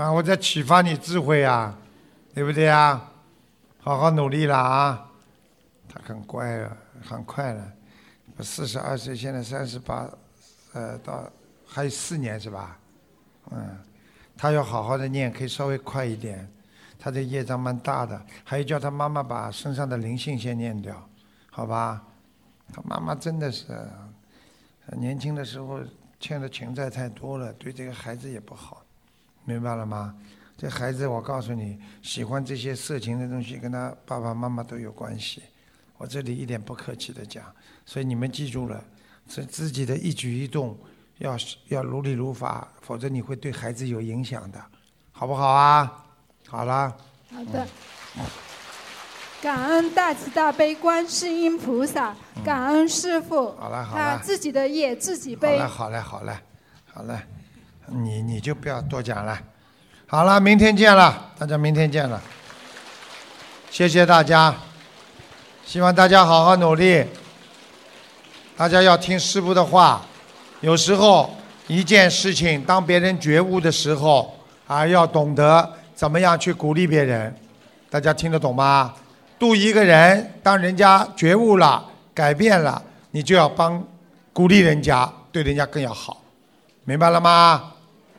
[0.01, 0.11] 啊！
[0.11, 1.77] 我在启发你智慧啊，
[2.33, 3.11] 对不对啊？
[3.79, 5.07] 好好努力了啊！
[5.87, 7.71] 他很乖了，很快了。
[8.39, 10.09] 四十二岁，现在三十八，
[10.73, 11.29] 呃，到
[11.67, 12.79] 还有四年是吧？
[13.51, 13.77] 嗯，
[14.35, 16.49] 他要好好的念，可以稍微快一点。
[16.97, 21.07] 他的业障蛮大的，还有叫他妈妈把身上的灵性先念掉，
[21.49, 22.03] 好吧？
[22.73, 23.67] 他妈妈真的是
[24.97, 25.79] 年轻的时候
[26.19, 28.80] 欠的情债太多了，对这个孩子也不好，
[29.45, 30.15] 明白了吗？
[30.57, 35.41] 这孩子，我告诉你，喜欢这些色情的东西，跟他爸爸妈妈都有关系。
[35.97, 37.43] 我这里一点不客气的讲，
[37.85, 38.83] 所以你们记住了，
[39.27, 40.77] 自自己的一举一动
[41.17, 41.35] 要
[41.69, 44.63] 要如理如法，否则你会对孩子有影响的，
[45.11, 46.05] 好不好啊？
[46.47, 46.95] 好了。
[47.33, 47.67] 好的。
[49.41, 52.15] 感恩大慈大悲观世音菩萨，
[52.45, 53.51] 感恩师傅。
[53.57, 54.17] 好了好了。
[54.17, 55.57] 他自己的业自己背。
[55.57, 56.39] 好嘞好嘞好嘞，
[56.93, 57.19] 好嘞，
[57.93, 59.37] 你你就不要多讲了。
[60.07, 62.21] 好了，明天见了，大家明天见了。
[63.69, 64.53] 谢谢大家，
[65.65, 67.05] 希望大家好好努力。
[68.57, 70.01] 大家要听师傅的话，
[70.61, 71.33] 有时候
[71.67, 74.37] 一件事情，当别人觉悟的时候，
[74.67, 77.33] 啊，要懂得怎么样去鼓励别人。
[77.89, 78.93] 大家听得懂吗？
[79.39, 82.81] 度一个人，当人家觉悟了、改变了，
[83.11, 83.83] 你就要帮
[84.31, 86.21] 鼓励人家，对人家更要好，
[86.83, 87.71] 明白了吗？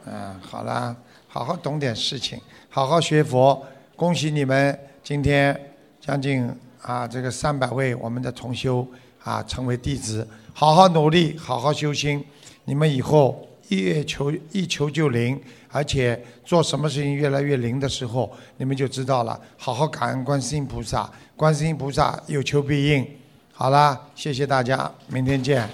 [0.07, 0.97] 嗯，好了。
[1.35, 2.39] 好好懂点事情，
[2.69, 3.67] 好好学佛。
[3.97, 5.59] 恭喜你们，今天
[5.99, 6.47] 将近
[6.83, 8.87] 啊这个三百位我们的同修
[9.25, 12.23] 啊成为弟子，好好努力，好好修心。
[12.67, 19.41] 你们以后一越求一求就灵，而且做什么事情越来越灵的时候，你们就知道了。
[19.57, 23.09] 好好感恩观世音菩萨，观世音菩萨有求必应。
[23.55, 25.67] 好了，谢谢大家，明天见。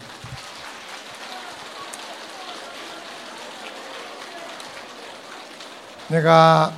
[6.10, 6.72] 那个，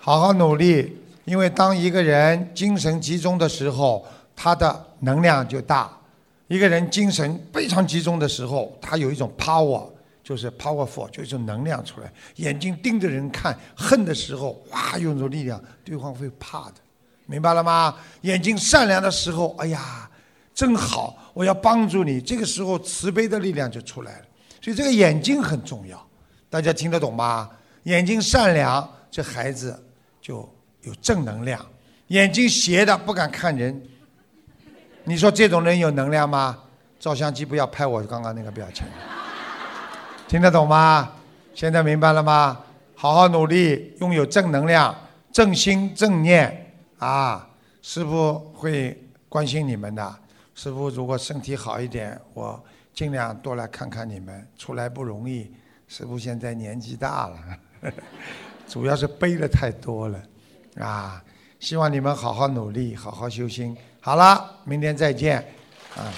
[0.00, 4.04] 好好努力，因为当一个人精神集中的时候，
[4.34, 5.88] 他的能量就大。
[6.48, 9.88] 一个人精神非常集中的时候，他有一种 power，
[10.24, 12.12] 就是 powerful，就一种能量出来。
[12.36, 16.74] 眼睛盯着人看，恨的时候，哇，用着力量，对方会怕的，
[17.26, 17.94] 明白了吗？
[18.22, 20.10] 眼睛善良的时候，哎呀，
[20.52, 24.24] 真好，我要帮助你，这个时候慈悲的力量就出来了。
[24.60, 26.04] 所以这个眼睛很重要，
[26.50, 27.48] 大家听得懂吗？
[27.84, 29.82] 眼睛善良，这孩子
[30.20, 30.48] 就
[30.82, 31.58] 有正能量；
[32.08, 33.82] 眼睛斜的不敢看人，
[35.04, 36.58] 你说这种人有能量吗？
[37.00, 38.86] 照相机不要拍我刚刚那个表情，
[40.28, 41.12] 听得懂吗？
[41.54, 42.60] 现在明白了吗？
[42.94, 44.96] 好好努力，拥有正能量、
[45.32, 47.48] 正心正念啊！
[47.82, 48.96] 师傅会
[49.28, 50.16] 关心你们的。
[50.54, 52.62] 师傅如果身体好一点，我
[52.94, 54.46] 尽量多来看看你们。
[54.56, 55.52] 出来不容易，
[55.88, 57.38] 师傅现在年纪大了。
[58.68, 60.22] 主要是背的太多了，
[60.80, 61.22] 啊！
[61.60, 63.76] 希望你们好好努力，好好修心。
[64.00, 65.38] 好了，明天再见，
[65.96, 66.10] 啊！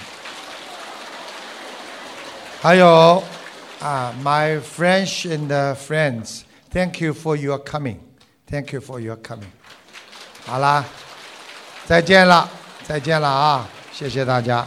[2.60, 3.22] 还有
[3.80, 9.50] 啊，my friends and friends，thank you for your coming，thank you for your coming。
[10.46, 10.84] 好啦，
[11.84, 12.48] 再见了，
[12.84, 13.68] 再见了啊！
[13.92, 14.66] 谢谢大家。